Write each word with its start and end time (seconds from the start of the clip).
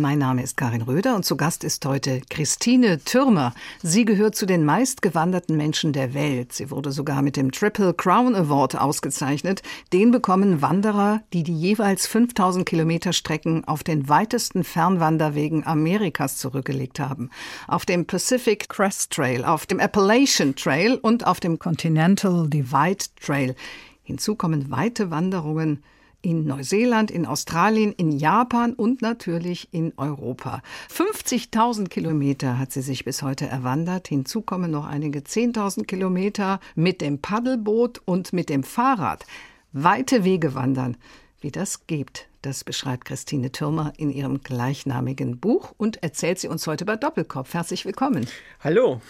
Mein 0.00 0.20
Name 0.20 0.44
ist 0.44 0.56
Karin 0.56 0.82
Röder 0.82 1.16
und 1.16 1.24
zu 1.24 1.36
Gast 1.36 1.64
ist 1.64 1.84
heute 1.84 2.20
Christine 2.30 3.00
Türmer. 3.02 3.52
Sie 3.82 4.04
gehört 4.04 4.36
zu 4.36 4.46
den 4.46 4.64
meistgewanderten 4.64 5.56
Menschen 5.56 5.92
der 5.92 6.14
Welt. 6.14 6.52
Sie 6.52 6.70
wurde 6.70 6.92
sogar 6.92 7.20
mit 7.20 7.36
dem 7.36 7.50
Triple 7.50 7.94
Crown 7.94 8.36
Award 8.36 8.76
ausgezeichnet. 8.76 9.60
Den 9.92 10.12
bekommen 10.12 10.62
Wanderer, 10.62 11.22
die 11.32 11.42
die 11.42 11.58
jeweils 11.58 12.06
5000 12.06 12.64
Kilometer 12.64 13.12
Strecken 13.12 13.64
auf 13.64 13.82
den 13.82 14.08
weitesten 14.08 14.62
Fernwanderwegen 14.62 15.66
Amerikas 15.66 16.36
zurückgelegt 16.36 17.00
haben. 17.00 17.30
Auf 17.66 17.84
dem 17.84 18.06
Pacific 18.06 18.68
Crest 18.68 19.10
Trail, 19.10 19.44
auf 19.44 19.66
dem 19.66 19.80
Appalachian 19.80 20.54
Trail 20.54 20.94
und 20.94 21.26
auf 21.26 21.40
dem 21.40 21.58
Continental 21.58 22.48
Divide 22.48 23.04
Trail. 23.20 23.56
Hinzu 24.04 24.36
kommen 24.36 24.70
weite 24.70 25.10
Wanderungen 25.10 25.82
in 26.22 26.44
Neuseeland, 26.44 27.10
in 27.10 27.26
Australien, 27.26 27.92
in 27.92 28.10
Japan 28.12 28.72
und 28.74 29.02
natürlich 29.02 29.68
in 29.72 29.92
Europa. 29.96 30.62
50.000 30.92 31.88
Kilometer 31.88 32.58
hat 32.58 32.72
sie 32.72 32.82
sich 32.82 33.04
bis 33.04 33.22
heute 33.22 33.46
erwandert. 33.46 34.08
Hinzu 34.08 34.42
kommen 34.42 34.70
noch 34.70 34.86
einige 34.86 35.20
10.000 35.20 35.84
Kilometer 35.84 36.60
mit 36.74 37.00
dem 37.00 37.20
Paddelboot 37.20 38.00
und 38.04 38.32
mit 38.32 38.48
dem 38.48 38.62
Fahrrad. 38.62 39.24
Weite 39.72 40.24
Wege 40.24 40.54
wandern. 40.54 40.96
Wie 41.40 41.52
das 41.52 41.86
geht, 41.86 42.26
das 42.42 42.64
beschreibt 42.64 43.04
Christine 43.04 43.52
Türmer 43.52 43.92
in 43.96 44.10
ihrem 44.10 44.42
gleichnamigen 44.42 45.38
Buch 45.38 45.72
und 45.76 46.02
erzählt 46.02 46.40
sie 46.40 46.48
uns 46.48 46.66
heute 46.66 46.84
bei 46.84 46.96
Doppelkopf. 46.96 47.54
Herzlich 47.54 47.84
willkommen. 47.84 48.26
Hallo. 48.60 49.00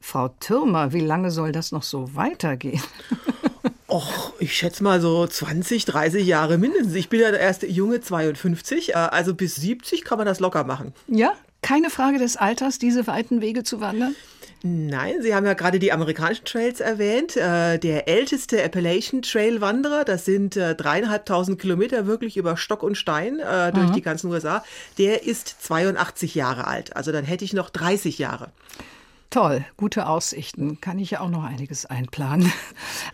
Frau 0.00 0.28
Türmer, 0.28 0.94
wie 0.94 1.00
lange 1.00 1.30
soll 1.30 1.52
das 1.52 1.72
noch 1.72 1.82
so 1.82 2.14
weitergehen? 2.14 2.82
Och, 3.90 4.32
ich 4.38 4.56
schätze 4.56 4.84
mal 4.84 5.00
so 5.00 5.26
20, 5.26 5.84
30 5.84 6.24
Jahre 6.24 6.58
mindestens. 6.58 6.94
Ich 6.94 7.08
bin 7.08 7.20
ja 7.20 7.32
der 7.32 7.40
erste 7.40 7.66
junge 7.66 8.00
52, 8.00 8.90
äh, 8.90 8.92
also 8.92 9.34
bis 9.34 9.56
70 9.56 10.04
kann 10.04 10.16
man 10.16 10.28
das 10.28 10.38
locker 10.38 10.62
machen. 10.62 10.94
Ja, 11.08 11.32
keine 11.60 11.90
Frage 11.90 12.18
des 12.18 12.36
Alters, 12.36 12.78
diese 12.78 13.08
weiten 13.08 13.40
Wege 13.40 13.64
zu 13.64 13.80
wandern? 13.80 14.14
Nein, 14.62 15.22
Sie 15.22 15.34
haben 15.34 15.44
ja 15.44 15.54
gerade 15.54 15.78
die 15.80 15.90
amerikanischen 15.90 16.44
Trails 16.44 16.78
erwähnt. 16.78 17.36
Äh, 17.36 17.78
der 17.78 18.06
älteste 18.06 18.62
Appalachian 18.62 19.22
Trail 19.22 19.60
Wanderer, 19.60 20.04
das 20.04 20.24
sind 20.24 20.56
äh, 20.56 20.76
dreieinhalbtausend 20.76 21.60
Kilometer 21.60 22.06
wirklich 22.06 22.36
über 22.36 22.56
Stock 22.56 22.84
und 22.84 22.94
Stein 22.94 23.38
durch 23.38 23.88
mhm. 23.88 23.92
die 23.94 24.02
ganzen 24.02 24.30
USA, 24.30 24.62
der 24.98 25.24
ist 25.24 25.64
82 25.64 26.36
Jahre 26.36 26.66
alt. 26.66 26.94
Also 26.94 27.10
dann 27.10 27.24
hätte 27.24 27.44
ich 27.44 27.54
noch 27.54 27.70
30 27.70 28.18
Jahre. 28.18 28.52
Toll, 29.30 29.64
gute 29.76 30.08
Aussichten. 30.08 30.80
Kann 30.80 30.98
ich 30.98 31.12
ja 31.12 31.20
auch 31.20 31.28
noch 31.28 31.44
einiges 31.44 31.86
einplanen. 31.86 32.52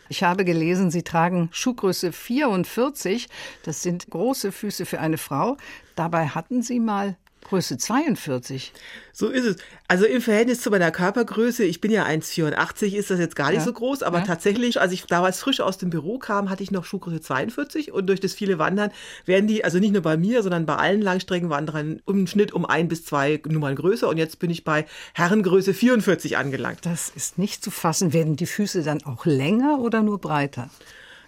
Ich 0.08 0.22
habe 0.22 0.44
gelesen, 0.44 0.90
Sie 0.92 1.02
tragen 1.02 1.48
Schuhgröße 1.50 2.12
44. 2.12 3.28
Das 3.64 3.82
sind 3.82 4.08
große 4.08 4.52
Füße 4.52 4.86
für 4.86 5.00
eine 5.00 5.18
Frau. 5.18 5.56
Dabei 5.96 6.28
hatten 6.28 6.62
Sie 6.62 6.78
mal 6.78 7.16
Größe 7.46 7.78
42. 7.78 8.72
So 9.12 9.28
ist 9.28 9.44
es. 9.44 9.56
Also 9.86 10.04
im 10.04 10.20
Verhältnis 10.20 10.60
zu 10.60 10.70
meiner 10.70 10.90
Körpergröße, 10.90 11.62
ich 11.62 11.80
bin 11.80 11.92
ja 11.92 12.04
1,84, 12.04 12.96
ist 12.96 13.10
das 13.10 13.20
jetzt 13.20 13.36
gar 13.36 13.50
nicht 13.50 13.60
ja. 13.60 13.64
so 13.64 13.72
groß, 13.72 14.02
aber 14.02 14.18
ja. 14.18 14.24
tatsächlich, 14.24 14.80
als 14.80 14.92
ich 14.92 15.06
damals 15.06 15.40
frisch 15.40 15.60
aus 15.60 15.78
dem 15.78 15.90
Büro 15.90 16.18
kam, 16.18 16.50
hatte 16.50 16.64
ich 16.64 16.72
noch 16.72 16.84
Schuhgröße 16.84 17.20
42 17.20 17.92
und 17.92 18.08
durch 18.08 18.18
das 18.18 18.34
viele 18.34 18.58
Wandern 18.58 18.90
werden 19.26 19.46
die, 19.46 19.64
also 19.64 19.78
nicht 19.78 19.92
nur 19.92 20.02
bei 20.02 20.16
mir, 20.16 20.42
sondern 20.42 20.66
bei 20.66 20.74
allen 20.74 21.00
Langstreckenwanderern 21.00 22.02
im 22.04 22.26
Schnitt 22.26 22.52
um 22.52 22.66
ein 22.66 22.88
bis 22.88 23.04
zwei 23.04 23.40
Nummern 23.46 23.76
größer 23.76 24.08
und 24.08 24.18
jetzt 24.18 24.40
bin 24.40 24.50
ich 24.50 24.64
bei 24.64 24.84
Herrengröße 25.14 25.72
44 25.72 26.36
angelangt. 26.36 26.80
Das 26.82 27.08
ist 27.08 27.38
nicht 27.38 27.62
zu 27.62 27.70
fassen. 27.70 28.12
Werden 28.12 28.34
die 28.34 28.46
Füße 28.46 28.82
dann 28.82 29.04
auch 29.04 29.24
länger 29.24 29.78
oder 29.78 30.02
nur 30.02 30.20
breiter? 30.20 30.68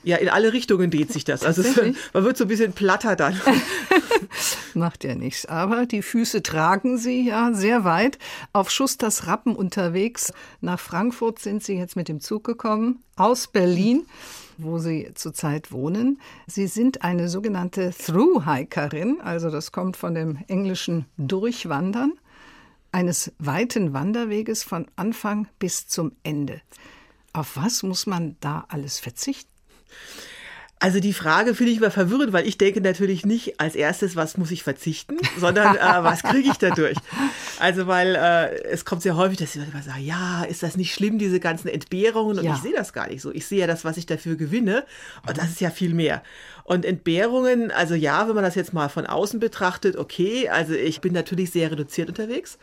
Ja, 0.05 0.17
in 0.17 0.29
alle 0.29 0.53
Richtungen 0.53 0.91
dreht 0.91 1.13
sich 1.13 1.25
das. 1.25 1.43
Also 1.45 1.63
es, 1.63 1.77
man 2.13 2.25
wird 2.25 2.37
so 2.37 2.45
ein 2.45 2.49
bisschen 2.49 2.73
platter 2.73 3.17
dann. 3.17 3.41
Macht 4.75 5.05
ja 5.05 5.15
nichts. 5.15 5.47
Aber 5.47 5.87
die 5.87 6.03
Füße 6.03 6.43
tragen 6.43 6.99
sie 6.99 7.27
ja 7.27 7.53
sehr 7.53 7.85
weit. 7.85 8.19
Auf 8.53 8.71
Schusters 8.71 9.27
Rappen 9.27 9.57
unterwegs. 9.57 10.33
Nach 10.61 10.79
Frankfurt 10.79 11.39
sind 11.39 11.65
sie 11.65 11.75
jetzt 11.75 11.97
mit 11.97 12.09
dem 12.09 12.21
Zug 12.21 12.45
gekommen. 12.45 13.03
Aus 13.17 13.49
Berlin 13.49 14.07
wo 14.59 14.79
Sie 14.79 15.11
zurzeit 15.15 15.73
wohnen. 15.73 16.21
Sie 16.47 16.67
sind 16.67 17.03
eine 17.03 17.29
sogenannte 17.29 17.93
Through-Hikerin, 17.93 19.21
also 19.21 19.51
das 19.51 19.73
kommt 19.73 19.97
von 19.97 20.15
dem 20.15 20.39
englischen 20.49 21.07
Durchwandern, 21.17 22.13
eines 22.91 23.33
weiten 23.39 23.93
Wanderweges 23.93 24.65
von 24.65 24.87
Anfang 24.97 25.47
bis 25.59 25.87
zum 25.87 26.13
Ende. 26.25 26.61
Auf 27.33 27.57
was 27.57 27.83
muss 27.83 28.07
man 28.07 28.37
da 28.41 28.65
alles 28.69 28.99
verzichten? 28.99 29.58
Also 30.81 31.01
die 31.01 31.13
Frage 31.13 31.57
finde 31.57 31.73
ich 31.73 31.79
immer 31.79 31.91
verwirrend, 31.91 32.33
weil 32.33 32.47
ich 32.47 32.57
denke 32.57 32.81
natürlich 32.81 33.27
nicht 33.27 33.61
als 33.61 33.75
erstes, 33.75 34.15
was 34.15 34.37
muss 34.37 34.53
ich 34.53 34.63
verzichten, 34.63 35.17
sondern 35.39 35.75
äh, 35.75 36.05
was 36.05 36.23
kriege 36.23 36.51
ich 36.51 36.59
dadurch? 36.59 36.97
Also 37.59 37.89
weil 37.89 38.15
äh, 38.15 38.63
es 38.63 38.85
kommt 38.85 39.03
sehr 39.03 39.17
häufig, 39.17 39.39
dass 39.39 39.53
sie 39.53 39.59
immer 39.59 39.83
sagen, 39.83 40.05
ja, 40.05 40.45
ist 40.45 40.63
das 40.63 40.77
nicht 40.77 40.95
schlimm, 40.95 41.19
diese 41.19 41.41
ganzen 41.41 41.67
Entbehrungen? 41.67 42.39
Und 42.39 42.45
ja. 42.45 42.55
ich 42.55 42.61
sehe 42.61 42.73
das 42.73 42.93
gar 42.93 43.09
nicht 43.09 43.23
so. 43.23 43.33
Ich 43.33 43.47
sehe 43.47 43.59
ja 43.59 43.67
das, 43.67 43.85
was 43.85 43.97
ich 43.97 44.07
dafür 44.07 44.37
gewinne 44.37 44.85
und 45.27 45.37
das 45.37 45.49
ist 45.49 45.61
ja 45.61 45.71
viel 45.71 45.95
mehr. 45.95 46.23
Und 46.63 46.85
Entbehrungen, 46.85 47.73
also 47.73 47.95
ja, 47.95 48.29
wenn 48.29 48.37
man 48.37 48.45
das 48.45 48.55
jetzt 48.55 48.73
mal 48.73 48.89
von 48.89 49.07
außen 49.07 49.41
betrachtet, 49.41 49.97
okay, 49.97 50.49
also 50.49 50.75
ich 50.75 51.01
bin 51.01 51.13
natürlich 51.13 51.51
sehr 51.51 51.73
reduziert 51.73 52.09
unterwegs. 52.09 52.57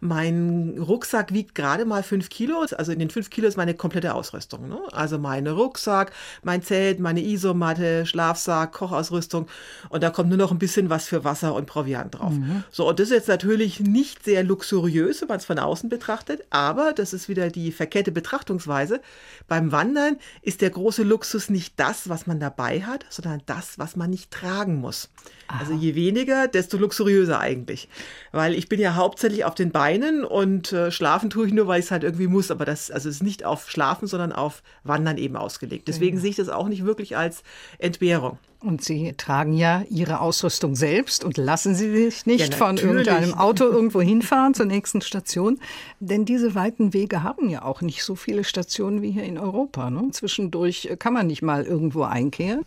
Mein 0.00 0.76
Rucksack 0.78 1.32
wiegt 1.32 1.54
gerade 1.54 1.84
mal 1.84 2.02
fünf 2.02 2.28
Kilo. 2.28 2.64
Also 2.76 2.92
in 2.92 2.98
den 2.98 3.10
fünf 3.10 3.30
Kilo 3.30 3.48
ist 3.48 3.56
meine 3.56 3.74
komplette 3.74 4.14
Ausrüstung. 4.14 4.68
Ne? 4.68 4.78
Also 4.92 5.18
mein 5.18 5.46
Rucksack, 5.46 6.12
mein 6.42 6.62
Zelt, 6.62 7.00
meine 7.00 7.22
Isomatte, 7.22 8.06
Schlafsack, 8.06 8.72
Kochausrüstung. 8.72 9.48
Und 9.88 10.02
da 10.02 10.10
kommt 10.10 10.28
nur 10.28 10.38
noch 10.38 10.52
ein 10.52 10.58
bisschen 10.58 10.90
was 10.90 11.06
für 11.06 11.24
Wasser 11.24 11.54
und 11.54 11.66
Proviant 11.66 12.14
drauf. 12.14 12.32
Mhm. 12.32 12.64
So, 12.70 12.88
und 12.88 12.98
das 12.98 13.08
ist 13.08 13.14
jetzt 13.14 13.28
natürlich 13.28 13.80
nicht 13.80 14.24
sehr 14.24 14.44
luxuriös, 14.44 15.20
wenn 15.20 15.28
man 15.28 15.38
es 15.38 15.44
von 15.44 15.58
außen 15.58 15.88
betrachtet. 15.88 16.44
Aber 16.50 16.92
das 16.92 17.12
ist 17.12 17.28
wieder 17.28 17.50
die 17.50 17.72
verkehrte 17.72 18.12
Betrachtungsweise. 18.12 19.00
Beim 19.48 19.72
Wandern 19.72 20.18
ist 20.42 20.60
der 20.60 20.70
große 20.70 21.02
Luxus 21.02 21.50
nicht 21.50 21.74
das, 21.76 22.08
was 22.08 22.26
man 22.26 22.40
dabei 22.40 22.82
hat, 22.82 23.06
sondern 23.08 23.42
das, 23.46 23.78
was 23.78 23.96
man 23.96 24.10
nicht 24.10 24.30
tragen 24.30 24.76
muss. 24.76 25.08
Aha. 25.48 25.60
Also 25.60 25.72
je 25.72 25.94
weniger, 25.94 26.46
desto 26.46 26.76
luxuriöser 26.76 27.40
eigentlich. 27.40 27.88
Weil 28.32 28.54
ich 28.54 28.68
bin 28.68 28.80
ja 28.80 28.94
hauptsächlich 28.94 29.44
auf 29.44 29.54
den 29.54 29.70
Beinen 29.70 29.87
und 30.24 30.72
äh, 30.72 30.90
schlafen 30.90 31.30
tue 31.30 31.46
ich 31.46 31.52
nur, 31.52 31.66
weil 31.66 31.80
ich 31.80 31.86
es 31.86 31.90
halt 31.90 32.04
irgendwie 32.04 32.26
muss. 32.26 32.50
Aber 32.50 32.64
das 32.64 32.90
also 32.90 33.08
ist 33.08 33.22
nicht 33.22 33.44
auf 33.44 33.70
Schlafen, 33.70 34.06
sondern 34.06 34.32
auf 34.32 34.62
Wandern 34.84 35.18
eben 35.18 35.36
ausgelegt. 35.36 35.88
Deswegen 35.88 36.16
ja. 36.16 36.22
sehe 36.22 36.30
ich 36.30 36.36
das 36.36 36.48
auch 36.48 36.68
nicht 36.68 36.84
wirklich 36.84 37.16
als 37.16 37.42
Entbehrung. 37.78 38.38
Und 38.60 38.82
Sie 38.82 39.14
tragen 39.16 39.52
ja 39.52 39.84
Ihre 39.88 40.20
Ausrüstung 40.20 40.74
selbst 40.74 41.22
und 41.22 41.36
lassen 41.36 41.76
Sie 41.76 41.92
sich 41.92 42.26
nicht 42.26 42.50
ja, 42.50 42.56
von 42.56 42.76
irgendeinem 42.76 43.34
Auto 43.34 43.64
irgendwo 43.70 44.00
hinfahren 44.00 44.52
zur 44.52 44.66
nächsten 44.66 45.00
Station. 45.00 45.60
Denn 46.00 46.24
diese 46.24 46.56
weiten 46.56 46.92
Wege 46.92 47.22
haben 47.22 47.48
ja 47.48 47.62
auch 47.62 47.82
nicht 47.82 48.02
so 48.02 48.16
viele 48.16 48.42
Stationen 48.42 49.00
wie 49.00 49.12
hier 49.12 49.22
in 49.22 49.38
Europa. 49.38 49.90
Ne? 49.90 50.10
Zwischendurch 50.10 50.88
kann 50.98 51.12
man 51.12 51.28
nicht 51.28 51.40
mal 51.40 51.64
irgendwo 51.64 52.02
einkehren. 52.02 52.64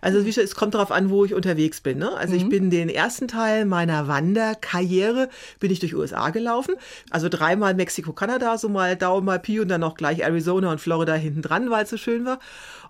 Also 0.00 0.18
es 0.18 0.54
kommt 0.54 0.74
darauf 0.74 0.92
an, 0.92 1.10
wo 1.10 1.24
ich 1.24 1.34
unterwegs 1.34 1.80
bin. 1.80 1.98
Ne? 1.98 2.12
Also 2.16 2.34
mhm. 2.34 2.38
ich 2.38 2.48
bin 2.48 2.70
den 2.70 2.88
ersten 2.88 3.26
Teil 3.26 3.64
meiner 3.64 4.06
Wanderkarriere 4.06 5.28
bin 5.58 5.72
ich 5.72 5.80
durch 5.80 5.96
USA 5.96 6.30
gelaufen. 6.30 6.76
Also 7.10 7.28
dreimal 7.28 7.74
Mexiko, 7.74 8.12
Kanada, 8.12 8.56
so 8.58 8.68
mal 8.68 8.94
Daumen 8.94 9.26
mal 9.26 9.40
Pi 9.40 9.58
und 9.58 9.66
dann 9.68 9.80
noch 9.80 9.96
gleich 9.96 10.20
Arizona 10.20 10.70
und 10.70 10.80
Florida 10.80 11.14
hinten 11.14 11.42
dran, 11.42 11.70
weil 11.70 11.82
es 11.82 11.90
so 11.90 11.96
schön 11.96 12.24
war. 12.24 12.38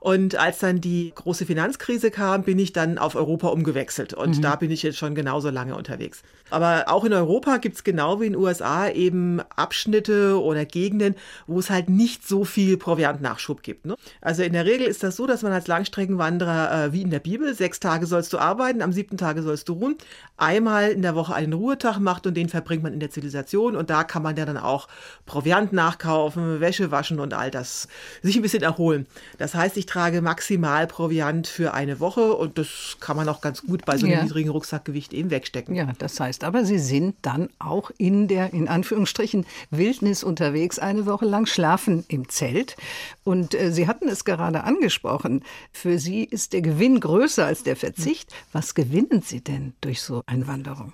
Und 0.06 0.36
als 0.36 0.60
dann 0.60 0.80
die 0.80 1.10
große 1.12 1.46
Finanzkrise 1.46 2.12
kam, 2.12 2.44
bin 2.44 2.60
ich 2.60 2.72
dann 2.72 2.96
auf 2.96 3.16
Europa 3.16 3.48
umgewechselt. 3.48 4.14
Und 4.14 4.36
mhm. 4.36 4.40
da 4.42 4.54
bin 4.54 4.70
ich 4.70 4.84
jetzt 4.84 4.98
schon 4.98 5.16
genauso 5.16 5.50
lange 5.50 5.74
unterwegs. 5.74 6.22
Aber 6.48 6.84
auch 6.86 7.04
in 7.04 7.12
Europa 7.12 7.56
gibt 7.56 7.74
es 7.74 7.82
genau 7.82 8.20
wie 8.20 8.26
in 8.26 8.34
den 8.34 8.40
USA 8.40 8.88
eben 8.88 9.40
Abschnitte 9.56 10.40
oder 10.40 10.64
Gegenden, 10.64 11.16
wo 11.48 11.58
es 11.58 11.70
halt 11.70 11.88
nicht 11.88 12.24
so 12.24 12.44
viel 12.44 12.76
Proviantnachschub 12.76 13.64
gibt. 13.64 13.84
Ne? 13.84 13.96
Also 14.20 14.44
in 14.44 14.52
der 14.52 14.64
Regel 14.64 14.86
ist 14.86 15.02
das 15.02 15.16
so, 15.16 15.26
dass 15.26 15.42
man 15.42 15.50
als 15.50 15.66
Langstreckenwanderer, 15.66 16.84
äh, 16.84 16.92
wie 16.92 17.02
in 17.02 17.10
der 17.10 17.18
Bibel, 17.18 17.52
sechs 17.52 17.80
Tage 17.80 18.06
sollst 18.06 18.32
du 18.32 18.38
arbeiten, 18.38 18.82
am 18.82 18.92
siebten 18.92 19.16
Tage 19.16 19.42
sollst 19.42 19.68
du 19.68 19.72
ruhen, 19.72 19.96
einmal 20.36 20.92
in 20.92 21.02
der 21.02 21.16
Woche 21.16 21.34
einen 21.34 21.52
Ruhetag 21.52 21.98
macht 21.98 22.28
und 22.28 22.34
den 22.34 22.48
verbringt 22.48 22.84
man 22.84 22.92
in 22.92 23.00
der 23.00 23.10
Zivilisation. 23.10 23.74
Und 23.74 23.90
da 23.90 24.04
kann 24.04 24.22
man 24.22 24.36
ja 24.36 24.44
dann 24.44 24.56
auch 24.56 24.86
Proviant 25.24 25.72
nachkaufen, 25.72 26.60
Wäsche 26.60 26.92
waschen 26.92 27.18
und 27.18 27.34
all 27.34 27.50
das, 27.50 27.88
sich 28.22 28.36
ein 28.36 28.42
bisschen 28.42 28.62
erholen. 28.62 29.08
Das 29.38 29.56
heißt, 29.56 29.76
ich 29.76 29.88
trage 29.96 30.20
maximal 30.20 30.86
Proviant 30.86 31.46
für 31.46 31.72
eine 31.72 32.00
Woche 32.00 32.34
und 32.34 32.58
das 32.58 32.98
kann 33.00 33.16
man 33.16 33.30
auch 33.30 33.40
ganz 33.40 33.62
gut 33.62 33.86
bei 33.86 33.96
so 33.96 34.04
einem 34.04 34.16
ja. 34.16 34.22
niedrigen 34.24 34.50
Rucksackgewicht 34.50 35.14
eben 35.14 35.30
wegstecken. 35.30 35.74
Ja, 35.74 35.90
das 35.96 36.20
heißt 36.20 36.44
aber, 36.44 36.66
Sie 36.66 36.78
sind 36.78 37.16
dann 37.22 37.48
auch 37.58 37.90
in 37.96 38.28
der, 38.28 38.52
in 38.52 38.68
Anführungsstrichen, 38.68 39.46
Wildnis 39.70 40.22
unterwegs, 40.22 40.78
eine 40.78 41.06
Woche 41.06 41.24
lang 41.24 41.46
schlafen 41.46 42.04
im 42.08 42.28
Zelt. 42.28 42.76
Und 43.24 43.54
äh, 43.54 43.72
Sie 43.72 43.88
hatten 43.88 44.08
es 44.08 44.26
gerade 44.26 44.64
angesprochen, 44.64 45.42
für 45.72 45.98
Sie 45.98 46.24
ist 46.24 46.52
der 46.52 46.60
Gewinn 46.60 47.00
größer 47.00 47.46
als 47.46 47.62
der 47.62 47.76
Verzicht. 47.76 48.34
Was 48.52 48.74
gewinnen 48.74 49.22
Sie 49.24 49.40
denn 49.40 49.72
durch 49.80 50.02
so 50.02 50.22
eine 50.26 50.46
Wanderung? 50.46 50.92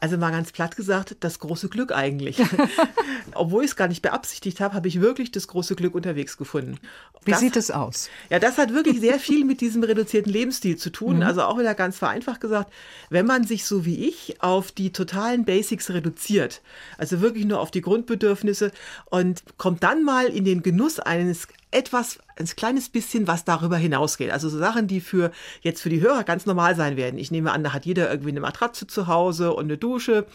Also 0.00 0.16
mal 0.16 0.30
ganz 0.30 0.52
platt 0.52 0.76
gesagt, 0.76 1.16
das 1.20 1.40
große 1.40 1.68
Glück 1.68 1.90
eigentlich. 1.92 2.40
Obwohl 3.34 3.64
ich 3.64 3.70
es 3.70 3.76
gar 3.76 3.88
nicht 3.88 4.00
beabsichtigt 4.00 4.60
habe, 4.60 4.74
habe 4.74 4.86
ich 4.86 5.00
wirklich 5.00 5.32
das 5.32 5.48
große 5.48 5.74
Glück 5.74 5.94
unterwegs 5.94 6.36
gefunden. 6.36 6.78
Wie 7.24 7.32
das, 7.32 7.40
sieht 7.40 7.56
es 7.56 7.72
aus? 7.72 8.08
Ja, 8.30 8.38
das 8.38 8.58
hat 8.58 8.72
wirklich 8.72 9.00
sehr 9.00 9.18
viel 9.18 9.44
mit 9.44 9.60
diesem 9.60 9.82
reduzierten 9.82 10.32
Lebensstil 10.32 10.76
zu 10.76 10.90
tun. 10.90 11.16
Mhm. 11.16 11.22
Also 11.22 11.42
auch 11.42 11.58
wieder 11.58 11.74
ganz 11.74 11.98
vereinfacht 11.98 12.40
gesagt, 12.40 12.72
wenn 13.10 13.26
man 13.26 13.42
sich 13.42 13.64
so 13.64 13.84
wie 13.84 14.06
ich 14.06 14.40
auf 14.40 14.70
die 14.70 14.92
totalen 14.92 15.44
Basics 15.44 15.90
reduziert, 15.90 16.62
also 16.96 17.20
wirklich 17.20 17.44
nur 17.44 17.58
auf 17.58 17.72
die 17.72 17.80
Grundbedürfnisse 17.80 18.70
und 19.06 19.42
kommt 19.56 19.82
dann 19.82 20.04
mal 20.04 20.26
in 20.26 20.44
den 20.44 20.62
Genuss 20.62 21.00
eines 21.00 21.48
etwas, 21.70 22.18
ein 22.36 22.46
kleines 22.46 22.88
bisschen 22.88 23.26
was 23.26 23.44
darüber 23.44 23.76
hinausgeht. 23.76 24.30
Also 24.30 24.48
so 24.48 24.58
Sachen, 24.58 24.86
die 24.86 25.00
für 25.00 25.32
jetzt 25.60 25.82
für 25.82 25.90
die 25.90 26.00
Hörer 26.00 26.24
ganz 26.24 26.46
normal 26.46 26.76
sein 26.76 26.96
werden. 26.96 27.18
Ich 27.18 27.30
nehme 27.30 27.52
an, 27.52 27.64
da 27.64 27.72
hat 27.72 27.84
jeder 27.84 28.10
irgendwie 28.10 28.30
eine 28.30 28.40
Matratze 28.40 28.86
zu 28.86 29.06
Hause 29.06 29.52
und 29.52 29.64
eine 29.64 29.76
Dusche. 29.76 30.26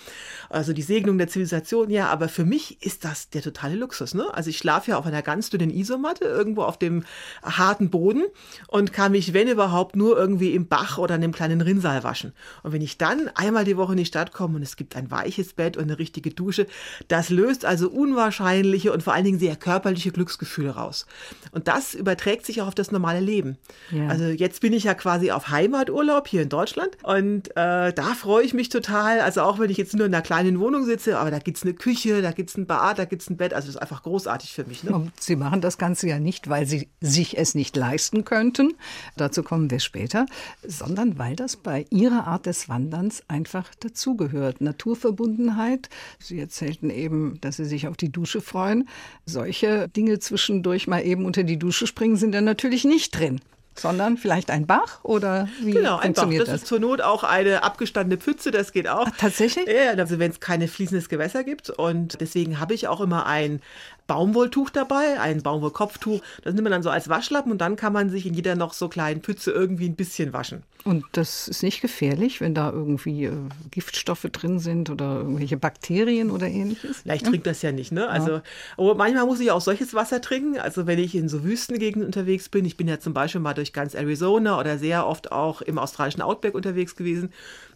Also 0.49 0.73
die 0.73 0.81
Segnung 0.81 1.17
der 1.17 1.27
Zivilisation, 1.27 1.89
ja. 1.89 2.07
Aber 2.09 2.29
für 2.29 2.45
mich 2.45 2.81
ist 2.83 3.05
das 3.05 3.29
der 3.29 3.41
totale 3.41 3.75
Luxus. 3.75 4.13
Ne? 4.13 4.31
Also 4.33 4.49
ich 4.49 4.57
schlafe 4.57 4.91
ja 4.91 4.97
auf 4.97 5.05
einer 5.05 5.21
ganz 5.21 5.49
dünnen 5.49 5.69
Isomatte 5.69 6.25
irgendwo 6.25 6.63
auf 6.63 6.77
dem 6.77 7.03
harten 7.41 7.89
Boden 7.89 8.23
und 8.67 8.93
kann 8.93 9.13
mich, 9.13 9.33
wenn 9.33 9.47
überhaupt, 9.47 9.95
nur 9.95 10.17
irgendwie 10.17 10.53
im 10.53 10.67
Bach 10.67 10.97
oder 10.97 11.15
in 11.15 11.23
einem 11.23 11.33
kleinen 11.33 11.61
Rinnsal 11.61 12.03
waschen. 12.03 12.33
Und 12.63 12.73
wenn 12.73 12.81
ich 12.81 12.97
dann 12.97 13.29
einmal 13.35 13.65
die 13.65 13.77
Woche 13.77 13.93
in 13.93 13.97
die 13.97 14.05
Stadt 14.05 14.33
komme 14.33 14.57
und 14.57 14.61
es 14.63 14.75
gibt 14.75 14.95
ein 14.95 15.09
weiches 15.09 15.53
Bett 15.53 15.77
und 15.77 15.83
eine 15.83 15.99
richtige 15.99 16.31
Dusche, 16.31 16.67
das 17.07 17.29
löst 17.29 17.65
also 17.65 17.89
unwahrscheinliche 17.89 18.91
und 18.91 19.03
vor 19.03 19.13
allen 19.13 19.25
Dingen 19.25 19.39
sehr 19.39 19.55
körperliche 19.55 20.11
Glücksgefühle 20.11 20.71
raus. 20.71 21.05
Und 21.51 21.67
das 21.67 21.93
überträgt 21.93 22.45
sich 22.45 22.61
auch 22.61 22.67
auf 22.67 22.75
das 22.75 22.91
normale 22.91 23.19
Leben. 23.19 23.57
Ja. 23.91 24.07
Also 24.07 24.25
jetzt 24.25 24.61
bin 24.61 24.73
ich 24.73 24.83
ja 24.85 24.93
quasi 24.93 25.31
auf 25.31 25.49
Heimaturlaub 25.49 26.27
hier 26.27 26.41
in 26.41 26.49
Deutschland 26.49 26.97
und 27.03 27.49
äh, 27.51 27.93
da 27.93 28.15
freue 28.15 28.43
ich 28.43 28.53
mich 28.53 28.69
total. 28.69 29.19
Also 29.19 29.41
auch 29.41 29.59
wenn 29.59 29.69
ich 29.69 29.77
jetzt 29.77 29.95
nur 29.95 30.05
in 30.05 30.13
einer 30.13 30.21
kleinen 30.23 30.59
Wohnung 30.59 30.85
sitze, 30.85 31.17
aber 31.17 31.31
da 31.31 31.39
gibt 31.39 31.57
es 31.57 31.63
eine 31.63 31.73
Küche, 31.73 32.21
da 32.21 32.31
gibt 32.31 32.49
es 32.49 32.57
ein 32.57 32.65
Bad, 32.65 32.99
da 32.99 33.05
gibt 33.05 33.21
es 33.21 33.29
ein 33.29 33.37
Bett. 33.37 33.53
Also 33.53 33.67
das 33.67 33.75
ist 33.75 33.81
einfach 33.81 34.03
großartig 34.03 34.53
für 34.53 34.65
mich. 34.65 34.83
Ne? 34.83 34.93
Und 34.93 35.11
Sie 35.19 35.35
machen 35.35 35.61
das 35.61 35.77
Ganze 35.77 36.07
ja 36.07 36.19
nicht, 36.19 36.49
weil 36.49 36.65
Sie 36.65 36.89
sich 37.01 37.37
es 37.37 37.55
nicht 37.55 37.75
leisten 37.75 38.25
könnten. 38.25 38.73
Dazu 39.15 39.43
kommen 39.43 39.69
wir 39.69 39.79
später, 39.79 40.25
sondern 40.65 41.17
weil 41.17 41.35
das 41.35 41.55
bei 41.55 41.85
Ihrer 41.89 42.27
Art 42.27 42.45
des 42.45 42.69
Wanderns 42.69 43.23
einfach 43.27 43.69
dazugehört. 43.79 44.61
Naturverbundenheit. 44.61 45.89
Sie 46.19 46.39
erzählten 46.39 46.89
eben, 46.89 47.39
dass 47.41 47.57
Sie 47.57 47.65
sich 47.65 47.87
auf 47.87 47.97
die 47.97 48.11
Dusche 48.11 48.41
freuen. 48.41 48.87
Solche 49.25 49.87
Dinge 49.89 50.19
zwischendurch 50.19 50.87
mal 50.87 51.05
eben 51.05 51.12
eben 51.13 51.25
unter 51.25 51.43
die 51.43 51.57
Dusche 51.57 51.87
springen, 51.87 52.17
sind 52.17 52.33
dann 52.33 52.45
natürlich 52.45 52.83
nicht 52.83 53.17
drin 53.17 53.39
sondern 53.75 54.17
vielleicht 54.17 54.51
ein 54.51 54.67
Bach 54.67 55.03
oder 55.03 55.47
wie 55.61 55.71
genau, 55.71 55.97
ein 55.97 56.13
Bach. 56.13 56.29
Das, 56.29 56.45
das, 56.45 56.61
ist 56.61 56.67
zur 56.67 56.79
Not 56.79 57.01
auch 57.01 57.23
eine 57.23 57.63
abgestandene 57.63 58.19
Pfütze, 58.21 58.51
das 58.51 58.71
geht 58.71 58.87
auch. 58.87 59.07
Ach, 59.07 59.17
tatsächlich? 59.17 59.67
Ja, 59.67 59.91
also 59.97 60.19
wenn 60.19 60.31
es 60.31 60.39
keine 60.39 60.67
fließendes 60.67 61.09
Gewässer 61.09 61.43
gibt 61.43 61.69
und 61.69 62.21
deswegen 62.21 62.59
habe 62.59 62.73
ich 62.73 62.87
auch 62.87 63.01
immer 63.01 63.25
ein 63.25 63.61
Baumwolltuch 64.07 64.69
dabei, 64.69 65.19
ein 65.19 65.41
Baumwollkopftuch. 65.41 66.21
Das 66.43 66.53
nimmt 66.53 66.63
man 66.63 66.71
dann 66.71 66.83
so 66.83 66.89
als 66.89 67.09
Waschlappen 67.09 67.51
und 67.51 67.61
dann 67.61 67.75
kann 67.75 67.93
man 67.93 68.09
sich 68.09 68.25
in 68.25 68.33
jeder 68.33 68.55
noch 68.55 68.73
so 68.73 68.89
kleinen 68.89 69.21
Pütze 69.21 69.51
irgendwie 69.51 69.87
ein 69.87 69.95
bisschen 69.95 70.33
waschen. 70.33 70.63
Und 70.83 71.05
das 71.13 71.47
ist 71.47 71.63
nicht 71.63 71.79
gefährlich, 71.79 72.41
wenn 72.41 72.53
da 72.53 72.69
irgendwie 72.69 73.25
äh, 73.25 73.31
Giftstoffe 73.71 74.27
drin 74.31 74.59
sind 74.59 74.89
oder 74.89 75.17
irgendwelche 75.17 75.55
Bakterien 75.55 76.29
oder 76.29 76.47
ähnliches? 76.47 77.03
Na, 77.05 77.15
ich 77.15 77.21
ja? 77.21 77.29
trinke 77.29 77.49
das 77.49 77.61
ja 77.61 77.71
nicht, 77.71 77.93
ne? 77.93 78.09
Also, 78.09 78.41
ja. 78.77 78.93
manchmal 78.93 79.25
muss 79.25 79.39
ich 79.39 79.51
auch 79.51 79.61
solches 79.61 79.93
Wasser 79.93 80.19
trinken. 80.19 80.59
Also, 80.59 80.85
wenn 80.85 80.99
ich 80.99 81.15
in 81.15 81.29
so 81.29 81.45
Wüstengegenden 81.45 82.05
unterwegs 82.05 82.49
bin, 82.49 82.65
ich 82.65 82.75
bin 82.75 82.89
ja 82.89 82.99
zum 82.99 83.13
Beispiel 83.13 83.39
mal 83.39 83.53
durch 83.53 83.71
ganz 83.71 83.93
Arizona 83.95 84.59
oder 84.59 84.77
sehr 84.77 85.07
oft 85.07 85.31
auch 85.31 85.61
im 85.61 85.79
australischen 85.79 86.21
Outback 86.21 86.53
unterwegs 86.53 86.97
gewesen, 86.97 87.31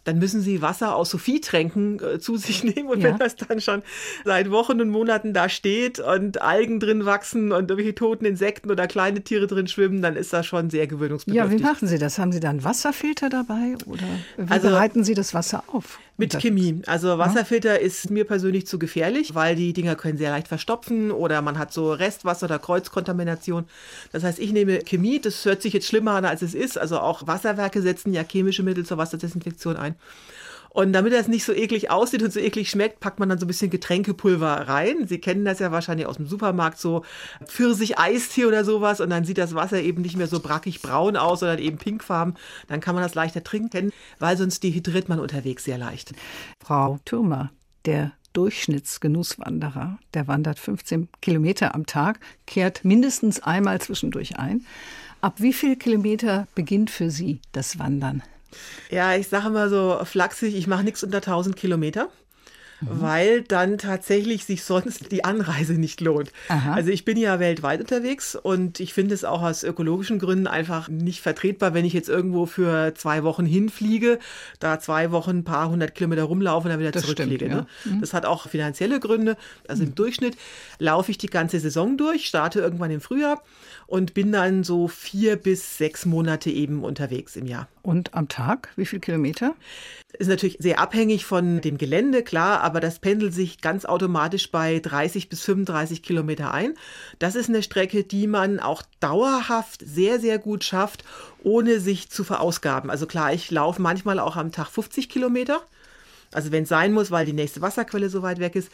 dann 0.08 0.18
müssen 0.18 0.40
sie 0.40 0.62
Wasser 0.62 0.96
aus 0.96 1.10
Sophietränken 1.10 2.00
äh, 2.02 2.18
zu 2.18 2.36
sich 2.36 2.64
nehmen. 2.64 2.88
Und 2.88 3.00
ja. 3.00 3.10
wenn 3.10 3.18
das 3.18 3.36
dann 3.36 3.60
schon 3.60 3.82
seit 4.24 4.50
Wochen 4.50 4.80
und 4.80 4.88
Monaten 4.88 5.34
da 5.34 5.48
steht 5.48 6.00
und 6.00 6.40
Algen 6.40 6.80
drin 6.80 7.04
wachsen 7.04 7.52
und 7.52 7.70
irgendwelche 7.70 7.94
toten 7.94 8.24
Insekten 8.24 8.70
oder 8.70 8.86
kleine 8.86 9.20
Tiere 9.20 9.46
drin 9.46 9.68
schwimmen, 9.68 10.00
dann 10.00 10.16
ist 10.16 10.32
das 10.32 10.46
schon 10.46 10.70
sehr 10.70 10.86
gewöhnungsbedürftig. 10.86 11.52
Ja, 11.52 11.58
wie 11.58 11.62
machen 11.62 11.86
Sie 11.86 11.98
das? 11.98 12.18
Haben 12.18 12.32
Sie 12.32 12.40
da 12.40 12.48
einen 12.50 12.64
Wasserfilter 12.64 13.28
dabei 13.28 13.76
oder 13.86 14.06
wie 14.38 14.50
also, 14.50 14.68
bereiten 14.68 15.04
Sie 15.04 15.14
das 15.14 15.34
Wasser 15.34 15.62
auf? 15.66 15.98
Mit 16.20 16.36
Chemie. 16.40 16.82
Also 16.86 17.16
Wasserfilter 17.16 17.80
ja. 17.80 17.86
ist 17.86 18.10
mir 18.10 18.24
persönlich 18.24 18.66
zu 18.66 18.80
gefährlich, 18.80 19.36
weil 19.36 19.54
die 19.54 19.72
Dinger 19.72 19.94
können 19.94 20.18
sehr 20.18 20.30
leicht 20.30 20.48
verstopfen 20.48 21.12
oder 21.12 21.40
man 21.42 21.58
hat 21.58 21.72
so 21.72 21.92
Restwasser 21.92 22.46
oder 22.46 22.58
Kreuzkontamination. 22.58 23.66
Das 24.10 24.24
heißt, 24.24 24.40
ich 24.40 24.52
nehme 24.52 24.80
Chemie. 24.80 25.20
Das 25.20 25.44
hört 25.44 25.62
sich 25.62 25.72
jetzt 25.72 25.86
schlimmer 25.86 26.12
an, 26.12 26.24
als 26.24 26.42
es 26.42 26.54
ist. 26.54 26.76
Also 26.76 26.98
auch 26.98 27.28
Wasserwerke 27.28 27.82
setzen 27.82 28.12
ja 28.12 28.24
chemische 28.24 28.64
Mittel 28.64 28.84
zur 28.84 28.98
Wasserdesinfektion 28.98 29.76
ein. 29.76 29.94
Und 30.70 30.92
damit 30.92 31.12
das 31.12 31.28
nicht 31.28 31.44
so 31.44 31.52
eklig 31.52 31.90
aussieht 31.90 32.22
und 32.22 32.32
so 32.32 32.40
eklig 32.40 32.70
schmeckt, 32.70 33.00
packt 33.00 33.18
man 33.18 33.28
dann 33.28 33.38
so 33.38 33.44
ein 33.44 33.48
bisschen 33.48 33.70
Getränkepulver 33.70 34.68
rein. 34.68 35.06
Sie 35.06 35.18
kennen 35.18 35.44
das 35.44 35.58
ja 35.58 35.72
wahrscheinlich 35.72 36.06
aus 36.06 36.16
dem 36.16 36.26
Supermarkt, 36.26 36.78
so 36.78 37.04
Pfirsich-Eistee 37.44 38.46
oder 38.46 38.64
sowas. 38.64 39.00
Und 39.00 39.10
dann 39.10 39.24
sieht 39.24 39.38
das 39.38 39.54
Wasser 39.54 39.80
eben 39.80 40.02
nicht 40.02 40.16
mehr 40.16 40.26
so 40.26 40.40
brackig 40.40 40.82
braun 40.82 41.16
aus, 41.16 41.40
sondern 41.40 41.58
eben 41.58 41.78
pinkfarben. 41.78 42.34
Dann 42.68 42.80
kann 42.80 42.94
man 42.94 43.02
das 43.02 43.14
leichter 43.14 43.42
trinken, 43.42 43.92
weil 44.18 44.36
sonst 44.36 44.62
dehydriert 44.62 45.08
man 45.08 45.20
unterwegs 45.20 45.64
sehr 45.64 45.78
leicht. 45.78 46.12
Frau 46.62 46.98
Türmer, 47.04 47.50
der 47.84 48.12
Durchschnittsgenusswanderer, 48.34 49.98
der 50.14 50.28
wandert 50.28 50.58
15 50.58 51.08
Kilometer 51.20 51.74
am 51.74 51.86
Tag, 51.86 52.20
kehrt 52.46 52.84
mindestens 52.84 53.40
einmal 53.40 53.80
zwischendurch 53.80 54.38
ein. 54.38 54.64
Ab 55.20 55.36
wie 55.38 55.52
viel 55.52 55.76
Kilometer 55.76 56.46
beginnt 56.54 56.90
für 56.90 57.10
Sie 57.10 57.40
das 57.50 57.78
Wandern? 57.78 58.22
Ja, 58.90 59.14
ich 59.14 59.28
sage 59.28 59.50
mal 59.50 59.68
so 59.68 60.00
flachsig, 60.04 60.54
ich 60.54 60.66
mache 60.66 60.84
nichts 60.84 61.04
unter 61.04 61.18
1000 61.18 61.56
Kilometer. 61.56 62.08
Mhm. 62.80 62.86
weil 62.90 63.42
dann 63.42 63.78
tatsächlich 63.78 64.44
sich 64.44 64.62
sonst 64.62 65.10
die 65.10 65.24
Anreise 65.24 65.74
nicht 65.74 66.00
lohnt. 66.00 66.32
Aha. 66.48 66.74
Also 66.74 66.90
ich 66.90 67.04
bin 67.04 67.16
ja 67.16 67.40
weltweit 67.40 67.80
unterwegs 67.80 68.36
und 68.36 68.78
ich 68.78 68.94
finde 68.94 69.14
es 69.14 69.24
auch 69.24 69.42
aus 69.42 69.64
ökologischen 69.64 70.18
Gründen 70.18 70.46
einfach 70.46 70.88
nicht 70.88 71.20
vertretbar, 71.20 71.74
wenn 71.74 71.84
ich 71.84 71.92
jetzt 71.92 72.08
irgendwo 72.08 72.46
für 72.46 72.94
zwei 72.94 73.24
Wochen 73.24 73.46
hinfliege, 73.46 74.18
da 74.60 74.78
zwei 74.78 75.10
Wochen 75.10 75.38
ein 75.38 75.44
paar 75.44 75.70
hundert 75.70 75.94
Kilometer 75.94 76.24
rumlaufe 76.24 76.66
und 76.66 76.70
dann 76.70 76.80
wieder 76.80 76.92
das 76.92 77.02
zurückfliege. 77.02 77.46
Stimmt, 77.46 77.52
ja. 77.52 77.90
ne? 77.90 77.96
mhm. 77.96 78.00
Das 78.00 78.14
hat 78.14 78.24
auch 78.24 78.48
finanzielle 78.48 79.00
Gründe. 79.00 79.36
Also 79.66 79.82
mhm. 79.82 79.88
im 79.88 79.94
Durchschnitt 79.96 80.36
laufe 80.78 81.10
ich 81.10 81.18
die 81.18 81.28
ganze 81.28 81.58
Saison 81.58 81.96
durch, 81.96 82.26
starte 82.26 82.60
irgendwann 82.60 82.90
im 82.90 83.00
Frühjahr 83.00 83.42
und 83.86 84.14
bin 84.14 84.30
dann 84.32 84.64
so 84.64 84.86
vier 84.86 85.36
bis 85.36 85.78
sechs 85.78 86.06
Monate 86.06 86.50
eben 86.50 86.84
unterwegs 86.84 87.36
im 87.36 87.46
Jahr. 87.46 87.68
Und 87.82 88.14
am 88.14 88.28
Tag, 88.28 88.68
wie 88.76 88.84
viele 88.86 89.00
Kilometer? 89.00 89.54
Ist 90.16 90.28
natürlich 90.28 90.56
sehr 90.58 90.78
abhängig 90.78 91.26
von 91.26 91.60
dem 91.60 91.76
Gelände, 91.76 92.22
klar, 92.22 92.62
aber 92.62 92.80
das 92.80 92.98
pendelt 92.98 93.34
sich 93.34 93.60
ganz 93.60 93.84
automatisch 93.84 94.50
bei 94.50 94.78
30 94.80 95.28
bis 95.28 95.42
35 95.42 96.02
Kilometer 96.02 96.52
ein. 96.52 96.74
Das 97.18 97.34
ist 97.34 97.50
eine 97.50 97.62
Strecke, 97.62 98.04
die 98.04 98.26
man 98.26 98.58
auch 98.58 98.82
dauerhaft 99.00 99.82
sehr, 99.84 100.18
sehr 100.18 100.38
gut 100.38 100.64
schafft, 100.64 101.04
ohne 101.42 101.78
sich 101.78 102.08
zu 102.08 102.24
verausgaben. 102.24 102.88
Also 102.88 103.06
klar, 103.06 103.34
ich 103.34 103.50
laufe 103.50 103.82
manchmal 103.82 104.18
auch 104.18 104.36
am 104.36 104.50
Tag 104.50 104.68
50 104.68 105.10
Kilometer. 105.10 105.60
Also 106.32 106.52
wenn 106.52 106.62
es 106.62 106.70
sein 106.70 106.92
muss, 106.92 107.10
weil 107.10 107.26
die 107.26 107.34
nächste 107.34 107.60
Wasserquelle 107.60 108.08
so 108.08 108.22
weit 108.22 108.38
weg 108.38 108.56
ist. 108.56 108.70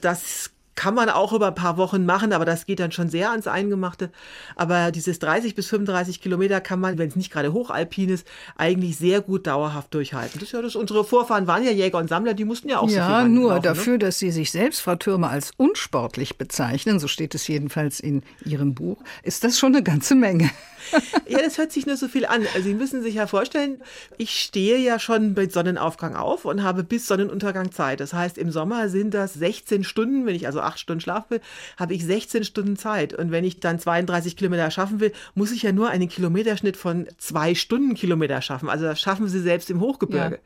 Das 0.00 0.50
kann 0.78 0.94
man 0.94 1.10
auch 1.10 1.32
über 1.32 1.48
ein 1.48 1.56
paar 1.56 1.76
Wochen 1.76 2.06
machen, 2.06 2.32
aber 2.32 2.44
das 2.44 2.64
geht 2.64 2.78
dann 2.78 2.92
schon 2.92 3.08
sehr 3.08 3.32
ans 3.32 3.48
Eingemachte. 3.48 4.12
Aber 4.54 4.92
dieses 4.92 5.18
30 5.18 5.56
bis 5.56 5.66
35 5.66 6.20
Kilometer 6.20 6.60
kann 6.60 6.78
man, 6.78 6.98
wenn 6.98 7.08
es 7.08 7.16
nicht 7.16 7.32
gerade 7.32 7.52
hochalpin 7.52 8.10
ist, 8.10 8.24
eigentlich 8.56 8.96
sehr 8.96 9.20
gut 9.20 9.48
dauerhaft 9.48 9.92
durchhalten. 9.92 10.34
Das 10.34 10.44
ist 10.44 10.52
ja 10.52 10.62
das, 10.62 10.76
unsere 10.76 11.02
Vorfahren 11.02 11.48
waren 11.48 11.64
ja 11.64 11.72
Jäger 11.72 11.98
und 11.98 12.08
Sammler, 12.08 12.32
die 12.32 12.44
mussten 12.44 12.68
ja 12.68 12.78
auch 12.78 12.88
ja, 12.88 13.02
so 13.02 13.12
viel 13.12 13.22
Ja, 13.22 13.24
nur 13.24 13.48
laufen, 13.48 13.56
ne? 13.56 13.62
dafür, 13.62 13.92
ne? 13.94 13.98
dass 13.98 14.20
Sie 14.20 14.30
sich 14.30 14.52
selbst, 14.52 14.80
Frau 14.80 14.94
Türme, 14.94 15.28
als 15.28 15.50
unsportlich 15.56 16.38
bezeichnen, 16.38 17.00
so 17.00 17.08
steht 17.08 17.34
es 17.34 17.48
jedenfalls 17.48 17.98
in 17.98 18.22
Ihrem 18.44 18.74
Buch, 18.74 19.02
ist 19.24 19.42
das 19.42 19.58
schon 19.58 19.74
eine 19.74 19.82
ganze 19.82 20.14
Menge. 20.14 20.48
ja, 21.28 21.40
das 21.42 21.58
hört 21.58 21.72
sich 21.72 21.86
nur 21.86 21.96
so 21.96 22.06
viel 22.06 22.24
an. 22.24 22.46
Also 22.54 22.68
Sie 22.68 22.74
müssen 22.74 23.02
sich 23.02 23.16
ja 23.16 23.26
vorstellen, 23.26 23.80
ich 24.16 24.30
stehe 24.30 24.78
ja 24.78 25.00
schon 25.00 25.34
mit 25.34 25.52
Sonnenaufgang 25.52 26.14
auf 26.14 26.44
und 26.44 26.62
habe 26.62 26.84
bis 26.84 27.08
Sonnenuntergang 27.08 27.72
Zeit. 27.72 27.98
Das 27.98 28.12
heißt, 28.12 28.38
im 28.38 28.52
Sommer 28.52 28.88
sind 28.88 29.12
das 29.12 29.34
16 29.34 29.82
Stunden, 29.82 30.24
wenn 30.24 30.36
ich 30.36 30.46
also 30.46 30.60
acht 30.68 30.78
Stunden 30.78 31.00
schlafen 31.00 31.30
will, 31.30 31.40
habe 31.76 31.94
ich 31.94 32.04
16 32.04 32.44
Stunden 32.44 32.76
Zeit. 32.76 33.12
Und 33.12 33.30
wenn 33.30 33.44
ich 33.44 33.60
dann 33.60 33.78
32 33.78 34.36
Kilometer 34.36 34.70
schaffen 34.70 35.00
will, 35.00 35.12
muss 35.34 35.52
ich 35.52 35.62
ja 35.62 35.72
nur 35.72 35.88
einen 35.88 36.08
Kilometerschnitt 36.08 36.76
von 36.76 37.08
zwei 37.18 37.54
Stunden 37.54 37.94
Kilometer 37.94 38.40
schaffen. 38.42 38.68
Also 38.68 38.84
das 38.84 39.00
schaffen 39.00 39.28
Sie 39.28 39.40
selbst 39.40 39.70
im 39.70 39.80
Hochgebirge. 39.80 40.36
Ja. 40.36 40.40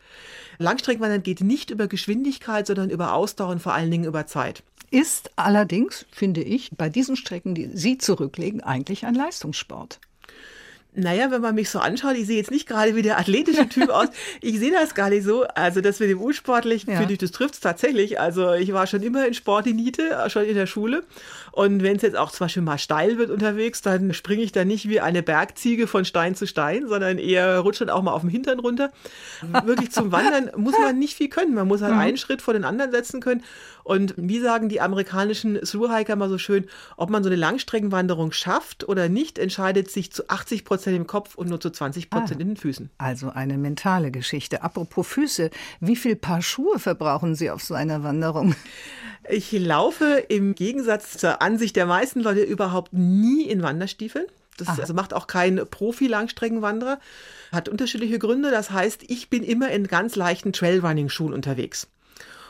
Langstreckenwandern 0.59 1.23
geht 1.23 1.41
nicht 1.41 1.71
über 1.71 1.89
Geschwindigkeit, 1.89 2.67
sondern 2.67 2.91
über 2.91 3.15
Ausdauer 3.15 3.51
und 3.51 3.63
vor 3.63 3.75
allen 3.75 3.91
Dingen 3.91 4.05
über 4.05 4.27
Zeit. 4.27 4.63
Ist 4.91 5.31
allerdings, 5.37 6.05
finde 6.11 6.43
ich, 6.43 6.71
bei 6.77 6.89
diesen 6.89 7.17
Strecken, 7.17 7.55
die 7.55 7.71
Sie 7.73 7.99
zurücklegen, 7.99 8.61
eigentlich 8.61 9.07
ein 9.07 9.15
Leistungssport. 9.15 10.01
Naja, 10.95 11.31
wenn 11.31 11.41
man 11.41 11.55
mich 11.55 11.71
so 11.71 11.79
anschaut, 11.79 12.17
ich 12.17 12.27
sehe 12.27 12.37
jetzt 12.37 12.51
nicht 12.51 12.69
gerade 12.69 12.95
wie 12.95 13.01
der 13.01 13.19
athletische 13.19 13.69
Typ 13.69 13.89
aus. 13.89 14.09
Ich 14.43 14.59
sehe 14.59 14.73
das 14.73 14.95
gar 14.95 15.09
nicht 15.09 15.25
so. 15.25 15.45
Also 15.55 15.81
das 15.81 16.01
mit 16.01 16.11
dem 16.11 16.21
Unsportlichen, 16.21 16.91
ja. 16.91 16.99
finde 16.99 17.15
ich, 17.15 17.19
das 17.19 17.31
trifft 17.31 17.55
es 17.55 17.61
tatsächlich. 17.61 18.21
Also 18.21 18.53
ich 18.53 18.73
war 18.73 18.87
schon 18.87 19.03
immer 19.03 19.27
in 19.27 19.35
Sportinite, 19.35 20.19
schon 20.29 20.45
in 20.45 20.55
der 20.55 20.67
Schule. 20.67 21.05
Und 21.53 21.83
wenn 21.83 21.97
es 21.97 22.03
jetzt 22.03 22.17
auch 22.17 22.31
zum 22.31 22.47
Beispiel 22.47 22.63
mal 22.63 22.79
steil 22.79 23.19
wird 23.19 23.31
unterwegs, 23.31 23.83
dann 23.83 24.15
springe 24.15 24.43
ich 24.43 24.53
da 24.53 24.65
nicht 24.65 24.89
wie 24.89 25.01
eine 25.01 25.23
Bergziege 25.23 25.87
von 25.87 26.07
Stein 26.07 26.35
zu 26.35 26.47
Stein, 26.47 26.89
sondern 26.89 27.19
eher 27.19 27.59
rutscht 27.59 27.83
dann 27.83 27.91
auch 27.91 28.03
mal 28.03 28.13
auf 28.13 28.23
dem 28.23 28.31
Hintern 28.31 28.59
runter. 28.59 28.91
Wirklich 29.65 29.93
zum 29.93 30.13
Wandern 30.13 30.51
muss 30.57 30.75
man 30.79 30.99
nicht 30.99 31.15
viel 31.15 31.29
können. 31.29 31.55
Man 31.55 31.69
muss 31.69 31.83
halt 31.83 31.93
mhm. 31.93 32.01
einen 32.01 32.17
Schritt 32.17 32.41
vor 32.41 32.55
den 32.55 32.65
anderen 32.65 32.91
setzen 32.91 33.21
können. 33.21 33.45
Und 33.85 34.15
wie 34.17 34.41
sagen 34.41 34.69
die 34.69 34.81
amerikanischen 34.81 35.61
Thru-Hiker 35.61 36.17
mal 36.17 36.29
so 36.29 36.39
schön, 36.39 36.67
ob 36.97 37.11
man 37.11 37.23
so 37.23 37.29
eine 37.29 37.37
Langstreckenwanderung 37.37 38.33
schafft 38.33 38.89
oder 38.89 39.09
nicht, 39.09 39.39
entscheidet 39.39 39.91
sich 39.91 40.13
zu 40.13 40.29
80 40.29 40.65
Prozent 40.65 40.97
im 40.97 41.07
Kopf 41.07 41.35
und 41.35 41.49
nur 41.49 41.61
zu 41.61 41.69
20 41.69 42.09
Prozent 42.09 42.39
ah, 42.39 42.43
in 42.43 42.49
den 42.49 42.57
Füßen. 42.57 42.91
Also 42.97 43.31
eine 43.31 43.59
mentale 43.59 44.11
Geschichte. 44.11 44.63
Apropos 44.63 45.07
Füße, 45.07 45.51
wie 45.81 45.97
viel 45.97 46.17
Paar 46.17 46.43
Schuhe 46.43 46.79
verbrauchen 46.79 47.35
Sie 47.35 47.51
auf 47.51 47.63
so 47.63 47.75
einer 47.75 48.03
Wanderung? 48.03 48.55
Ich 49.29 49.53
laufe 49.53 50.25
im 50.29 50.55
Gegensatz 50.55 51.17
zur 51.17 51.43
Ansicht 51.43 51.77
der 51.77 51.87
meisten 51.87 52.21
Leute 52.21 52.43
überhaupt 52.43 52.93
nie 52.93 53.45
in 53.45 53.63
Wanderstiefeln. 53.63 54.27
Das 54.57 54.79
also 54.79 54.95
macht 54.95 55.15
auch 55.15 55.27
kein 55.27 55.57
Profi-Langstreckenwanderer. 55.57 56.99
Hat 57.53 57.69
unterschiedliche 57.69 58.19
Gründe. 58.19 58.51
Das 58.51 58.71
heißt, 58.71 59.05
ich 59.09 59.31
bin 59.31 59.43
immer 59.43 59.71
in 59.71 59.87
ganz 59.87 60.17
leichten 60.17 60.53
Trailrunning-Schuhen 60.53 61.33
unterwegs. 61.33 61.89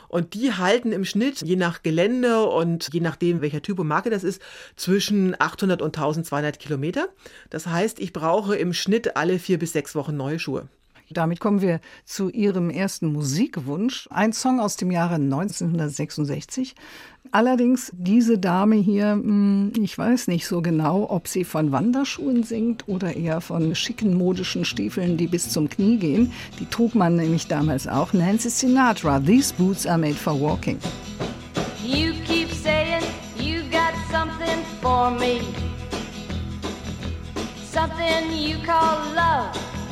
Und 0.08 0.34
die 0.34 0.52
halten 0.52 0.92
im 0.92 1.06
Schnitt, 1.06 1.40
je 1.40 1.56
nach 1.56 1.82
Gelände 1.82 2.44
und 2.44 2.92
je 2.92 3.00
nachdem, 3.00 3.40
welcher 3.40 3.62
Typ 3.62 3.78
und 3.78 3.88
Marke 3.88 4.10
das 4.10 4.24
ist, 4.24 4.42
zwischen 4.76 5.34
800 5.38 5.80
und 5.80 5.96
1200 5.96 6.58
Kilometer. 6.58 7.08
Das 7.48 7.66
heißt, 7.66 7.98
ich 7.98 8.12
brauche 8.12 8.56
im 8.56 8.74
Schnitt 8.74 9.16
alle 9.16 9.38
vier 9.38 9.58
bis 9.58 9.72
sechs 9.72 9.94
Wochen 9.94 10.14
neue 10.14 10.38
Schuhe. 10.38 10.68
Damit 11.12 11.40
kommen 11.40 11.60
wir 11.60 11.80
zu 12.04 12.30
Ihrem 12.30 12.70
ersten 12.70 13.12
Musikwunsch. 13.12 14.08
Ein 14.10 14.32
Song 14.32 14.60
aus 14.60 14.76
dem 14.76 14.90
Jahre 14.90 15.14
1966. 15.16 16.74
Allerdings 17.30 17.92
diese 17.94 18.38
Dame 18.38 18.76
hier, 18.76 19.12
hm, 19.12 19.72
ich 19.80 19.96
weiß 19.96 20.26
nicht 20.28 20.46
so 20.46 20.60
genau, 20.60 21.08
ob 21.08 21.28
sie 21.28 21.44
von 21.44 21.70
Wanderschuhen 21.72 22.42
singt 22.42 22.88
oder 22.88 23.14
eher 23.16 23.40
von 23.40 23.74
schicken 23.74 24.14
modischen 24.14 24.64
Stiefeln, 24.64 25.16
die 25.16 25.28
bis 25.28 25.48
zum 25.50 25.68
Knie 25.68 25.98
gehen. 25.98 26.32
Die 26.58 26.66
trug 26.66 26.94
man 26.94 27.16
nämlich 27.16 27.46
damals 27.46 27.86
auch. 27.86 28.12
Nancy 28.12 28.50
Sinatra, 28.50 29.20
These 29.20 29.54
Boots 29.54 29.86
are 29.86 29.98
made 29.98 30.14
for 30.14 30.38
walking. 30.38 30.78
You 31.84 32.12
keep 32.26 32.50
saying 32.50 33.02
you 33.38 33.62
got 33.70 33.94
something 34.10 34.58
for 34.80 35.10
me. 35.10 35.40
Something 37.72 38.30
you 38.36 38.58
call 38.66 38.98
love, 39.14 39.56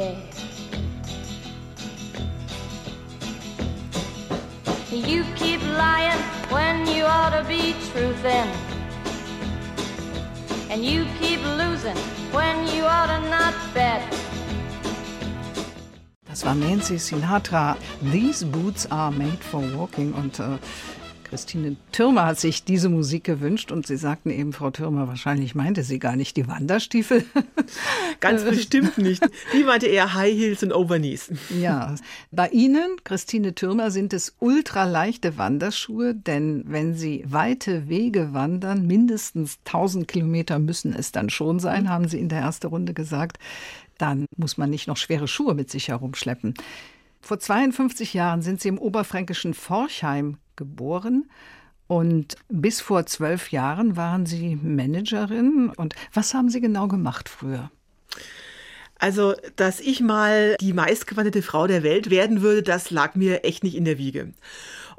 Yeah. 0.00 0.16
You 4.90 5.24
keep 5.36 5.60
lying 5.76 6.18
when 6.48 6.86
you 6.86 7.04
ought 7.04 7.36
to 7.38 7.44
be 7.44 7.74
truthin'. 7.92 8.48
And 10.70 10.82
you 10.82 11.04
keep 11.20 11.40
losing 11.44 11.98
when 12.32 12.66
you 12.74 12.84
ought 12.84 13.08
to 13.08 13.20
not 13.28 13.54
bet. 13.74 14.00
Das 16.24 16.46
war 16.46 16.54
Nancy 16.54 16.98
Sinatra. 16.98 17.76
These 18.00 18.44
boots 18.44 18.86
are 18.90 19.10
made 19.12 19.44
for 19.44 19.60
walking. 19.76 20.14
Und 20.14 20.38
äh, 20.38 20.58
Christine 21.30 21.76
Türmer 21.92 22.26
hat 22.26 22.40
sich 22.40 22.64
diese 22.64 22.88
Musik 22.88 23.22
gewünscht 23.22 23.70
und 23.70 23.86
Sie 23.86 23.96
sagten 23.96 24.30
eben, 24.30 24.52
Frau 24.52 24.72
Türmer, 24.72 25.06
wahrscheinlich 25.06 25.54
meinte 25.54 25.84
sie 25.84 26.00
gar 26.00 26.16
nicht 26.16 26.36
die 26.36 26.48
Wanderstiefel. 26.48 27.24
Ganz 28.20 28.42
bestimmt 28.42 28.98
nicht. 28.98 29.22
Die 29.54 29.62
meinte 29.62 29.86
eher 29.86 30.14
High 30.14 30.36
Heels 30.36 30.64
und 30.64 30.72
Overknees. 30.72 31.30
Ja, 31.60 31.94
bei 32.32 32.48
Ihnen, 32.48 32.96
Christine 33.04 33.54
Türmer, 33.54 33.90
sind 33.90 34.12
es 34.12 34.34
ultraleichte 34.40 35.36
Wanderschuhe, 35.36 36.14
denn 36.14 36.64
wenn 36.66 36.94
Sie 36.94 37.24
weite 37.28 37.88
Wege 37.88 38.32
wandern, 38.32 38.86
mindestens 38.86 39.58
1000 39.66 40.08
Kilometer 40.08 40.58
müssen 40.58 40.94
es 40.94 41.12
dann 41.12 41.30
schon 41.30 41.60
sein, 41.60 41.88
haben 41.88 42.08
Sie 42.08 42.18
in 42.18 42.28
der 42.28 42.40
ersten 42.40 42.66
Runde 42.66 42.92
gesagt, 42.94 43.38
dann 43.98 44.26
muss 44.36 44.58
man 44.58 44.70
nicht 44.70 44.88
noch 44.88 44.96
schwere 44.96 45.28
Schuhe 45.28 45.54
mit 45.54 45.70
sich 45.70 45.88
herumschleppen. 45.88 46.54
Vor 47.20 47.38
52 47.38 48.14
Jahren 48.14 48.42
sind 48.42 48.60
Sie 48.60 48.68
im 48.68 48.78
oberfränkischen 48.78 49.54
Forchheim 49.54 50.38
geboren. 50.56 51.30
Und 51.86 52.36
bis 52.48 52.80
vor 52.80 53.06
zwölf 53.06 53.50
Jahren 53.50 53.96
waren 53.96 54.24
Sie 54.24 54.56
Managerin. 54.56 55.72
Und 55.76 55.94
was 56.12 56.34
haben 56.34 56.48
Sie 56.48 56.60
genau 56.60 56.86
gemacht 56.86 57.28
früher? 57.28 57.70
Also, 59.00 59.34
dass 59.56 59.80
ich 59.80 60.00
mal 60.00 60.56
die 60.60 60.74
meistgewandete 60.74 61.42
Frau 61.42 61.66
der 61.66 61.82
Welt 61.82 62.10
werden 62.10 62.42
würde, 62.42 62.62
das 62.62 62.90
lag 62.90 63.14
mir 63.14 63.44
echt 63.44 63.64
nicht 63.64 63.74
in 63.74 63.86
der 63.86 63.98
Wiege. 63.98 64.32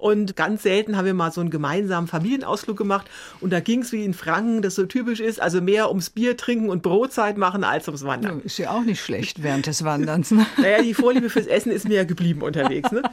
Und 0.02 0.36
ganz 0.36 0.64
selten 0.64 0.98
haben 0.98 1.06
wir 1.06 1.14
mal 1.14 1.32
so 1.32 1.42
einen 1.42 1.52
gemeinsamen 1.52 2.08
Familienausflug 2.08 2.76
gemacht. 2.76 3.08
Und 3.40 3.54
da 3.54 3.60
ging 3.60 3.84
es, 3.84 3.92
wie 3.92 4.04
in 4.04 4.16
Franken 4.16 4.64
das 4.64 4.74
so 4.74 4.88
typisch 4.88 5.20
ist, 5.20 5.40
also 5.40 5.62
mehr 5.62 5.90
ums 5.90 6.10
Bier 6.10 6.36
trinken 6.36 6.70
und 6.70 6.82
Brotzeit 6.82 7.38
machen 7.38 7.64
als 7.64 7.88
ums 7.88 8.04
Wandern. 8.04 8.42
ist 8.42 8.58
ja 8.58 8.72
auch 8.72 8.82
nicht 8.82 9.00
schlecht 9.00 9.44
während 9.44 9.68
des 9.68 9.84
Wanderns. 9.84 10.32
Ne? 10.32 10.48
naja, 10.58 10.82
die 10.82 10.96
Vorliebe 10.96 11.30
fürs 11.30 11.46
Essen 11.46 11.72
ist 11.72 11.88
mir 11.88 11.98
ja 11.98 12.04
geblieben 12.04 12.42
unterwegs. 12.42 12.92
Ne? 12.92 13.04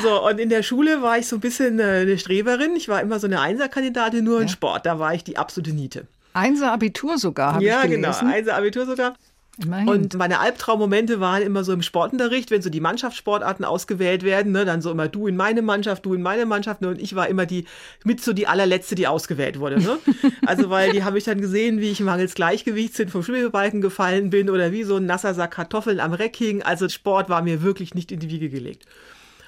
So, 0.00 0.24
und 0.24 0.38
in 0.38 0.48
der 0.48 0.62
Schule 0.62 1.02
war 1.02 1.18
ich 1.18 1.26
so 1.26 1.36
ein 1.36 1.40
bisschen 1.40 1.80
eine 1.80 2.16
Streberin. 2.18 2.76
Ich 2.76 2.88
war 2.88 3.02
immer 3.02 3.18
so 3.18 3.26
eine 3.26 3.40
Einserkandidatin, 3.40 4.22
nur 4.22 4.36
ja. 4.36 4.42
in 4.42 4.48
Sport. 4.48 4.86
Da 4.86 5.00
war 5.00 5.14
ich 5.14 5.24
die 5.24 5.38
absolute 5.38 5.72
Niete. 5.72 6.06
Einser-Abitur 6.34 7.18
sogar, 7.18 7.54
habe 7.54 7.64
ja, 7.64 7.78
ich 7.82 7.90
gelesen. 7.90 8.02
Ja, 8.04 8.20
genau, 8.20 8.32
Einser-Abitur 8.32 8.86
sogar. 8.86 9.16
Immerhin. 9.62 9.88
Und 9.88 10.14
meine 10.14 10.38
Albtraummomente 10.38 11.20
waren 11.20 11.42
immer 11.42 11.64
so 11.64 11.72
im 11.72 11.82
Sportunterricht, 11.82 12.50
wenn 12.50 12.62
so 12.62 12.70
die 12.70 12.80
Mannschaftssportarten 12.80 13.64
ausgewählt 13.64 14.22
werden, 14.22 14.52
ne, 14.52 14.64
dann 14.64 14.82
so 14.82 14.90
immer 14.90 15.08
du 15.08 15.26
in 15.26 15.36
meine 15.36 15.62
Mannschaft, 15.62 16.06
du 16.06 16.14
in 16.14 16.22
meine 16.22 16.46
Mannschaft. 16.46 16.80
Ne, 16.80 16.88
und 16.88 17.00
ich 17.00 17.16
war 17.16 17.28
immer 17.28 17.44
die 17.44 17.64
mit 18.04 18.22
so 18.22 18.32
die 18.32 18.46
allerletzte, 18.46 18.94
die 18.94 19.06
ausgewählt 19.06 19.58
wurde. 19.58 19.80
Ne? 19.80 19.98
Also 20.46 20.70
weil 20.70 20.92
die 20.92 21.04
habe 21.04 21.18
ich 21.18 21.24
dann 21.24 21.40
gesehen, 21.40 21.80
wie 21.80 21.90
ich 21.90 22.00
mangels 22.00 22.34
Gleichgewichtssinn 22.34 23.08
vom 23.08 23.22
Schwebebalken 23.22 23.80
gefallen 23.80 24.30
bin 24.30 24.48
oder 24.48 24.72
wie 24.72 24.82
so 24.82 24.96
ein 24.96 25.06
nasser 25.06 25.34
Sack 25.34 25.52
Kartoffeln 25.52 26.00
am 26.00 26.12
Reck 26.12 26.36
hing. 26.36 26.62
Also 26.62 26.88
Sport 26.88 27.28
war 27.28 27.42
mir 27.42 27.62
wirklich 27.62 27.94
nicht 27.94 28.12
in 28.12 28.20
die 28.20 28.30
Wiege 28.30 28.48
gelegt. 28.48 28.84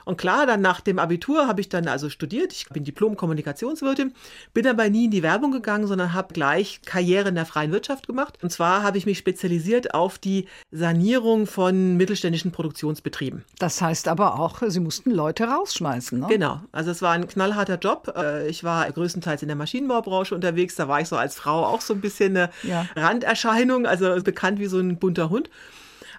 Und 0.04 0.16
klar, 0.16 0.46
dann 0.46 0.60
nach 0.60 0.80
dem 0.80 0.98
Abitur 0.98 1.46
habe 1.46 1.60
ich 1.60 1.68
dann 1.68 1.88
also 1.88 2.08
studiert. 2.08 2.52
Ich 2.52 2.68
bin 2.68 2.84
Diplom-Kommunikationswirtin, 2.84 4.12
bin 4.54 4.66
aber 4.66 4.88
nie 4.88 5.06
in 5.06 5.10
die 5.10 5.22
Werbung 5.22 5.52
gegangen, 5.52 5.86
sondern 5.86 6.12
habe 6.12 6.34
gleich 6.34 6.80
Karriere 6.84 7.28
in 7.28 7.34
der 7.34 7.46
freien 7.46 7.72
Wirtschaft 7.72 8.06
gemacht. 8.06 8.38
Und 8.42 8.50
zwar 8.50 8.82
habe 8.82 8.98
ich 8.98 9.06
mich 9.06 9.18
spezialisiert 9.18 9.94
auf 9.94 10.18
die 10.18 10.46
Sanierung 10.70 11.46
von 11.46 11.96
mittelständischen 11.96 12.52
Produktionsbetrieben. 12.52 13.44
Das 13.58 13.80
heißt 13.80 14.08
aber 14.08 14.38
auch, 14.38 14.62
Sie 14.66 14.80
mussten 14.80 15.10
Leute 15.10 15.44
rausschmeißen, 15.44 16.20
ne? 16.20 16.26
Genau. 16.28 16.60
Also 16.72 16.90
es 16.90 17.02
war 17.02 17.12
ein 17.12 17.26
knallharter 17.28 17.78
Job. 17.78 18.12
Äh, 18.16 18.48
ich 18.48 18.64
war 18.64 18.90
größtenteils 18.90 19.42
in 19.42 19.48
der 19.48 19.56
Maschinenbaubranche 19.56 20.34
unterwegs. 20.34 20.76
Da 20.76 20.88
war 20.88 21.00
ich 21.00 21.08
so 21.08 21.16
als 21.16 21.34
Frau 21.36 21.64
auch 21.64 21.80
so 21.80 21.94
ein 21.94 22.00
bisschen 22.00 22.36
eine 22.36 22.50
ja. 22.62 22.86
Randerscheinung, 22.96 23.86
also 23.86 24.22
bekannt 24.22 24.58
wie 24.58 24.66
so 24.66 24.78
ein 24.78 24.98
bunter 24.98 25.30
Hund. 25.30 25.50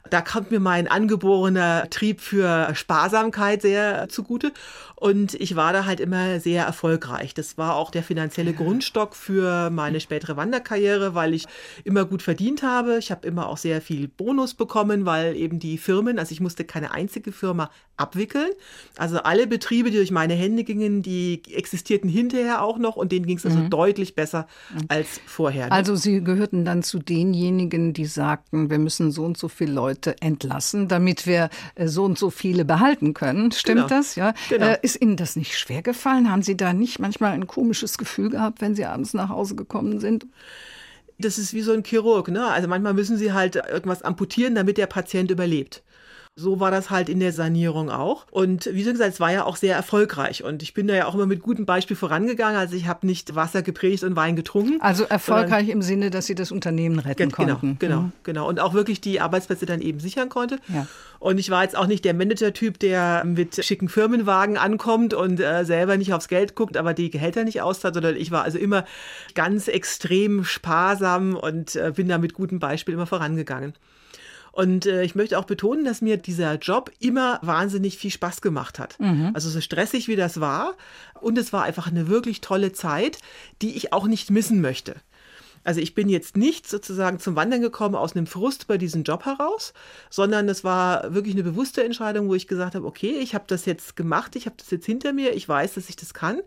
Da 0.09 0.21
kommt 0.21 0.51
mir 0.51 0.59
mein 0.59 0.87
angeborener 0.87 1.89
Trieb 1.89 2.21
für 2.21 2.73
Sparsamkeit 2.75 3.61
sehr 3.61 4.09
zugute. 4.09 4.51
Und 5.01 5.33
ich 5.33 5.55
war 5.55 5.73
da 5.73 5.87
halt 5.87 5.99
immer 5.99 6.39
sehr 6.39 6.63
erfolgreich. 6.63 7.33
Das 7.33 7.57
war 7.57 7.75
auch 7.75 7.89
der 7.89 8.03
finanzielle 8.03 8.53
Grundstock 8.53 9.15
für 9.15 9.71
meine 9.71 9.99
spätere 9.99 10.37
Wanderkarriere, 10.37 11.15
weil 11.15 11.33
ich 11.33 11.47
immer 11.83 12.05
gut 12.05 12.21
verdient 12.21 12.61
habe. 12.61 12.99
Ich 12.99 13.09
habe 13.09 13.25
immer 13.27 13.49
auch 13.49 13.57
sehr 13.57 13.81
viel 13.81 14.07
Bonus 14.07 14.53
bekommen, 14.53 15.03
weil 15.07 15.35
eben 15.35 15.57
die 15.57 15.79
Firmen, 15.79 16.19
also 16.19 16.33
ich 16.33 16.39
musste 16.39 16.65
keine 16.65 16.91
einzige 16.91 17.31
Firma 17.31 17.71
abwickeln. 17.97 18.51
Also 18.95 19.17
alle 19.23 19.47
Betriebe, 19.47 19.89
die 19.89 19.97
durch 19.97 20.11
meine 20.11 20.35
Hände 20.35 20.63
gingen, 20.63 21.01
die 21.01 21.41
existierten 21.51 22.07
hinterher 22.07 22.61
auch 22.61 22.77
noch 22.77 22.95
und 22.95 23.11
denen 23.11 23.25
ging 23.25 23.37
es 23.37 23.45
also 23.45 23.57
mhm. 23.57 23.71
deutlich 23.71 24.13
besser 24.13 24.47
als 24.87 25.19
vorher. 25.25 25.65
Ne? 25.65 25.71
Also 25.71 25.95
Sie 25.95 26.23
gehörten 26.23 26.63
dann 26.63 26.83
zu 26.83 26.99
denjenigen, 26.99 27.93
die 27.93 28.05
sagten, 28.05 28.69
wir 28.69 28.77
müssen 28.77 29.11
so 29.11 29.23
und 29.23 29.35
so 29.35 29.47
viele 29.47 29.73
Leute 29.73 30.15
entlassen, 30.21 30.87
damit 30.87 31.25
wir 31.25 31.49
äh, 31.73 31.87
so 31.87 32.03
und 32.03 32.19
so 32.19 32.29
viele 32.29 32.65
behalten 32.65 33.15
können. 33.15 33.51
Stimmt 33.51 33.87
genau. 33.87 33.87
das? 33.87 34.15
Ja. 34.15 34.35
Genau. 34.49 34.67
Äh, 34.67 34.90
ist 34.95 35.01
Ihnen 35.01 35.17
das 35.17 35.35
nicht 35.35 35.57
schwer 35.57 35.81
gefallen? 35.81 36.29
Haben 36.29 36.43
Sie 36.43 36.57
da 36.57 36.73
nicht 36.73 36.99
manchmal 36.99 37.31
ein 37.31 37.47
komisches 37.47 37.97
Gefühl 37.97 38.29
gehabt, 38.29 38.61
wenn 38.61 38.75
Sie 38.75 38.85
abends 38.85 39.13
nach 39.13 39.29
Hause 39.29 39.55
gekommen 39.55 39.99
sind? 39.99 40.25
Das 41.17 41.37
ist 41.37 41.53
wie 41.53 41.61
so 41.61 41.71
ein 41.71 41.83
Chirurg, 41.83 42.29
ne? 42.29 42.47
Also 42.47 42.67
manchmal 42.67 42.93
müssen 42.93 43.17
sie 43.17 43.31
halt 43.31 43.55
irgendwas 43.55 44.01
amputieren, 44.01 44.55
damit 44.55 44.77
der 44.77 44.87
Patient 44.87 45.29
überlebt. 45.29 45.83
So 46.35 46.61
war 46.61 46.71
das 46.71 46.89
halt 46.89 47.09
in 47.09 47.19
der 47.19 47.33
Sanierung 47.33 47.89
auch. 47.89 48.25
Und 48.31 48.69
wie 48.71 48.83
schon 48.83 48.93
gesagt, 48.93 49.13
es 49.13 49.19
war 49.19 49.33
ja 49.33 49.43
auch 49.43 49.57
sehr 49.57 49.75
erfolgreich. 49.75 50.45
Und 50.45 50.63
ich 50.63 50.73
bin 50.73 50.87
da 50.87 50.95
ja 50.95 51.05
auch 51.05 51.13
immer 51.13 51.25
mit 51.25 51.41
gutem 51.41 51.65
Beispiel 51.65 51.97
vorangegangen. 51.97 52.57
Also 52.57 52.77
ich 52.77 52.87
habe 52.87 53.05
nicht 53.05 53.35
Wasser 53.35 53.61
gepredigt 53.61 54.05
und 54.05 54.15
Wein 54.15 54.37
getrunken. 54.37 54.79
Also 54.79 55.03
erfolgreich 55.03 55.67
im 55.67 55.81
Sinne, 55.81 56.09
dass 56.09 56.27
Sie 56.27 56.35
das 56.35 56.51
Unternehmen 56.51 56.99
retten 56.99 57.31
genau, 57.31 57.55
konnten. 57.55 57.79
Genau, 57.79 58.01
mhm. 58.01 58.11
genau. 58.23 58.47
Und 58.47 58.61
auch 58.61 58.73
wirklich 58.73 59.01
die 59.01 59.19
Arbeitsplätze 59.19 59.65
dann 59.65 59.81
eben 59.81 59.99
sichern 59.99 60.29
konnte. 60.29 60.59
Ja. 60.69 60.87
Und 61.19 61.37
ich 61.37 61.49
war 61.49 61.63
jetzt 61.63 61.75
auch 61.75 61.87
nicht 61.87 62.05
der 62.05 62.13
Manager-Typ, 62.13 62.79
der 62.79 63.23
mit 63.25 63.63
schicken 63.63 63.89
Firmenwagen 63.89 64.57
ankommt 64.57 65.13
und 65.13 65.41
äh, 65.41 65.65
selber 65.65 65.97
nicht 65.97 66.13
aufs 66.13 66.29
Geld 66.29 66.55
guckt, 66.55 66.77
aber 66.77 66.93
die 66.93 67.09
Gehälter 67.09 67.43
nicht 67.43 67.61
auszahlt, 67.61 67.93
sondern 67.93 68.15
ich 68.15 68.31
war 68.31 68.43
also 68.43 68.57
immer 68.57 68.85
ganz 69.35 69.67
extrem 69.67 70.45
sparsam 70.45 71.35
und 71.35 71.75
äh, 71.75 71.91
bin 71.93 72.07
da 72.07 72.17
mit 72.17 72.33
gutem 72.33 72.59
Beispiel 72.59 72.93
immer 72.93 73.05
vorangegangen. 73.05 73.73
Und 74.51 74.85
äh, 74.85 75.03
ich 75.03 75.15
möchte 75.15 75.39
auch 75.39 75.45
betonen, 75.45 75.85
dass 75.85 76.01
mir 76.01 76.17
dieser 76.17 76.55
Job 76.55 76.91
immer 76.99 77.39
wahnsinnig 77.41 77.97
viel 77.97 78.11
Spaß 78.11 78.41
gemacht 78.41 78.79
hat. 78.79 78.99
Mhm. 78.99 79.31
Also 79.33 79.49
so 79.49 79.61
stressig 79.61 80.07
wie 80.07 80.15
das 80.15 80.41
war. 80.41 80.75
Und 81.21 81.37
es 81.37 81.53
war 81.53 81.63
einfach 81.63 81.87
eine 81.87 82.07
wirklich 82.07 82.41
tolle 82.41 82.73
Zeit, 82.73 83.19
die 83.61 83.75
ich 83.75 83.93
auch 83.93 84.07
nicht 84.07 84.29
missen 84.29 84.61
möchte. 84.61 84.95
Also 85.63 85.79
ich 85.79 85.93
bin 85.93 86.09
jetzt 86.09 86.37
nicht 86.37 86.67
sozusagen 86.67 87.19
zum 87.19 87.35
Wandern 87.35 87.61
gekommen 87.61 87.95
aus 87.95 88.15
einem 88.15 88.25
Frust 88.25 88.67
bei 88.67 88.77
diesem 88.77 89.03
Job 89.03 89.25
heraus, 89.25 89.73
sondern 90.09 90.49
es 90.49 90.63
war 90.63 91.13
wirklich 91.13 91.35
eine 91.35 91.43
bewusste 91.43 91.83
Entscheidung, 91.83 92.29
wo 92.29 92.35
ich 92.35 92.47
gesagt 92.47 92.73
habe, 92.73 92.85
okay, 92.85 93.19
ich 93.19 93.35
habe 93.35 93.43
das 93.47 93.65
jetzt 93.65 93.95
gemacht, 93.95 94.35
ich 94.35 94.47
habe 94.47 94.55
das 94.57 94.71
jetzt 94.71 94.85
hinter 94.87 95.13
mir, 95.13 95.35
ich 95.35 95.47
weiß, 95.47 95.75
dass 95.75 95.89
ich 95.89 95.95
das 95.95 96.13
kann 96.15 96.41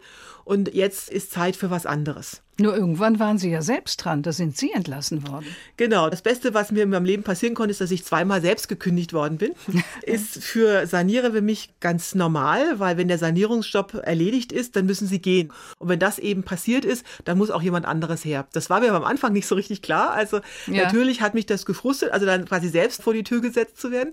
und 0.45 0.75
jetzt 0.75 1.11
ist 1.11 1.33
Zeit 1.33 1.57
für 1.57 1.71
was 1.71 1.87
anderes. 1.87 2.43
Nur 2.57 2.77
irgendwann 2.77 3.19
waren 3.19 3.37
Sie 3.37 3.51
ja 3.51 3.63
selbst 3.63 3.97
dran, 3.97 4.23
da 4.23 4.31
sind 4.31 4.57
Sie 4.57 4.71
entlassen 4.71 5.27
worden. 5.27 5.47
Genau, 5.77 6.09
das 6.09 6.23
Beste, 6.23 6.55
was 6.55 6.71
mir 6.71 6.85
in 6.85 6.91
meinem 6.91 7.05
Leben 7.05 7.25
passieren 7.25 7.55
konnte, 7.55 7.73
ist, 7.73 7.81
dass 7.81 7.91
ich 7.91 8.05
zweimal 8.05 8.41
selbst 8.41 8.69
gekündigt 8.69 9.13
worden 9.13 9.39
bin. 9.39 9.55
ist 10.03 10.43
für 10.45 10.87
Sanierer 10.87 11.33
für 11.33 11.43
mich 11.43 11.75
ganz 11.81 12.15
normal, 12.15 12.79
weil 12.79 12.97
wenn 12.97 13.09
der 13.09 13.19
Sanierungsjob 13.19 13.95
erledigt 14.05 14.53
ist, 14.53 14.77
dann 14.77 14.87
müssen 14.87 15.09
sie 15.09 15.21
gehen. 15.21 15.53
Und 15.79 15.89
wenn 15.89 15.99
das 15.99 16.21
eben 16.21 16.45
passiert 16.45 16.85
ist, 16.85 17.05
dann 17.25 17.39
muss 17.39 17.51
auch 17.51 17.63
jemand 17.63 17.87
anderes 17.87 18.25
her. 18.25 18.47
Das 18.53 18.71
war 18.71 18.81
mir 18.81 18.93
am 18.93 19.05
Anfang 19.05 19.33
nicht 19.33 19.49
so 19.49 19.57
richtig 19.57 19.83
klar. 19.83 20.13
Also 20.13 20.41
ja. 20.69 20.85
natürlich 20.85 21.23
hat 21.23 21.35
mich 21.35 21.47
das 21.47 21.67
gefrustet, 21.67 22.13
also 22.13 22.25
dann 22.25 22.45
quasi 22.45 22.69
selbst 22.69 23.03
vor 23.03 23.15
die 23.15 23.25
Tür 23.25 23.41
gesetzt 23.41 23.81
zu 23.81 23.91
werden. 23.91 24.13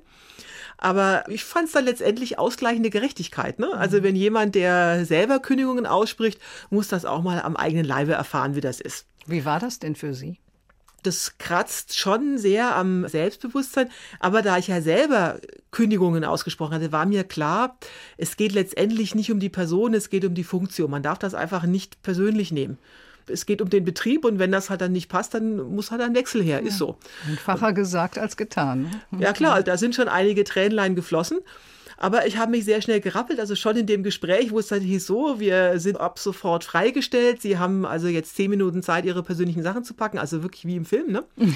Aber 0.77 1.23
ich 1.29 1.43
fand 1.43 1.67
es 1.67 1.73
dann 1.73 1.85
letztendlich 1.85 2.39
ausgleichende 2.39 2.89
Gerechtigkeit. 2.89 3.59
Ne? 3.59 3.71
Also 3.73 3.99
mhm. 3.99 4.03
wenn 4.03 4.15
jemand, 4.15 4.55
der 4.55 5.05
selber 5.05 5.39
Kündigungen 5.39 5.85
ausspricht, 5.85 6.39
muss 6.69 6.87
das 6.87 7.05
auch 7.05 7.21
mal 7.21 7.41
am 7.41 7.55
eigenen 7.55 7.85
Leibe 7.85 8.13
erfahren, 8.13 8.55
wie 8.55 8.61
das 8.61 8.79
ist. 8.79 9.05
Wie 9.25 9.45
war 9.45 9.59
das 9.59 9.79
denn 9.79 9.95
für 9.95 10.13
Sie? 10.13 10.39
das 11.03 11.37
kratzt 11.37 11.97
schon 11.97 12.37
sehr 12.37 12.75
am 12.75 13.07
Selbstbewusstsein. 13.07 13.89
Aber 14.19 14.41
da 14.41 14.57
ich 14.57 14.67
ja 14.67 14.81
selber 14.81 15.39
Kündigungen 15.71 16.23
ausgesprochen 16.23 16.75
hatte, 16.75 16.91
war 16.91 17.05
mir 17.05 17.23
klar, 17.23 17.77
es 18.17 18.37
geht 18.37 18.51
letztendlich 18.51 19.15
nicht 19.15 19.31
um 19.31 19.39
die 19.39 19.49
Person, 19.49 19.93
es 19.93 20.09
geht 20.09 20.25
um 20.25 20.35
die 20.35 20.43
Funktion. 20.43 20.91
Man 20.91 21.03
darf 21.03 21.17
das 21.17 21.33
einfach 21.33 21.63
nicht 21.63 22.01
persönlich 22.03 22.51
nehmen 22.51 22.77
es 23.27 23.45
geht 23.45 23.61
um 23.61 23.69
den 23.69 23.85
Betrieb 23.85 24.25
und 24.25 24.39
wenn 24.39 24.51
das 24.51 24.69
halt 24.69 24.81
dann 24.81 24.91
nicht 24.91 25.09
passt, 25.09 25.33
dann 25.33 25.57
muss 25.57 25.91
halt 25.91 26.01
ein 26.01 26.15
Wechsel 26.15 26.41
her. 26.41 26.61
Ja. 26.61 26.67
Ist 26.67 26.77
so. 26.77 26.97
Einfacher 27.27 27.73
gesagt 27.73 28.17
als 28.17 28.37
getan. 28.37 28.89
Ne? 29.11 29.21
Ja 29.23 29.33
klar, 29.33 29.63
da 29.63 29.77
sind 29.77 29.95
schon 29.95 30.07
einige 30.07 30.43
Tränlein 30.43 30.95
geflossen. 30.95 31.39
Aber 32.01 32.25
ich 32.25 32.37
habe 32.37 32.49
mich 32.49 32.65
sehr 32.65 32.81
schnell 32.81 32.99
gerappelt, 32.99 33.39
also 33.39 33.55
schon 33.55 33.77
in 33.77 33.85
dem 33.85 34.01
Gespräch, 34.01 34.51
wo 34.51 34.57
es 34.57 34.69
dann 34.69 34.81
hieß 34.81 35.05
so, 35.05 35.39
wir 35.39 35.79
sind 35.79 35.99
ab 35.99 36.17
sofort 36.17 36.63
freigestellt. 36.63 37.43
Sie 37.43 37.59
haben 37.59 37.85
also 37.85 38.07
jetzt 38.07 38.35
zehn 38.35 38.49
Minuten 38.49 38.81
Zeit, 38.81 39.05
Ihre 39.05 39.21
persönlichen 39.21 39.61
Sachen 39.61 39.83
zu 39.83 39.93
packen, 39.93 40.17
also 40.17 40.41
wirklich 40.41 40.65
wie 40.65 40.77
im 40.77 40.85
Film. 40.85 41.11
Ne? 41.11 41.23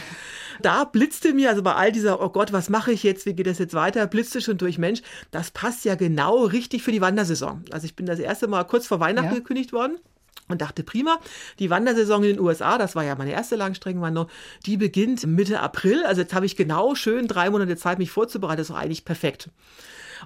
da 0.62 0.84
blitzte 0.84 1.34
mir, 1.34 1.50
also 1.50 1.64
bei 1.64 1.74
all 1.74 1.92
dieser, 1.92 2.22
oh 2.22 2.30
Gott, 2.30 2.54
was 2.54 2.70
mache 2.70 2.92
ich 2.92 3.02
jetzt, 3.02 3.26
wie 3.26 3.34
geht 3.34 3.48
das 3.48 3.58
jetzt 3.58 3.74
weiter, 3.74 4.06
blitzte 4.06 4.40
schon 4.40 4.60
durch, 4.60 4.78
Mensch, 4.78 5.02
das 5.32 5.50
passt 5.50 5.84
ja 5.84 5.96
genau 5.96 6.44
richtig 6.44 6.84
für 6.84 6.92
die 6.92 7.02
Wandersaison. 7.02 7.64
Also 7.72 7.86
ich 7.86 7.96
bin 7.96 8.06
das 8.06 8.20
erste 8.20 8.48
Mal 8.48 8.66
kurz 8.66 8.86
vor 8.86 9.00
Weihnachten 9.00 9.30
ja. 9.30 9.40
gekündigt 9.40 9.74
worden 9.74 9.98
und 10.48 10.62
dachte, 10.62 10.84
prima, 10.84 11.20
die 11.60 11.70
Wandersaison 11.70 12.24
in 12.24 12.36
den 12.36 12.40
USA, 12.40 12.78
das 12.78 12.96
war 12.96 13.04
ja 13.04 13.16
meine 13.16 13.32
erste 13.32 13.56
Langstreckenwanderung, 13.56 14.30
die 14.66 14.78
beginnt 14.78 15.26
Mitte 15.26 15.60
April. 15.60 16.06
Also 16.06 16.22
jetzt 16.22 16.34
habe 16.34 16.46
ich 16.46 16.56
genau 16.56 16.96
schön 16.96 17.28
drei 17.28 17.50
Monate 17.50 17.76
Zeit, 17.78 17.98
mich 17.98 18.12
vorzubereiten. 18.12 18.58
Das 18.58 18.70
ist 18.70 18.76
eigentlich 18.76 19.06
perfekt. 19.06 19.50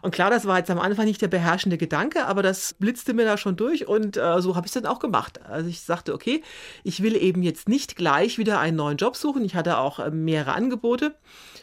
Und 0.01 0.11
klar, 0.11 0.29
das 0.29 0.45
war 0.45 0.57
jetzt 0.57 0.69
am 0.69 0.79
Anfang 0.79 1.05
nicht 1.05 1.21
der 1.21 1.27
beherrschende 1.27 1.77
Gedanke, 1.77 2.25
aber 2.25 2.43
das 2.43 2.73
blitzte 2.73 3.13
mir 3.13 3.25
da 3.25 3.37
schon 3.37 3.55
durch 3.55 3.87
und 3.87 4.17
äh, 4.17 4.41
so 4.41 4.55
habe 4.55 4.65
ich 4.65 4.75
es 4.75 4.81
dann 4.81 4.85
auch 4.85 4.99
gemacht. 4.99 5.41
Also 5.45 5.69
ich 5.69 5.81
sagte, 5.81 6.13
okay, 6.13 6.41
ich 6.83 7.01
will 7.01 7.15
eben 7.15 7.43
jetzt 7.43 7.67
nicht 7.67 7.95
gleich 7.95 8.37
wieder 8.37 8.59
einen 8.59 8.77
neuen 8.77 8.97
Job 8.97 9.15
suchen. 9.15 9.43
Ich 9.43 9.55
hatte 9.55 9.77
auch 9.77 9.99
äh, 9.99 10.11
mehrere 10.11 10.53
Angebote 10.53 11.15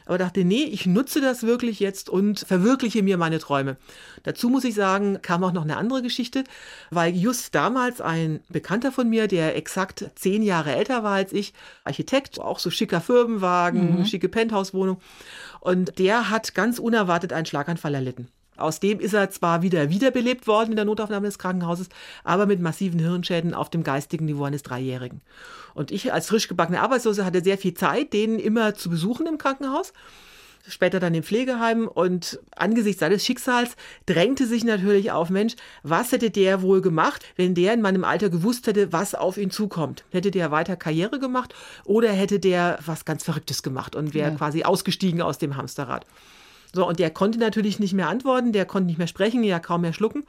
aber 0.07 0.19
dachte, 0.19 0.45
nee, 0.45 0.63
ich 0.63 0.87
nutze 0.87 1.21
das 1.21 1.43
wirklich 1.43 1.81
jetzt 1.81 2.09
und 2.09 2.41
verwirkliche 2.41 3.03
mir 3.03 3.19
meine 3.19 3.39
Träume. 3.39 3.77
Dazu 4.23 4.49
muss 4.49 4.65
ich 4.65 4.75
sagen, 4.75 5.21
kam 5.21 5.45
auch 5.45 5.53
noch 5.53 5.65
eine 5.65 5.77
andere 5.77 6.01
Geschichte, 6.01 6.45
weil 6.91 7.15
just 7.15 7.55
damals 7.55 8.01
ein 8.01 8.41
Bekannter 8.49 8.93
von 8.93 9.09
mir, 9.09 9.27
der 9.27 9.57
exakt 9.57 10.11
zehn 10.15 10.43
Jahre 10.43 10.75
älter 10.75 11.03
war 11.03 11.15
als 11.15 11.33
ich, 11.33 11.53
Architekt, 11.85 12.41
auch 12.41 12.59
so 12.59 12.71
schicker 12.71 13.01
Firmenwagen, 13.01 13.99
mhm. 13.99 14.05
schicke 14.07 14.29
Penthouse-Wohnung, 14.29 15.01
und 15.61 15.99
der 15.99 16.31
hat 16.31 16.55
ganz 16.55 16.79
unerwartet 16.79 17.33
einen 17.33 17.47
Schlaganfall 17.47 17.95
erlitten. 17.95 18.29
Aus 18.57 18.81
dem 18.81 19.01
ist 19.01 19.15
er 19.15 19.31
zwar 19.31 19.63
wieder 19.63 19.91
wiederbelebt 19.91 20.47
worden 20.47 20.71
in 20.71 20.77
der 20.77 20.85
Notaufnahme 20.85 21.27
des 21.27 21.39
Krankenhauses, 21.39 21.89
aber 22.25 22.47
mit 22.47 22.61
massiven 22.61 22.99
Hirnschäden 22.99 23.55
auf 23.55 23.71
dem 23.71 23.83
geistigen 23.83 24.25
Niveau 24.25 24.45
eines 24.45 24.63
Dreijährigen. 24.63 25.21
Und 25.75 25.91
ich 25.91 26.13
als 26.13 26.29
frisch 26.29 26.49
gebackene 26.49 26.81
Arbeitslose 26.81 27.25
hatte 27.25 27.45
sehr 27.45 27.59
viel 27.59 27.75
Zeit, 27.75 28.13
den 28.13 28.39
immer 28.39 28.75
zu 28.75 28.91
besuchen 28.91 29.27
im 29.27 29.39
Krankenhaus 29.39 29.93
später 30.69 31.01
dann 31.01 31.15
im 31.15 31.23
Pflegeheim 31.23 31.89
und 31.89 32.39
angesichts 32.55 33.01
seines 33.01 33.25
Schicksals 33.25 33.77
drängte 34.07 34.47
sich 34.47 34.65
natürlich 34.65 35.11
auf, 35.13 35.31
Mensch, 35.31 35.55
was 35.83 36.13
hätte 36.13 36.31
der 36.31 36.63
wohl 36.63 36.81
gemacht, 36.81 37.25
wenn 37.37 37.55
der 37.55 37.75
in 37.75 37.81
meinem 37.81 38.05
Alter 38.05 38.31
gewusst 38.31 38.67
hätte, 38.67 38.93
was 38.93 39.15
auf 39.15 39.37
ihn 39.39 39.51
zukommt? 39.51 40.05
Hätte 40.11 40.31
der 40.31 40.51
weiter 40.51 40.77
Karriere 40.77 41.19
gemacht 41.19 41.55
oder 41.85 42.11
hätte 42.11 42.41
der 42.41 42.79
was 42.85 43.05
ganz 43.05 43.25
Verrücktes 43.25 43.63
gemacht 43.63 43.95
und 43.97 44.15
wäre 44.15 44.31
ja. 44.31 44.37
quasi 44.37 44.65
ausgestiegen 44.65 45.23
aus 45.23 45.39
dem 45.39 45.57
Hamsterrad? 45.57 46.07
So, 46.77 46.87
und 46.87 46.99
der 46.99 47.09
konnte 47.09 47.39
natürlich 47.39 47.81
nicht 47.81 47.95
mehr 47.95 48.09
antworten, 48.09 48.53
der 48.53 48.67
konnte 48.67 48.87
nicht 48.87 48.99
mehr 48.99 49.07
sprechen, 49.07 49.43
ja 49.43 49.59
kaum 49.59 49.81
mehr 49.81 49.95
schlucken. 49.95 50.25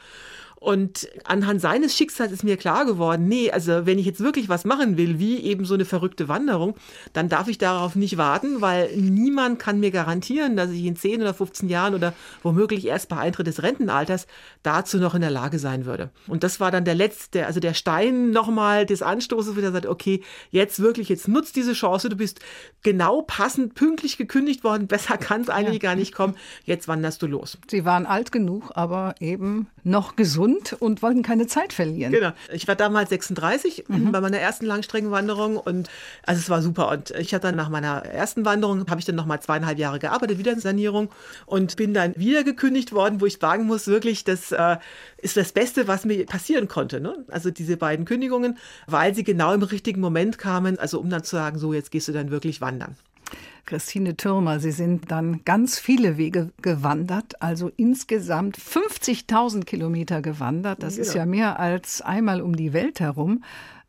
Und 0.60 1.08
anhand 1.24 1.62
seines 1.62 1.96
Schicksals 1.96 2.32
ist 2.32 2.44
mir 2.44 2.58
klar 2.58 2.86
geworden, 2.86 3.28
nee, 3.28 3.52
also 3.52 3.86
wenn 3.86 4.00
ich 4.00 4.08
jetzt 4.08 4.22
wirklich 4.22 4.50
was 4.50 4.66
machen 4.66 4.98
will, 4.98 5.20
wie 5.20 5.40
eben 5.42 5.66
so 5.66 5.76
eine 5.76 5.86
verrückte 5.86 6.28
Wanderung, 6.30 6.76
dann 7.14 7.30
darf 7.30 7.48
ich 7.48 7.60
darauf 7.60 7.96
nicht 7.96 8.18
warten, 8.18 8.60
weil 8.60 8.90
niemand 8.96 9.60
kann 9.60 9.80
mir 9.80 9.92
garantieren, 9.92 10.58
dass 10.58 10.72
ich 10.72 10.84
in 10.86 10.96
10 10.96 11.22
oder 11.22 11.36
15 11.36 11.70
Jahren 11.70 11.94
oder 11.94 12.14
womöglich 12.42 12.88
erst 12.88 13.08
bei 13.08 13.18
Eintritt 13.18 13.46
des 13.46 13.62
Rentenalters 13.62 14.26
dazu 14.64 14.98
noch 14.98 15.14
in 15.14 15.22
der 15.22 15.30
Lage 15.30 15.60
sein 15.60 15.86
würde. 15.86 16.10
Und 16.28 16.44
das 16.44 16.60
war 16.60 16.72
dann 16.72 16.86
der 16.86 16.96
letzte, 16.96 17.46
also 17.46 17.60
der 17.60 17.76
Stein 17.76 18.32
nochmal 18.32 18.88
des 18.88 19.04
Anstoßes, 19.04 19.56
wo 19.56 19.60
er 19.60 19.72
sagt, 19.72 19.86
okay, 19.86 20.24
jetzt 20.50 20.80
wirklich, 20.80 21.08
jetzt 21.08 21.28
nutzt 21.28 21.56
diese 21.56 21.74
Chance, 21.74 22.10
du 22.10 22.16
bist 22.16 22.40
genau 22.82 23.22
passend, 23.22 23.76
pünktlich 23.76 24.18
gekündigt 24.18 24.64
worden, 24.64 24.88
besser 24.98 25.18
kann 25.18 25.42
es 25.42 25.50
eigentlich 25.50 25.84
ja. 25.84 25.90
gar 25.90 25.96
nicht 25.96 26.16
kommen, 26.16 26.36
jetzt 26.66 26.88
wanderst 26.88 27.22
du 27.22 27.28
los. 27.28 27.60
Sie 27.70 27.86
waren 27.86 28.08
alt 28.08 28.32
genug, 28.32 28.72
aber 28.74 29.14
eben 29.20 29.68
noch 29.88 30.16
gesund 30.16 30.76
und 30.80 31.02
wollten 31.02 31.24
keine 31.24 31.48
Zeit 31.48 31.74
verlieren. 31.74 32.12
Genau. 32.12 32.32
Ich 32.52 32.68
war 32.68 32.76
damals 32.76 33.10
36 33.10 33.86
mhm. 33.88 34.12
bei 34.12 34.22
meiner 34.22 34.38
ersten 34.38 34.66
Langstreckenwanderung 34.66 35.58
und 35.58 35.90
also 36.24 36.40
es 36.40 36.50
war 36.50 36.62
super. 36.62 36.90
Und 36.90 37.12
ich 37.12 37.34
hatte 37.34 37.48
dann 37.48 37.56
nach 37.56 37.70
meiner 37.70 38.04
ersten 38.06 38.46
Wanderung, 38.46 38.90
habe 38.90 39.00
ich 39.00 39.06
dann 39.06 39.16
nochmal 39.16 39.42
zweieinhalb 39.42 39.80
Jahre 39.80 40.00
gearbeitet, 40.00 40.38
wieder 40.38 40.52
in 40.52 40.60
Sanierung 40.60 41.10
und 41.46 41.76
bin 41.78 41.94
dann 41.94 42.16
wieder 42.18 42.44
gekündigt 42.44 42.92
worden, 42.92 43.22
wo 43.22 43.26
ich 43.26 43.38
sagen 43.40 43.66
muss, 43.66 43.88
wirklich, 43.88 44.24
das 44.24 44.52
äh, 44.52 44.78
ist 45.18 45.38
das 45.38 45.52
Beste, 45.52 45.88
was 45.88 46.06
mir 46.06 46.26
passieren 46.26 46.68
konnte. 46.68 47.00
Ne? 47.00 47.26
Also 47.30 47.50
diese 47.50 47.78
beiden 47.78 48.06
Kündigungen, 48.06 48.58
weil 48.86 49.16
sie 49.16 49.24
genau 49.24 49.54
im 49.54 49.64
richtigen 49.64 50.02
Moment 50.02 50.38
kamen, 50.38 50.78
also 50.80 51.00
um 51.00 51.10
dann 51.10 51.24
zu 51.24 51.36
sagen, 51.36 51.58
so 51.60 51.74
jetzt 51.74 51.92
gehst 51.92 52.08
du 52.08 52.12
dann 52.12 52.30
wirklich 52.30 52.62
wandern. 52.62 52.96
Christine 53.68 54.18
Türmer, 54.18 54.60
Sie 54.60 54.72
sind 54.72 55.12
dann 55.12 55.44
ganz 55.44 55.78
viele 55.78 56.18
Wege 56.18 56.52
gewandert, 56.62 57.42
also 57.42 57.70
insgesamt 57.76 58.58
50.000 58.58 59.66
Kilometer 59.66 60.22
gewandert. 60.22 60.82
Das 60.82 60.96
ja. 60.96 61.04
ist 61.04 61.14
ja 61.14 61.26
mehr 61.26 61.60
als 61.60 62.02
einmal 62.02 62.42
um 62.42 62.56
die 62.56 62.74
Welt 62.74 63.00
herum. 63.00 63.44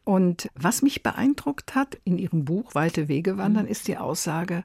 Und 0.05 0.51
was 0.55 0.83
mich 0.83 1.03
beeindruckt 1.03 1.75
hat 1.75 1.97
in 2.05 2.19
Ihrem 2.19 2.45
Buch 2.45 2.75
Weite 2.75 3.09
Wege 3.09 3.39
wandern, 3.39 3.67
mhm. 3.67 3.71
ist 3.71 3.89
die 3.89 3.99
Aussage, 3.99 4.65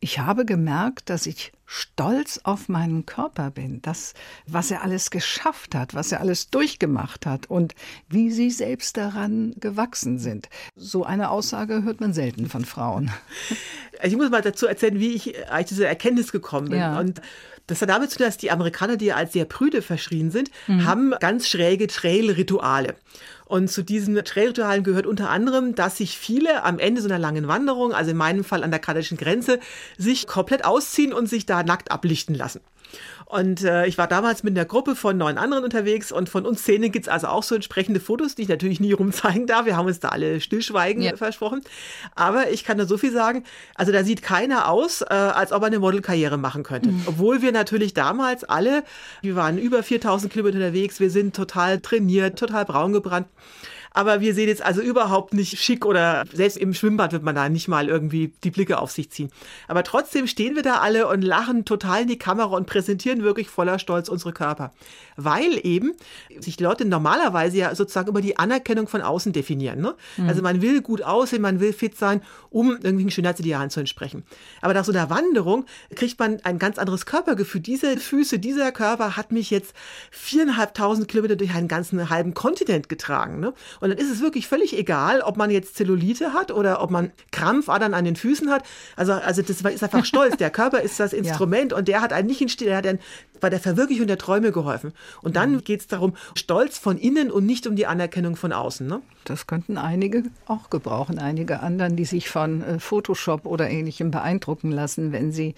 ich 0.00 0.18
habe 0.18 0.44
gemerkt, 0.44 1.10
dass 1.10 1.26
ich 1.26 1.52
stolz 1.66 2.40
auf 2.42 2.68
meinen 2.68 3.06
Körper 3.06 3.50
bin, 3.50 3.80
das, 3.82 4.14
was 4.46 4.70
er 4.70 4.82
alles 4.82 5.10
geschafft 5.10 5.74
hat, 5.74 5.94
was 5.94 6.10
er 6.10 6.20
alles 6.20 6.50
durchgemacht 6.50 7.26
hat 7.26 7.48
und 7.48 7.74
wie 8.08 8.30
sie 8.30 8.50
selbst 8.50 8.96
daran 8.96 9.54
gewachsen 9.60 10.18
sind. 10.18 10.48
So 10.74 11.04
eine 11.04 11.30
Aussage 11.30 11.84
hört 11.84 12.00
man 12.00 12.12
selten 12.12 12.48
von 12.48 12.64
Frauen. 12.64 13.10
Ich 14.02 14.16
muss 14.16 14.30
mal 14.30 14.40
dazu 14.40 14.66
erzählen, 14.66 14.98
wie 14.98 15.12
ich 15.12 15.46
eigentlich 15.50 15.66
diese 15.66 15.86
Erkenntnis 15.86 16.32
gekommen 16.32 16.70
bin. 16.70 16.78
Ja. 16.78 16.98
Und 16.98 17.20
das 17.66 17.82
hat 17.82 17.90
damit 17.90 18.10
zu 18.10 18.16
tun, 18.16 18.24
dass 18.24 18.38
die 18.38 18.50
Amerikaner, 18.50 18.96
die 18.96 19.12
als 19.12 19.34
sehr 19.34 19.44
prüde 19.44 19.82
verschrien 19.82 20.30
sind, 20.30 20.50
mhm. 20.68 20.86
haben 20.86 21.14
ganz 21.20 21.46
schräge 21.46 21.86
Trail-Rituale. 21.86 22.96
Und 23.50 23.66
zu 23.66 23.82
diesen 23.82 24.14
Trailritualen 24.14 24.84
gehört 24.84 25.06
unter 25.06 25.28
anderem, 25.28 25.74
dass 25.74 25.96
sich 25.96 26.16
viele 26.16 26.62
am 26.62 26.78
Ende 26.78 27.02
so 27.02 27.08
einer 27.08 27.18
langen 27.18 27.48
Wanderung, 27.48 27.92
also 27.92 28.12
in 28.12 28.16
meinem 28.16 28.44
Fall 28.44 28.62
an 28.62 28.70
der 28.70 28.78
kanadischen 28.78 29.18
Grenze, 29.18 29.58
sich 29.98 30.28
komplett 30.28 30.64
ausziehen 30.64 31.12
und 31.12 31.28
sich 31.28 31.46
da 31.46 31.64
nackt 31.64 31.90
ablichten 31.90 32.36
lassen. 32.36 32.60
Und 33.30 33.62
äh, 33.62 33.86
ich 33.86 33.96
war 33.96 34.08
damals 34.08 34.42
mit 34.42 34.56
einer 34.56 34.64
Gruppe 34.64 34.96
von 34.96 35.16
neun 35.16 35.38
anderen 35.38 35.62
unterwegs 35.62 36.10
und 36.10 36.28
von 36.28 36.44
uns 36.44 36.62
Szene 36.62 36.90
gibt's 36.90 37.06
also 37.06 37.28
auch 37.28 37.44
so 37.44 37.54
entsprechende 37.54 38.00
Fotos, 38.00 38.34
die 38.34 38.42
ich 38.42 38.48
natürlich 38.48 38.80
nie 38.80 38.90
rumzeigen 38.92 39.46
darf. 39.46 39.66
Wir 39.66 39.76
haben 39.76 39.86
uns 39.86 40.00
da 40.00 40.08
alle 40.08 40.40
Stillschweigen 40.40 41.02
ja. 41.02 41.16
versprochen. 41.16 41.62
Aber 42.16 42.50
ich 42.50 42.64
kann 42.64 42.76
nur 42.76 42.86
so 42.86 42.98
viel 42.98 43.12
sagen, 43.12 43.44
also 43.76 43.92
da 43.92 44.02
sieht 44.02 44.22
keiner 44.22 44.68
aus, 44.68 45.02
äh, 45.02 45.14
als 45.14 45.52
ob 45.52 45.62
er 45.62 45.66
eine 45.66 45.78
Modelkarriere 45.78 46.38
machen 46.38 46.64
könnte. 46.64 46.90
Mhm. 46.90 47.02
Obwohl 47.06 47.40
wir 47.40 47.52
natürlich 47.52 47.94
damals 47.94 48.42
alle, 48.42 48.82
wir 49.22 49.36
waren 49.36 49.58
über 49.58 49.84
4000 49.84 50.32
Kilometer 50.32 50.56
unterwegs, 50.56 50.98
wir 50.98 51.10
sind 51.10 51.36
total 51.36 51.78
trainiert, 51.78 52.36
total 52.36 52.64
braun 52.64 52.92
gebrannt. 52.92 53.28
Aber 53.92 54.20
wir 54.20 54.34
sehen 54.34 54.48
jetzt 54.48 54.62
also 54.62 54.80
überhaupt 54.80 55.34
nicht 55.34 55.58
schick 55.58 55.84
oder 55.84 56.24
selbst 56.32 56.56
im 56.56 56.74
Schwimmbad 56.74 57.12
wird 57.12 57.22
man 57.22 57.34
da 57.34 57.48
nicht 57.48 57.68
mal 57.68 57.88
irgendwie 57.88 58.32
die 58.44 58.50
Blicke 58.50 58.78
auf 58.78 58.90
sich 58.92 59.10
ziehen. 59.10 59.30
Aber 59.68 59.82
trotzdem 59.82 60.26
stehen 60.26 60.54
wir 60.54 60.62
da 60.62 60.78
alle 60.78 61.08
und 61.08 61.22
lachen 61.22 61.64
total 61.64 62.02
in 62.02 62.08
die 62.08 62.18
Kamera 62.18 62.56
und 62.56 62.66
präsentieren 62.66 63.22
wirklich 63.22 63.48
voller 63.48 63.78
Stolz 63.78 64.08
unsere 64.08 64.32
Körper. 64.32 64.72
Weil 65.16 65.60
eben 65.64 65.92
sich 66.38 66.60
Leute 66.60 66.84
normalerweise 66.84 67.58
ja 67.58 67.74
sozusagen 67.74 68.08
über 68.08 68.20
die 68.20 68.38
Anerkennung 68.38 68.86
von 68.86 69.02
außen 69.02 69.32
definieren. 69.32 69.80
Ne? 69.80 69.94
Mhm. 70.16 70.28
Also 70.28 70.42
man 70.42 70.62
will 70.62 70.82
gut 70.82 71.02
aussehen, 71.02 71.42
man 71.42 71.60
will 71.60 71.72
fit 71.72 71.96
sein, 71.98 72.22
um 72.50 72.70
irgendwelchen 72.70 73.10
Schönheitsidealen 73.10 73.70
zu 73.70 73.80
entsprechen. 73.80 74.24
Aber 74.60 74.74
nach 74.74 74.84
so 74.84 74.92
einer 74.92 75.10
Wanderung 75.10 75.66
kriegt 75.94 76.18
man 76.18 76.40
ein 76.44 76.58
ganz 76.58 76.78
anderes 76.78 77.06
Körpergefühl. 77.06 77.60
Diese 77.60 77.96
Füße, 77.96 78.38
dieser 78.38 78.70
Körper 78.72 79.16
hat 79.16 79.32
mich 79.32 79.50
jetzt 79.50 79.74
viereinhalbtausend 80.10 81.08
Kilometer 81.08 81.36
durch 81.36 81.54
einen 81.54 81.68
ganzen 81.68 82.08
halben 82.08 82.34
Kontinent 82.34 82.88
getragen. 82.88 83.40
Ne? 83.40 83.52
Und 83.80 83.90
dann 83.90 83.98
ist 83.98 84.10
es 84.10 84.20
wirklich 84.20 84.46
völlig 84.46 84.76
egal, 84.76 85.20
ob 85.22 85.36
man 85.36 85.50
jetzt 85.50 85.76
Zellulite 85.76 86.32
hat 86.32 86.50
oder 86.50 86.82
ob 86.82 86.90
man 86.90 87.12
Krampfadern 87.32 87.94
an 87.94 88.04
den 88.04 88.16
Füßen 88.16 88.50
hat. 88.50 88.64
Also, 88.96 89.12
also 89.12 89.42
das 89.42 89.60
ist 89.60 89.82
einfach 89.82 90.04
stolz. 90.04 90.36
Der 90.36 90.50
Körper 90.50 90.80
ist 90.80 91.00
das 91.00 91.12
Instrument 91.20 91.72
ja. 91.72 91.78
und 91.78 91.88
der 91.88 92.00
hat 92.00 92.12
einen 92.12 92.28
nicht 92.28 92.40
in 92.40 92.48
der 92.66 92.76
hat 92.76 92.86
einen 92.86 93.00
bei 93.40 93.50
der 93.50 93.60
Verwirklichung 93.60 94.06
der 94.06 94.18
Träume 94.18 94.52
geholfen. 94.52 94.92
Und 95.22 95.36
dann 95.36 95.52
mhm. 95.52 95.64
geht 95.64 95.80
es 95.80 95.86
darum, 95.86 96.14
Stolz 96.34 96.78
von 96.78 96.98
innen 96.98 97.30
und 97.30 97.46
nicht 97.46 97.66
um 97.66 97.74
die 97.74 97.86
Anerkennung 97.86 98.36
von 98.36 98.52
außen. 98.52 98.86
Ne? 98.86 99.00
Das 99.24 99.46
könnten 99.46 99.78
einige 99.78 100.24
auch 100.46 100.70
gebrauchen, 100.70 101.18
einige 101.18 101.60
anderen, 101.60 101.96
die 101.96 102.04
sich 102.04 102.28
von 102.28 102.62
äh, 102.62 102.78
Photoshop 102.78 103.46
oder 103.46 103.68
ähnlichem 103.68 104.10
beeindrucken 104.10 104.70
lassen, 104.70 105.12
wenn 105.12 105.32
sie 105.32 105.54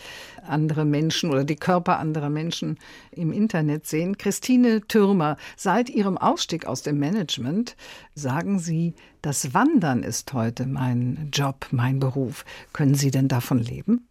andere 0.46 0.84
Menschen 0.84 1.30
oder 1.30 1.44
die 1.44 1.56
Körper 1.56 1.98
anderer 1.98 2.30
Menschen 2.30 2.78
im 3.10 3.32
Internet 3.32 3.86
sehen. 3.86 4.16
Christine 4.16 4.82
Türmer, 4.86 5.36
seit 5.56 5.90
ihrem 5.90 6.18
Ausstieg 6.18 6.66
aus 6.66 6.82
dem 6.82 6.98
Management 6.98 7.76
sagen 8.14 8.58
Sie, 8.58 8.94
das 9.22 9.54
Wandern 9.54 10.02
ist 10.02 10.32
heute 10.32 10.66
mein 10.66 11.30
Job, 11.32 11.66
mein 11.70 11.98
Beruf. 11.98 12.44
Können 12.72 12.94
Sie 12.94 13.10
denn 13.10 13.28
davon 13.28 13.58
leben? 13.58 14.08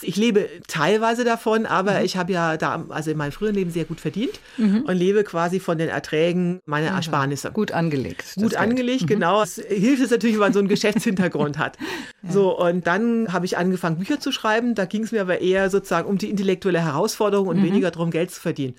Ich 0.00 0.16
lebe 0.16 0.48
teilweise 0.66 1.22
davon, 1.22 1.66
aber 1.66 1.98
mhm. 1.98 2.04
ich 2.04 2.16
habe 2.16 2.32
ja 2.32 2.56
da, 2.56 2.84
also 2.88 3.10
in 3.10 3.16
meinem 3.16 3.30
früheren 3.30 3.54
Leben 3.54 3.70
sehr 3.70 3.84
gut 3.84 4.00
verdient 4.00 4.40
mhm. 4.56 4.82
und 4.82 4.96
lebe 4.96 5.22
quasi 5.22 5.60
von 5.60 5.78
den 5.78 5.88
Erträgen 5.88 6.60
meiner 6.64 6.88
ja, 6.88 6.96
Ersparnisse. 6.96 7.52
Gut 7.52 7.72
angelegt. 7.72 8.34
Gut 8.36 8.56
angelegt, 8.56 9.02
mhm. 9.02 9.06
genau. 9.06 9.42
Es 9.42 9.56
hilft 9.56 10.02
es 10.02 10.10
natürlich, 10.10 10.36
wenn 10.36 10.40
man 10.40 10.52
so 10.52 10.58
einen 10.58 10.68
Geschäftshintergrund 10.68 11.58
hat. 11.58 11.78
Ja. 12.24 12.30
So, 12.30 12.56
und 12.56 12.86
dann 12.86 13.32
habe 13.32 13.46
ich 13.46 13.58
angefangen, 13.58 13.98
Bücher 13.98 14.20
zu 14.20 14.30
schreiben. 14.30 14.76
Da 14.76 14.84
ging 14.84 15.02
es 15.02 15.10
mir 15.10 15.22
aber 15.22 15.40
eher 15.40 15.70
sozusagen 15.70 16.08
um 16.08 16.18
die 16.18 16.30
intellektuelle 16.30 16.80
Herausforderung 16.80 17.48
und 17.48 17.58
mhm. 17.58 17.64
weniger 17.64 17.90
darum, 17.90 18.12
Geld 18.12 18.30
zu 18.30 18.40
verdienen. 18.40 18.76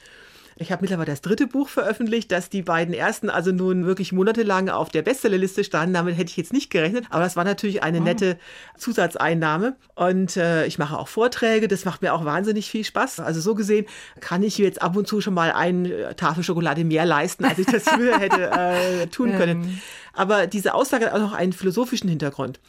Ich 0.64 0.72
habe 0.72 0.82
mittlerweile 0.82 1.12
das 1.12 1.20
dritte 1.20 1.46
Buch 1.46 1.68
veröffentlicht, 1.68 2.32
dass 2.32 2.50
die 2.50 2.62
beiden 2.62 2.94
ersten 2.94 3.30
also 3.30 3.52
nun 3.52 3.86
wirklich 3.86 4.14
monatelang 4.14 4.70
auf 4.70 4.90
der 4.90 5.02
Bestsellerliste 5.02 5.66
standen. 5.66 5.94
Damit 5.94 6.18
hätte 6.18 6.30
ich 6.32 6.38
jetzt 6.38 6.54
nicht 6.54 6.70
gerechnet, 6.70 7.06
aber 7.10 7.24
das 7.24 7.36
war 7.36 7.44
natürlich 7.44 7.84
eine 7.84 8.00
oh. 8.00 8.04
nette 8.04 8.38
Zusatzeinnahme. 8.78 9.76
Und 9.94 10.38
äh, 10.38 10.66
ich 10.66 10.80
mache 10.80 10.98
auch 10.98 11.10
Vorträge, 11.10 11.68
das 11.68 11.84
macht 11.84 12.02
mir 12.02 12.14
auch 12.14 12.24
wahnsinnig 12.24 12.72
viel 12.72 12.86
Spaß. 12.86 13.20
Also 13.20 13.42
so 13.42 13.56
gesehen 13.56 13.86
kann 14.22 14.42
ich 14.42 14.58
jetzt 14.58 14.82
ab 14.82 14.96
und 14.96 15.06
zu 15.06 15.20
schon 15.20 15.34
mal 15.34 15.52
eine 15.52 16.16
Tafel 16.16 16.44
Schokolade 16.44 16.86
mehr 16.86 17.06
leisten, 17.06 17.44
als 17.44 17.60
ich 17.60 17.68
das 17.68 17.84
früher 17.90 18.18
hätte 18.18 18.50
äh, 18.50 19.08
tun 19.08 19.36
können. 19.36 19.64
Ähm. 19.64 19.80
Aber 20.14 20.48
diese 20.48 20.74
Aussage 20.76 21.08
hat 21.08 21.14
auch 21.14 21.20
noch 21.20 21.34
einen 21.34 21.52
philosophischen 21.52 22.10
Hintergrund. 22.10 22.62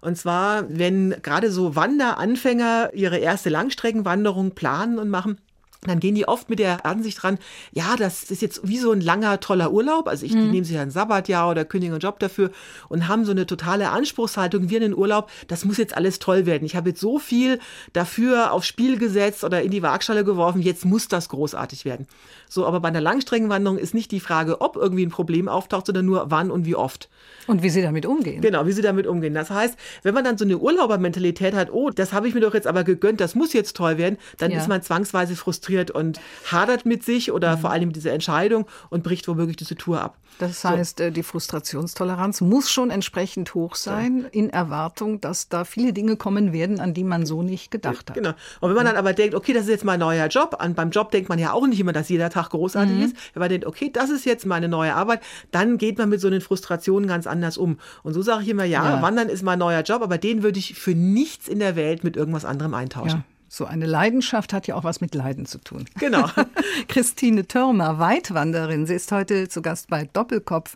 Und 0.00 0.16
zwar, 0.16 0.64
wenn 0.68 1.16
gerade 1.22 1.50
so 1.50 1.76
Wanderanfänger 1.76 2.90
ihre 2.92 3.18
erste 3.18 3.50
Langstreckenwanderung 3.50 4.52
planen 4.52 4.98
und 4.98 5.08
machen, 5.08 5.38
dann 5.82 6.00
gehen 6.00 6.14
die 6.14 6.26
oft 6.26 6.50
mit 6.50 6.58
der 6.58 6.84
Ansicht 6.86 7.22
dran, 7.22 7.38
ja, 7.72 7.96
das 7.96 8.24
ist 8.24 8.42
jetzt 8.42 8.66
wie 8.66 8.78
so 8.78 8.92
ein 8.92 9.00
langer, 9.00 9.40
toller 9.40 9.72
Urlaub. 9.72 10.08
Also 10.08 10.26
ich, 10.26 10.32
mhm. 10.34 10.40
die 10.40 10.48
nehmen 10.48 10.64
sich 10.64 10.78
ein 10.78 10.90
Sabbatjahr 10.90 11.50
oder 11.50 11.64
kündigen 11.64 11.94
einen 11.94 12.00
Job 12.00 12.18
dafür 12.18 12.50
und 12.88 13.08
haben 13.08 13.24
so 13.24 13.30
eine 13.30 13.46
totale 13.46 13.90
Anspruchshaltung 13.90 14.70
wie 14.70 14.76
in 14.76 14.82
den 14.82 14.94
Urlaub. 14.94 15.30
Das 15.48 15.64
muss 15.64 15.76
jetzt 15.76 15.96
alles 15.96 16.18
toll 16.18 16.46
werden. 16.46 16.64
Ich 16.64 16.76
habe 16.76 16.90
jetzt 16.90 17.00
so 17.00 17.18
viel 17.18 17.60
dafür 17.92 18.52
aufs 18.52 18.66
Spiel 18.66 18.98
gesetzt 18.98 19.44
oder 19.44 19.62
in 19.62 19.70
die 19.70 19.82
Waagschale 19.82 20.24
geworfen. 20.24 20.62
Jetzt 20.62 20.84
muss 20.84 21.08
das 21.08 21.28
großartig 21.28 21.84
werden. 21.84 22.06
So, 22.48 22.66
aber 22.66 22.80
bei 22.80 22.88
einer 22.88 23.00
Langstreckenwanderung 23.00 23.78
ist 23.78 23.94
nicht 23.94 24.10
die 24.12 24.20
Frage, 24.20 24.60
ob 24.60 24.76
irgendwie 24.76 25.04
ein 25.04 25.10
Problem 25.10 25.48
auftaucht, 25.48 25.86
sondern 25.86 26.06
nur 26.06 26.30
wann 26.30 26.50
und 26.50 26.64
wie 26.64 26.76
oft. 26.76 27.08
Und 27.46 27.62
wie 27.62 27.70
sie 27.70 27.82
damit 27.82 28.06
umgehen. 28.06 28.40
Genau, 28.40 28.66
wie 28.66 28.72
sie 28.72 28.82
damit 28.82 29.06
umgehen. 29.06 29.34
Das 29.34 29.50
heißt, 29.50 29.76
wenn 30.02 30.14
man 30.14 30.24
dann 30.24 30.38
so 30.38 30.44
eine 30.44 30.58
Urlaubermentalität 30.58 31.54
hat, 31.54 31.72
oh, 31.72 31.90
das 31.90 32.12
habe 32.12 32.28
ich 32.28 32.34
mir 32.34 32.40
doch 32.40 32.54
jetzt 32.54 32.66
aber 32.66 32.84
gegönnt, 32.84 33.20
das 33.20 33.34
muss 33.34 33.52
jetzt 33.52 33.76
toll 33.76 33.98
werden, 33.98 34.18
dann 34.38 34.50
ja. 34.50 34.58
ist 34.58 34.68
man 34.68 34.82
zwangsweise 34.82 35.36
frustriert 35.36 35.90
und 35.90 36.20
hadert 36.50 36.86
mit 36.86 37.04
sich 37.04 37.32
oder 37.32 37.56
mhm. 37.56 37.60
vor 37.60 37.70
allem 37.70 37.86
mit 37.88 37.96
dieser 37.96 38.12
Entscheidung 38.12 38.66
und 38.90 39.02
bricht 39.02 39.28
womöglich 39.28 39.56
diese 39.56 39.76
Tour 39.76 40.00
ab. 40.00 40.18
Das 40.38 40.64
heißt, 40.64 40.98
so. 40.98 41.04
Äh, 41.04 41.12
die 41.12 41.22
Frustrationstoleranz 41.22 42.40
muss 42.40 42.70
schon 42.70 42.90
entsprechend 42.90 43.54
hoch 43.54 43.74
sein, 43.74 44.22
ja. 44.22 44.28
in 44.32 44.50
Erwartung, 44.50 45.20
dass 45.20 45.48
da 45.48 45.64
viele 45.64 45.92
Dinge 45.92 46.16
kommen 46.16 46.52
werden, 46.52 46.80
an 46.80 46.94
die 46.94 47.04
man 47.04 47.26
so 47.26 47.42
nicht 47.42 47.70
gedacht 47.70 48.10
hat. 48.10 48.14
Genau. 48.14 48.32
Und 48.60 48.70
wenn 48.70 48.76
man 48.76 48.86
dann 48.86 48.96
aber 48.96 49.12
denkt, 49.12 49.34
okay, 49.34 49.52
das 49.52 49.64
ist 49.64 49.70
jetzt 49.70 49.84
mein 49.84 50.00
neuer 50.00 50.26
Job, 50.26 50.56
an, 50.58 50.74
beim 50.74 50.90
Job 50.90 51.10
denkt 51.10 51.28
man 51.28 51.38
ja 51.38 51.52
auch 51.52 51.66
nicht 51.66 51.80
immer, 51.80 51.92
dass 51.92 52.08
jeder 52.08 52.30
Tag 52.30 52.50
großartig 52.50 52.94
mhm. 52.94 53.02
ist. 53.02 53.16
Wenn 53.32 53.40
man 53.40 53.48
denkt, 53.48 53.66
okay, 53.66 53.90
das 53.92 54.10
ist 54.10 54.24
jetzt 54.24 54.46
meine 54.46 54.68
neue 54.68 54.94
Arbeit, 54.94 55.20
dann 55.50 55.78
geht 55.78 55.98
man 55.98 56.08
mit 56.08 56.20
so 56.20 56.28
einen 56.28 56.40
Frustrationen 56.40 57.08
ganz 57.08 57.26
anders 57.26 57.56
um. 57.56 57.78
Und 58.02 58.14
so 58.14 58.22
sage 58.22 58.42
ich 58.42 58.48
immer, 58.48 58.64
ja, 58.64 58.84
ja, 58.84 59.02
Wandern 59.02 59.28
ist 59.28 59.42
mein 59.42 59.58
neuer 59.58 59.82
Job, 59.82 60.02
aber 60.02 60.18
den 60.18 60.42
würde 60.42 60.58
ich 60.58 60.74
für 60.74 60.94
nichts 60.94 61.48
in 61.48 61.58
der 61.58 61.76
Welt 61.76 62.04
mit 62.04 62.16
irgendwas 62.16 62.44
anderem 62.44 62.74
eintauschen. 62.74 63.24
Ja. 63.28 63.35
So 63.56 63.64
eine 63.64 63.86
Leidenschaft 63.86 64.52
hat 64.52 64.66
ja 64.66 64.74
auch 64.74 64.84
was 64.84 65.00
mit 65.00 65.14
Leiden 65.14 65.46
zu 65.46 65.56
tun. 65.56 65.86
Genau. 65.98 66.28
Christine 66.88 67.48
Türmer, 67.48 67.98
Weitwanderin. 67.98 68.84
Sie 68.84 68.92
ist 68.92 69.10
heute 69.12 69.48
zu 69.48 69.62
Gast 69.62 69.88
bei 69.88 70.10
Doppelkopf 70.12 70.74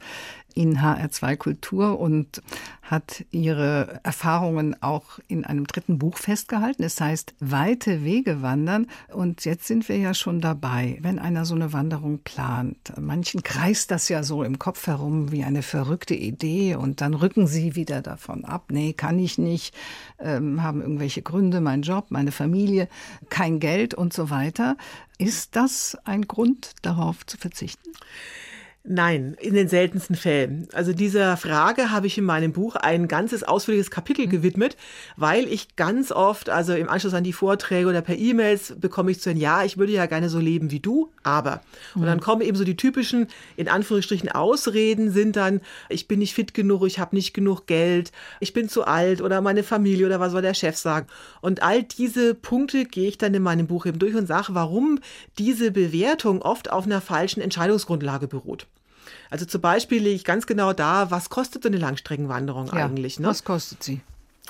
in 0.54 0.78
HR2 0.78 1.36
Kultur 1.36 1.98
und 1.98 2.42
hat 2.90 3.24
ihre 3.30 4.00
Erfahrungen 4.02 4.74
auch 4.82 5.20
in 5.28 5.44
einem 5.44 5.66
dritten 5.66 5.98
Buch 5.98 6.16
festgehalten. 6.16 6.82
Es 6.82 7.00
heißt 7.00 7.34
Weite 7.38 8.04
Wege 8.04 8.42
wandern. 8.42 8.88
Und 9.12 9.44
jetzt 9.44 9.68
sind 9.68 9.88
wir 9.88 9.96
ja 9.96 10.12
schon 10.12 10.40
dabei, 10.40 10.98
wenn 11.00 11.20
einer 11.20 11.44
so 11.44 11.54
eine 11.54 11.72
Wanderung 11.72 12.18
plant. 12.18 12.92
Manchen 12.98 13.44
kreist 13.44 13.92
das 13.92 14.08
ja 14.08 14.24
so 14.24 14.42
im 14.42 14.58
Kopf 14.58 14.88
herum 14.88 15.30
wie 15.30 15.44
eine 15.44 15.62
verrückte 15.62 16.14
Idee 16.14 16.74
und 16.74 17.00
dann 17.00 17.14
rücken 17.14 17.46
sie 17.46 17.76
wieder 17.76 18.02
davon 18.02 18.44
ab. 18.44 18.64
Nee, 18.72 18.92
kann 18.92 19.20
ich 19.20 19.38
nicht, 19.38 19.72
ähm, 20.18 20.62
haben 20.62 20.80
irgendwelche 20.80 21.22
Gründe, 21.22 21.60
mein 21.60 21.82
Job, 21.82 22.06
meine 22.10 22.32
Familie, 22.32 22.88
kein 23.28 23.60
Geld 23.60 23.94
und 23.94 24.12
so 24.12 24.30
weiter. 24.30 24.76
Ist 25.16 25.54
das 25.54 25.96
ein 26.04 26.26
Grund, 26.26 26.72
darauf 26.82 27.24
zu 27.26 27.36
verzichten? 27.36 27.92
Nein, 28.92 29.36
in 29.38 29.54
den 29.54 29.68
seltensten 29.68 30.16
Fällen. 30.16 30.66
Also 30.72 30.92
dieser 30.92 31.36
Frage 31.36 31.92
habe 31.92 32.08
ich 32.08 32.18
in 32.18 32.24
meinem 32.24 32.52
Buch 32.52 32.74
ein 32.74 33.06
ganzes 33.06 33.44
ausführliches 33.44 33.88
Kapitel 33.88 34.26
mhm. 34.26 34.30
gewidmet, 34.30 34.76
weil 35.16 35.46
ich 35.46 35.76
ganz 35.76 36.10
oft, 36.10 36.50
also 36.50 36.74
im 36.74 36.88
Anschluss 36.88 37.14
an 37.14 37.22
die 37.22 37.32
Vorträge 37.32 37.88
oder 37.88 38.02
per 38.02 38.16
E-Mails 38.16 38.74
bekomme 38.80 39.12
ich 39.12 39.20
zu 39.20 39.30
hören, 39.30 39.38
ja, 39.38 39.62
ich 39.62 39.78
würde 39.78 39.92
ja 39.92 40.06
gerne 40.06 40.28
so 40.28 40.40
leben 40.40 40.72
wie 40.72 40.80
du, 40.80 41.08
aber. 41.22 41.60
Und 41.94 42.02
dann 42.02 42.16
mhm. 42.18 42.22
kommen 42.22 42.42
eben 42.42 42.56
so 42.56 42.64
die 42.64 42.76
typischen, 42.76 43.28
in 43.56 43.68
Anführungsstrichen, 43.68 44.28
Ausreden 44.28 45.12
sind 45.12 45.36
dann, 45.36 45.60
ich 45.88 46.08
bin 46.08 46.18
nicht 46.18 46.34
fit 46.34 46.52
genug, 46.52 46.84
ich 46.84 46.98
habe 46.98 47.14
nicht 47.14 47.32
genug 47.32 47.68
Geld, 47.68 48.10
ich 48.40 48.54
bin 48.54 48.68
zu 48.68 48.88
alt 48.88 49.20
oder 49.20 49.40
meine 49.40 49.62
Familie 49.62 50.06
oder 50.06 50.18
was 50.18 50.32
soll 50.32 50.42
der 50.42 50.54
Chef 50.54 50.76
sagen. 50.76 51.06
Und 51.40 51.62
all 51.62 51.84
diese 51.84 52.34
Punkte 52.34 52.86
gehe 52.86 53.06
ich 53.06 53.18
dann 53.18 53.34
in 53.34 53.42
meinem 53.44 53.68
Buch 53.68 53.86
eben 53.86 54.00
durch 54.00 54.16
und 54.16 54.26
sage, 54.26 54.48
warum 54.48 54.98
diese 55.38 55.70
Bewertung 55.70 56.42
oft 56.42 56.72
auf 56.72 56.86
einer 56.86 57.00
falschen 57.00 57.40
Entscheidungsgrundlage 57.40 58.26
beruht. 58.26 58.66
Also 59.30 59.46
zum 59.46 59.60
Beispiel 59.60 60.02
lege 60.02 60.16
ich 60.16 60.24
ganz 60.24 60.46
genau 60.46 60.72
da, 60.72 61.10
was 61.10 61.30
kostet 61.30 61.62
so 61.62 61.68
eine 61.68 61.78
Langstreckenwanderung 61.78 62.66
ja, 62.66 62.84
eigentlich? 62.84 63.20
Ne? 63.20 63.28
Was 63.28 63.44
kostet 63.44 63.82
sie? 63.82 64.00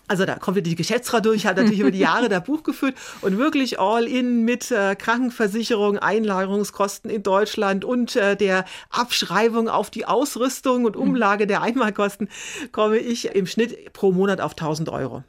Also 0.09 0.25
da 0.25 0.35
kommt 0.35 0.57
wieder 0.57 0.69
die 0.69 0.75
Geschäftsfrau 0.75 1.21
durch, 1.21 1.47
hat 1.47 1.57
natürlich 1.57 1.79
über 1.79 1.93
die 1.93 2.01
Jahre 2.01 2.29
da 2.29 2.41
Buch 2.41 2.65
geführt 2.65 2.97
und 3.21 3.39
wirklich 3.39 3.79
all 3.79 4.09
in 4.09 4.45
mit 4.45 4.73
äh, 4.73 4.97
Krankenversicherung, 4.97 5.99
Einlagerungskosten 5.99 7.09
in 7.11 7.23
Deutschland 7.23 7.85
und 7.85 8.17
äh, 8.17 8.37
der 8.37 8.65
Abschreibung 8.91 9.69
auf 9.69 9.89
die 9.89 10.07
Ausrüstung 10.07 10.85
und 10.85 10.97
Umlage 10.97 11.47
der 11.47 11.63
Einmalkosten 11.63 12.29
komme 12.73 12.99
ich 12.99 13.37
im 13.37 13.47
Schnitt 13.47 13.93
pro 13.93 14.11
Monat 14.11 14.41
auf 14.41 14.53
1000 14.53 14.89
Euro. 14.89 15.23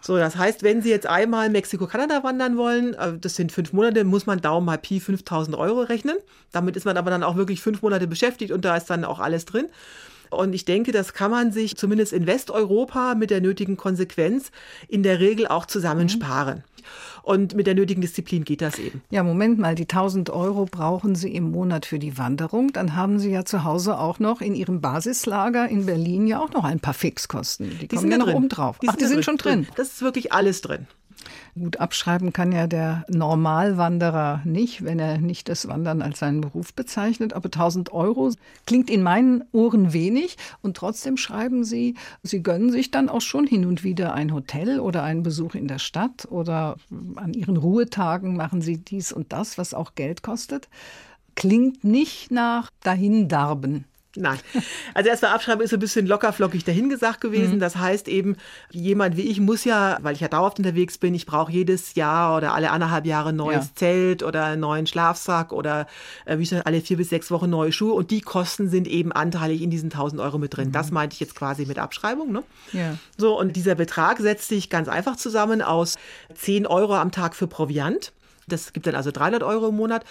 So, 0.00 0.16
das 0.16 0.36
heißt, 0.36 0.62
wenn 0.62 0.82
Sie 0.82 0.90
jetzt 0.90 1.06
einmal 1.06 1.50
Mexiko-Kanada 1.50 2.22
wandern 2.24 2.56
wollen, 2.56 2.94
äh, 2.94 3.18
das 3.18 3.36
sind 3.36 3.52
fünf 3.52 3.72
Monate, 3.72 4.04
muss 4.04 4.26
man 4.26 4.40
Daumen 4.40 4.66
mal 4.66 4.78
Pi 4.78 5.00
5000 5.00 5.56
Euro 5.56 5.82
rechnen. 5.82 6.16
Damit 6.52 6.76
ist 6.76 6.84
man 6.84 6.96
aber 6.96 7.10
dann 7.10 7.22
auch 7.22 7.36
wirklich 7.36 7.60
fünf 7.60 7.82
Monate 7.82 8.06
beschäftigt 8.06 8.52
und 8.52 8.64
da 8.64 8.76
ist 8.76 8.88
dann 8.88 9.04
auch 9.04 9.20
alles 9.20 9.44
drin. 9.44 9.66
Und 10.30 10.52
ich 10.52 10.64
denke, 10.64 10.92
das 10.92 11.12
kann 11.12 11.30
man 11.30 11.52
sich 11.52 11.76
zumindest 11.76 12.12
in 12.12 12.26
Westeuropa 12.26 13.14
mit 13.16 13.30
der 13.30 13.40
nötigen 13.40 13.76
Konsequenz 13.76 14.52
in 14.88 15.02
der 15.02 15.18
Regel 15.18 15.48
auch 15.48 15.66
zusammensparen. 15.66 16.58
Mhm. 16.58 16.62
Und 17.22 17.54
mit 17.54 17.66
der 17.66 17.74
nötigen 17.74 18.00
Disziplin 18.00 18.44
geht 18.44 18.60
das 18.60 18.78
eben. 18.78 19.02
Ja, 19.10 19.22
Moment 19.22 19.58
mal, 19.58 19.74
die 19.74 19.82
1000 19.82 20.30
Euro 20.30 20.66
brauchen 20.66 21.14
Sie 21.14 21.34
im 21.34 21.50
Monat 21.50 21.86
für 21.86 21.98
die 21.98 22.18
Wanderung. 22.18 22.72
Dann 22.72 22.96
haben 22.96 23.18
Sie 23.18 23.30
ja 23.30 23.44
zu 23.44 23.64
Hause 23.64 23.98
auch 23.98 24.18
noch 24.18 24.40
in 24.40 24.54
Ihrem 24.54 24.80
Basislager 24.80 25.68
in 25.68 25.86
Berlin 25.86 26.26
ja 26.26 26.40
auch 26.40 26.50
noch 26.50 26.64
ein 26.64 26.80
paar 26.80 26.94
Fixkosten. 26.94 27.70
Die, 27.70 27.88
die 27.88 27.96
kommen 27.96 28.10
ja 28.10 28.18
noch 28.18 28.32
oben 28.32 28.48
drauf. 28.48 28.78
Die 28.80 28.88
Ach, 28.88 28.96
die 28.96 29.04
sind, 29.04 29.14
sind 29.14 29.24
schon 29.24 29.36
drin. 29.36 29.66
Das 29.76 29.88
ist 29.88 30.02
wirklich 30.02 30.32
alles 30.32 30.60
drin. 30.60 30.86
Gut, 31.58 31.78
abschreiben 31.78 32.32
kann 32.32 32.52
ja 32.52 32.66
der 32.66 33.04
Normalwanderer 33.08 34.42
nicht, 34.44 34.84
wenn 34.84 34.98
er 34.98 35.18
nicht 35.18 35.48
das 35.48 35.66
Wandern 35.66 36.00
als 36.00 36.20
seinen 36.20 36.40
Beruf 36.40 36.74
bezeichnet. 36.74 37.32
Aber 37.32 37.46
1000 37.46 37.92
Euro 37.92 38.30
klingt 38.66 38.88
in 38.88 39.02
meinen 39.02 39.44
Ohren 39.52 39.92
wenig. 39.92 40.36
Und 40.62 40.76
trotzdem 40.76 41.16
schreiben 41.16 41.64
Sie, 41.64 41.96
Sie 42.22 42.42
gönnen 42.42 42.70
sich 42.70 42.90
dann 42.90 43.08
auch 43.08 43.20
schon 43.20 43.46
hin 43.46 43.66
und 43.66 43.82
wieder 43.82 44.14
ein 44.14 44.32
Hotel 44.32 44.78
oder 44.78 45.02
einen 45.02 45.22
Besuch 45.22 45.54
in 45.54 45.66
der 45.66 45.78
Stadt 45.78 46.28
oder 46.30 46.76
an 47.16 47.34
Ihren 47.34 47.56
Ruhetagen 47.56 48.36
machen 48.36 48.62
Sie 48.62 48.78
dies 48.78 49.12
und 49.12 49.32
das, 49.32 49.58
was 49.58 49.74
auch 49.74 49.94
Geld 49.96 50.22
kostet. 50.22 50.68
Klingt 51.34 51.84
nicht 51.84 52.30
nach 52.30 52.70
Dahindarben. 52.82 53.86
Nein. 54.16 54.38
Also 54.92 55.08
erstmal 55.08 55.32
Abschreiben 55.32 55.62
ist 55.62 55.70
so 55.70 55.76
ein 55.76 55.80
bisschen 55.80 56.06
lockerflockig 56.06 56.64
dahingesagt 56.64 57.20
gewesen. 57.20 57.56
Mhm. 57.56 57.60
Das 57.60 57.76
heißt 57.76 58.08
eben, 58.08 58.36
jemand 58.70 59.16
wie 59.16 59.22
ich 59.22 59.38
muss 59.38 59.64
ja, 59.64 59.98
weil 60.02 60.14
ich 60.14 60.20
ja 60.20 60.26
dauerhaft 60.26 60.58
unterwegs 60.58 60.98
bin, 60.98 61.14
ich 61.14 61.26
brauche 61.26 61.52
jedes 61.52 61.94
Jahr 61.94 62.36
oder 62.36 62.52
alle 62.52 62.70
anderthalb 62.72 63.06
Jahre 63.06 63.28
ein 63.28 63.36
neues 63.36 63.66
ja. 63.66 63.74
Zelt 63.76 64.22
oder 64.24 64.46
einen 64.46 64.60
neuen 64.60 64.88
Schlafsack 64.88 65.52
oder 65.52 65.86
äh, 66.24 66.38
wie 66.38 66.46
schon 66.46 66.60
alle 66.62 66.80
vier 66.80 66.96
bis 66.96 67.10
sechs 67.10 67.30
Wochen 67.30 67.48
neue 67.50 67.70
Schuhe 67.70 67.92
und 67.92 68.10
die 68.10 68.20
Kosten 68.20 68.68
sind 68.68 68.88
eben 68.88 69.12
anteilig 69.12 69.62
in 69.62 69.70
diesen 69.70 69.92
1000 69.92 70.20
Euro 70.20 70.38
mit 70.38 70.56
drin. 70.56 70.68
Mhm. 70.68 70.72
Das 70.72 70.90
meinte 70.90 71.14
ich 71.14 71.20
jetzt 71.20 71.36
quasi 71.36 71.66
mit 71.66 71.78
Abschreibung. 71.78 72.32
Ne? 72.32 72.42
Ja. 72.72 72.96
So, 73.16 73.38
und 73.38 73.54
dieser 73.54 73.76
Betrag 73.76 74.18
setzt 74.18 74.48
sich 74.48 74.70
ganz 74.70 74.88
einfach 74.88 75.16
zusammen 75.16 75.62
aus 75.62 75.98
10 76.34 76.66
Euro 76.66 76.96
am 76.96 77.12
Tag 77.12 77.36
für 77.36 77.46
Proviant. 77.46 78.12
Das 78.52 78.72
gibt 78.72 78.86
dann 78.86 78.94
also 78.94 79.10
300 79.10 79.42
Euro 79.42 79.68
im 79.68 79.76
Monat. 79.76 80.04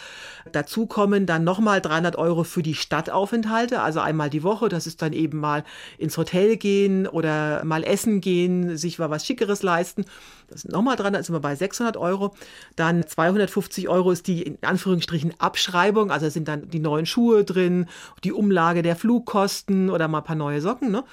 Dazu 0.51 0.85
kommen 0.85 1.25
dann 1.25 1.43
nochmal 1.43 1.81
300 1.81 2.15
Euro 2.15 2.43
für 2.43 2.63
die 2.63 2.73
Stadtaufenthalte, 2.73 3.81
also 3.81 3.99
einmal 3.99 4.29
die 4.29 4.43
Woche. 4.43 4.69
Das 4.69 4.87
ist 4.87 5.01
dann 5.01 5.13
eben 5.13 5.39
mal 5.39 5.63
ins 5.97 6.17
Hotel 6.17 6.57
gehen 6.57 7.07
oder 7.07 7.63
mal 7.63 7.83
essen 7.83 8.21
gehen, 8.21 8.77
sich 8.77 8.99
mal 8.99 9.09
was 9.09 9.25
Schickeres 9.25 9.63
leisten. 9.63 10.05
Das 10.49 10.61
sind 10.61 10.71
nochmal 10.71 10.95
300, 10.95 11.23
sind 11.25 11.35
wir 11.35 11.39
bei 11.39 11.55
600 11.55 11.97
Euro. 11.97 12.33
Dann 12.75 13.05
250 13.05 13.87
Euro 13.87 14.11
ist 14.11 14.27
die 14.27 14.41
in 14.41 14.57
Anführungsstrichen 14.61 15.33
Abschreibung, 15.39 16.11
also 16.11 16.29
sind 16.29 16.47
dann 16.47 16.69
die 16.69 16.79
neuen 16.79 17.05
Schuhe 17.05 17.43
drin, 17.43 17.87
die 18.23 18.33
Umlage 18.33 18.81
der 18.81 18.95
Flugkosten 18.95 19.89
oder 19.89 20.07
mal 20.07 20.19
ein 20.19 20.23
paar 20.23 20.35
neue 20.35 20.61
Socken. 20.61 20.91
Ne? 20.91 21.03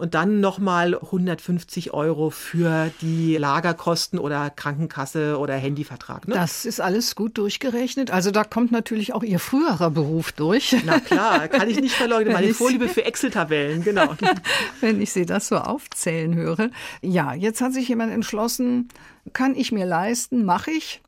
Und 0.00 0.14
dann 0.14 0.40
nochmal 0.40 0.94
150 0.94 1.92
Euro 1.92 2.30
für 2.30 2.90
die 3.02 3.36
Lagerkosten 3.36 4.18
oder 4.18 4.48
Krankenkasse 4.48 5.38
oder 5.38 5.54
Handyvertrag. 5.54 6.26
Ne? 6.26 6.34
Das 6.34 6.64
ist 6.64 6.80
alles 6.80 7.14
gut 7.14 7.36
durchgerechnet. 7.36 8.10
Also 8.10 8.30
da 8.30 8.44
kommt 8.44 8.72
natürlich 8.72 9.12
auch 9.12 9.22
Ihr 9.22 9.38
früherer 9.38 9.90
Beruf 9.90 10.32
durch. 10.32 10.74
Na 10.86 11.00
klar, 11.00 11.48
kann 11.48 11.68
ich 11.68 11.80
nicht 11.80 11.94
verleugnen. 11.94 12.32
Meine 12.32 12.54
Vorliebe 12.54 12.88
für 12.88 13.04
Excel-Tabellen, 13.04 13.84
genau. 13.84 14.14
Wenn 14.80 15.02
ich 15.02 15.12
Sie 15.12 15.26
das 15.26 15.48
so 15.48 15.58
aufzählen 15.58 16.34
höre. 16.34 16.70
Ja, 17.02 17.34
jetzt 17.34 17.60
hat 17.60 17.74
sich 17.74 17.88
jemand 17.88 18.12
entschlossen, 18.12 18.88
kann 19.34 19.54
ich 19.54 19.70
mir 19.70 19.84
leisten, 19.84 20.44
mache 20.44 20.70
ich. 20.70 21.02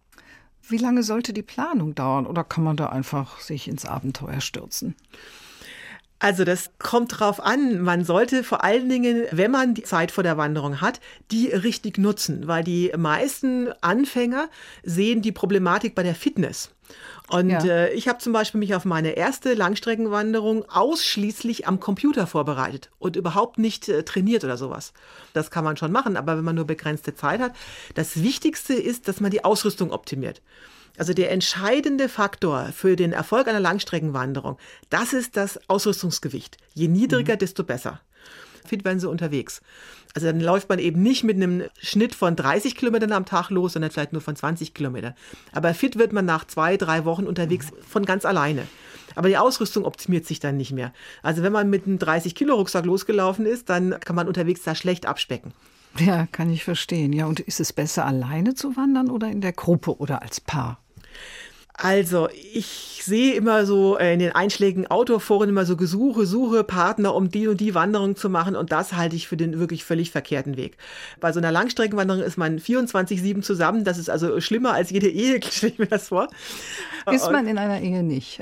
Wie 0.68 0.76
lange 0.76 1.02
sollte 1.02 1.32
die 1.32 1.42
Planung 1.42 1.94
dauern 1.94 2.26
oder 2.26 2.44
kann 2.44 2.62
man 2.62 2.76
da 2.76 2.86
einfach 2.86 3.40
sich 3.40 3.68
ins 3.68 3.86
Abenteuer 3.86 4.40
stürzen? 4.40 4.94
Also 6.22 6.44
das 6.44 6.70
kommt 6.78 7.18
drauf 7.18 7.40
an. 7.40 7.80
Man 7.80 8.04
sollte 8.04 8.44
vor 8.44 8.62
allen 8.62 8.88
Dingen, 8.88 9.24
wenn 9.32 9.50
man 9.50 9.74
die 9.74 9.82
Zeit 9.82 10.12
vor 10.12 10.22
der 10.22 10.36
Wanderung 10.36 10.80
hat, 10.80 11.00
die 11.32 11.48
richtig 11.48 11.98
nutzen, 11.98 12.46
weil 12.46 12.62
die 12.62 12.92
meisten 12.96 13.72
Anfänger 13.80 14.48
sehen 14.84 15.20
die 15.20 15.32
Problematik 15.32 15.96
bei 15.96 16.04
der 16.04 16.14
Fitness. 16.14 16.70
Und 17.28 17.50
ja. 17.50 17.64
äh, 17.64 17.92
ich 17.94 18.06
habe 18.06 18.20
zum 18.20 18.32
Beispiel 18.32 18.60
mich 18.60 18.76
auf 18.76 18.84
meine 18.84 19.16
erste 19.16 19.54
Langstreckenwanderung 19.54 20.64
ausschließlich 20.70 21.66
am 21.66 21.80
Computer 21.80 22.28
vorbereitet 22.28 22.90
und 23.00 23.16
überhaupt 23.16 23.58
nicht 23.58 23.88
äh, 23.88 24.04
trainiert 24.04 24.44
oder 24.44 24.56
sowas. 24.56 24.92
Das 25.32 25.50
kann 25.50 25.64
man 25.64 25.76
schon 25.76 25.90
machen, 25.90 26.16
aber 26.16 26.36
wenn 26.36 26.44
man 26.44 26.54
nur 26.54 26.68
begrenzte 26.68 27.16
Zeit 27.16 27.40
hat. 27.40 27.52
Das 27.96 28.22
Wichtigste 28.22 28.74
ist, 28.74 29.08
dass 29.08 29.18
man 29.18 29.32
die 29.32 29.44
Ausrüstung 29.44 29.90
optimiert. 29.90 30.40
Also 30.98 31.14
der 31.14 31.30
entscheidende 31.30 32.08
Faktor 32.08 32.70
für 32.74 32.96
den 32.96 33.12
Erfolg 33.12 33.48
einer 33.48 33.60
Langstreckenwanderung, 33.60 34.58
das 34.90 35.12
ist 35.12 35.36
das 35.36 35.58
Ausrüstungsgewicht. 35.68 36.58
Je 36.74 36.88
niedriger, 36.88 37.34
mhm. 37.34 37.38
desto 37.38 37.64
besser. 37.64 38.00
Fit 38.64 38.84
werden 38.84 39.00
sie 39.00 39.08
unterwegs. 39.08 39.60
Also 40.14 40.26
dann 40.26 40.40
läuft 40.40 40.68
man 40.68 40.78
eben 40.78 41.02
nicht 41.02 41.24
mit 41.24 41.36
einem 41.36 41.64
Schnitt 41.80 42.14
von 42.14 42.36
30 42.36 42.76
Kilometern 42.76 43.12
am 43.12 43.24
Tag 43.24 43.50
los, 43.50 43.72
sondern 43.72 43.90
vielleicht 43.90 44.12
nur 44.12 44.20
von 44.20 44.36
20 44.36 44.74
Kilometern. 44.74 45.14
Aber 45.52 45.72
fit 45.74 45.98
wird 45.98 46.12
man 46.12 46.26
nach 46.26 46.46
zwei, 46.46 46.76
drei 46.76 47.04
Wochen 47.04 47.26
unterwegs 47.26 47.68
von 47.88 48.04
ganz 48.04 48.24
alleine. 48.24 48.66
Aber 49.14 49.28
die 49.28 49.36
Ausrüstung 49.36 49.84
optimiert 49.84 50.26
sich 50.26 50.40
dann 50.40 50.56
nicht 50.56 50.72
mehr. 50.72 50.92
Also 51.22 51.42
wenn 51.42 51.52
man 51.52 51.70
mit 51.70 51.86
einem 51.86 51.98
30 51.98 52.34
Kilo 52.34 52.54
Rucksack 52.54 52.84
losgelaufen 52.84 53.46
ist, 53.46 53.68
dann 53.68 53.98
kann 54.00 54.16
man 54.16 54.28
unterwegs 54.28 54.62
da 54.62 54.74
schlecht 54.74 55.06
abspecken. 55.06 55.52
Ja, 55.98 56.26
kann 56.26 56.50
ich 56.50 56.64
verstehen. 56.64 57.12
Ja, 57.12 57.26
und 57.26 57.40
ist 57.40 57.60
es 57.60 57.72
besser, 57.72 58.06
alleine 58.06 58.54
zu 58.54 58.76
wandern 58.76 59.10
oder 59.10 59.28
in 59.28 59.40
der 59.40 59.52
Gruppe 59.52 59.98
oder 59.98 60.22
als 60.22 60.40
Paar? 60.40 60.78
Also, 61.74 62.28
ich 62.52 63.00
sehe 63.02 63.34
immer 63.34 63.66
so 63.66 63.98
äh, 63.98 64.12
in 64.12 64.20
den 64.20 64.32
einschlägigen 64.32 64.86
Autoforen 64.86 65.48
immer 65.48 65.64
so 65.64 65.76
Gesuche, 65.76 66.26
Suche 66.26 66.64
Partner, 66.64 67.14
um 67.14 67.30
die 67.30 67.48
und 67.48 67.60
die 67.60 67.74
Wanderung 67.74 68.14
zu 68.14 68.28
machen. 68.28 68.54
Und 68.56 68.72
das 68.72 68.92
halte 68.92 69.16
ich 69.16 69.26
für 69.26 69.36
den 69.36 69.58
wirklich 69.58 69.84
völlig 69.84 70.10
verkehrten 70.10 70.56
Weg. 70.56 70.76
Bei 71.18 71.32
so 71.32 71.40
einer 71.40 71.50
Langstreckenwanderung 71.50 72.22
ist 72.22 72.36
man 72.36 72.58
24-7 72.58 73.42
zusammen. 73.42 73.84
Das 73.84 73.98
ist 73.98 74.08
also 74.08 74.40
schlimmer 74.40 74.74
als 74.74 74.90
jede 74.90 75.08
Ehe, 75.08 75.40
stelle 75.50 75.72
ich 75.72 75.78
mir 75.78 75.86
das 75.86 76.08
vor. 76.08 76.28
Ist 77.10 77.30
man 77.30 77.48
in 77.48 77.58
einer 77.58 77.80
Ehe 77.80 78.02
nicht. 78.02 78.38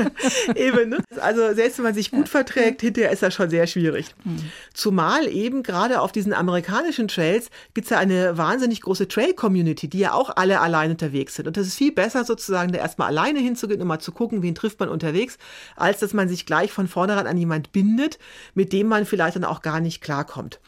eben, 0.54 0.90
ne? 0.90 0.98
Also, 1.20 1.54
selbst 1.54 1.78
wenn 1.78 1.84
man 1.84 1.94
sich 1.94 2.10
gut 2.10 2.28
verträgt, 2.28 2.82
hinterher 2.82 3.10
ist 3.10 3.22
das 3.22 3.32
schon 3.32 3.48
sehr 3.48 3.66
schwierig. 3.66 4.14
Hm. 4.24 4.36
Zumal 4.74 5.26
eben 5.28 5.62
gerade 5.62 6.00
auf 6.00 6.12
diesen 6.12 6.34
amerikanischen 6.34 7.08
Trails 7.08 7.48
gibt 7.72 7.86
es 7.86 7.90
ja 7.90 7.98
eine 7.98 8.36
wahnsinnig 8.36 8.82
große 8.82 9.08
Trail-Community, 9.08 9.88
die 9.88 10.00
ja 10.00 10.12
auch 10.12 10.36
alle 10.36 10.60
allein 10.60 10.90
unterwegs 10.90 11.36
sind. 11.36 11.46
Und 11.46 11.56
das 11.56 11.66
ist 11.66 11.76
viel 11.76 11.92
besser 11.92 12.24
sozusagen 12.24 12.73
da 12.74 12.80
erstmal 12.80 13.08
alleine 13.08 13.38
hinzugehen 13.38 13.80
und 13.80 13.88
mal 13.88 13.98
zu 13.98 14.12
gucken, 14.12 14.42
wen 14.42 14.54
trifft 14.54 14.80
man 14.80 14.88
unterwegs, 14.88 15.38
als 15.76 16.00
dass 16.00 16.12
man 16.12 16.28
sich 16.28 16.46
gleich 16.46 16.72
von 16.72 16.88
vornherein 16.88 17.26
an 17.26 17.38
jemand 17.38 17.72
bindet, 17.72 18.18
mit 18.54 18.72
dem 18.72 18.86
man 18.88 19.06
vielleicht 19.06 19.36
dann 19.36 19.44
auch 19.44 19.62
gar 19.62 19.80
nicht 19.80 20.00
klarkommt. 20.00 20.60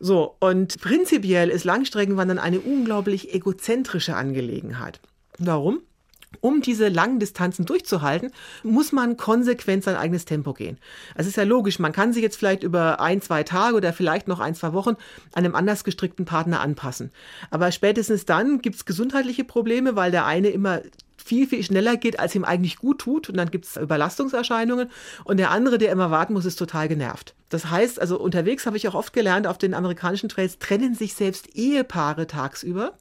So, 0.00 0.36
und 0.40 0.80
prinzipiell 0.80 1.50
ist 1.50 1.64
Langstreckenwandern 1.64 2.38
eine 2.38 2.60
unglaublich 2.60 3.32
egozentrische 3.34 4.16
Angelegenheit. 4.16 5.00
Warum? 5.38 5.80
Um 6.40 6.60
diese 6.60 6.88
langen 6.88 7.18
Distanzen 7.18 7.64
durchzuhalten, 7.64 8.30
muss 8.62 8.92
man 8.92 9.16
konsequent 9.16 9.84
sein 9.84 9.96
eigenes 9.96 10.24
Tempo 10.24 10.52
gehen. 10.52 10.78
Es 11.14 11.26
ist 11.26 11.36
ja 11.36 11.44
logisch, 11.44 11.78
man 11.78 11.92
kann 11.92 12.12
sich 12.12 12.22
jetzt 12.22 12.36
vielleicht 12.36 12.62
über 12.62 13.00
ein, 13.00 13.20
zwei 13.20 13.42
Tage 13.42 13.76
oder 13.76 13.92
vielleicht 13.92 14.28
noch 14.28 14.40
ein, 14.40 14.54
zwei 14.54 14.72
Wochen 14.72 14.96
einem 15.32 15.54
anders 15.54 15.84
gestrickten 15.84 16.24
Partner 16.24 16.60
anpassen. 16.60 17.10
Aber 17.50 17.72
spätestens 17.72 18.24
dann 18.24 18.60
gibt 18.60 18.76
es 18.76 18.84
gesundheitliche 18.84 19.44
Probleme, 19.44 19.96
weil 19.96 20.10
der 20.10 20.26
eine 20.26 20.48
immer 20.48 20.80
viel, 21.24 21.46
viel 21.46 21.62
schneller 21.62 21.96
geht, 21.96 22.20
als 22.20 22.34
ihm 22.34 22.44
eigentlich 22.44 22.76
gut 22.76 23.00
tut. 23.00 23.30
Und 23.30 23.36
dann 23.36 23.50
gibt 23.50 23.64
es 23.64 23.76
Überlastungserscheinungen. 23.76 24.90
Und 25.24 25.38
der 25.38 25.50
andere, 25.50 25.78
der 25.78 25.90
immer 25.90 26.10
warten 26.10 26.34
muss, 26.34 26.44
ist 26.44 26.56
total 26.56 26.86
genervt. 26.88 27.34
Das 27.48 27.70
heißt, 27.70 28.00
also 28.00 28.20
unterwegs 28.20 28.66
habe 28.66 28.76
ich 28.76 28.86
auch 28.88 28.94
oft 28.94 29.12
gelernt, 29.12 29.46
auf 29.46 29.58
den 29.58 29.74
amerikanischen 29.74 30.28
Trails 30.28 30.58
trennen 30.58 30.94
sich 30.94 31.14
selbst 31.14 31.56
Ehepaare 31.56 32.26
tagsüber 32.26 32.92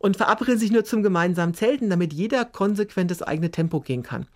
und 0.00 0.16
verabreden 0.16 0.58
sich 0.58 0.72
nur 0.72 0.84
zum 0.84 1.02
gemeinsamen 1.02 1.52
Zelten, 1.52 1.90
damit 1.90 2.14
jeder 2.14 2.46
konsequent 2.46 3.10
das 3.10 3.20
eigene 3.22 3.50
Tempo 3.50 3.80
gehen 3.80 4.02
kann. 4.02 4.26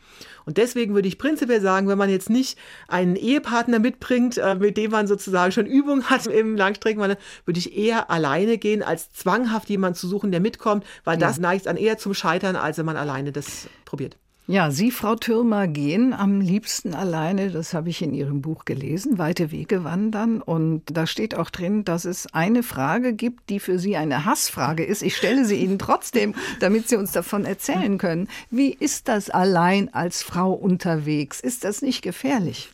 Und 0.45 0.59
deswegen 0.59 0.95
würde 0.95 1.09
ich 1.09 1.17
prinzipiell 1.17 1.63
sagen, 1.63 1.89
wenn 1.89 1.97
man 1.97 2.11
jetzt 2.11 2.29
nicht 2.29 2.59
einen 2.87 3.17
Ehepartner 3.17 3.79
mitbringt, 3.79 4.37
äh, 4.37 4.55
mit 4.55 4.77
dem 4.77 4.91
man 4.91 5.07
sozusagen 5.07 5.53
schon 5.53 5.65
Übung 5.65 6.05
hat 6.11 6.27
im 6.27 6.55
Langstreckenwandern, 6.55 7.19
würde 7.47 7.59
ich 7.59 7.77
eher 7.77 8.11
alleine 8.11 8.59
gehen, 8.59 8.83
als 8.83 9.11
zwanghaft 9.13 9.71
jemanden 9.71 9.97
zu 9.97 10.07
suchen, 10.07 10.31
der 10.31 10.41
mitkommt, 10.41 10.85
weil 11.03 11.19
ja. 11.19 11.27
das 11.27 11.39
neigt 11.39 11.65
dann 11.65 11.79
eher 11.79 11.97
zum 11.97 12.13
Scheitern, 12.13 12.57
als 12.57 12.77
wenn 12.77 12.87
man 12.87 12.99
alleine 12.99 13.33
das 13.33 13.67
probiert. 13.87 14.19
Ja, 14.47 14.71
Sie, 14.71 14.91
Frau 14.91 15.17
Türmer, 15.17 15.67
gehen 15.69 16.13
am 16.13 16.43
liebsten 16.43 16.93
alleine, 16.93 17.51
das 17.51 17.73
habe 17.73 17.89
ich 17.89 18.03
in 18.03 18.13
Ihrem 18.13 18.43
Buch 18.43 18.67
gelesen, 18.67 19.17
weite 19.17 19.51
Wege 19.51 19.85
wandern. 19.85 20.43
Und 20.43 20.83
da 20.93 21.07
steht 21.07 21.35
auch 21.35 21.49
drin, 21.49 21.83
dass 21.87 22.05
es 22.05 22.27
eine 22.35 22.63
Frage 22.63 23.15
gibt, 23.15 23.49
die 23.49 23.59
für 23.59 23.79
Sie 23.79 23.97
eine 23.97 24.27
Hassfrage 24.27 24.85
ist. 24.85 25.01
Ich 25.01 25.17
stelle 25.17 25.47
sie 25.47 25.57
Ihnen 25.57 25.79
trotzdem, 25.79 26.35
damit 26.61 26.91
Sie 26.91 26.97
uns 26.97 27.13
davon 27.13 27.47
erzählen 27.47 27.97
können. 27.97 28.29
Wie 28.51 28.71
ist 28.71 29.09
das 29.09 29.31
allein 29.31 29.93
als 29.95 30.23
Frau 30.23 30.53
unterwegs? 30.53 31.41
Ist 31.41 31.65
das 31.65 31.81
nicht 31.81 32.03
gefährlich? 32.03 32.69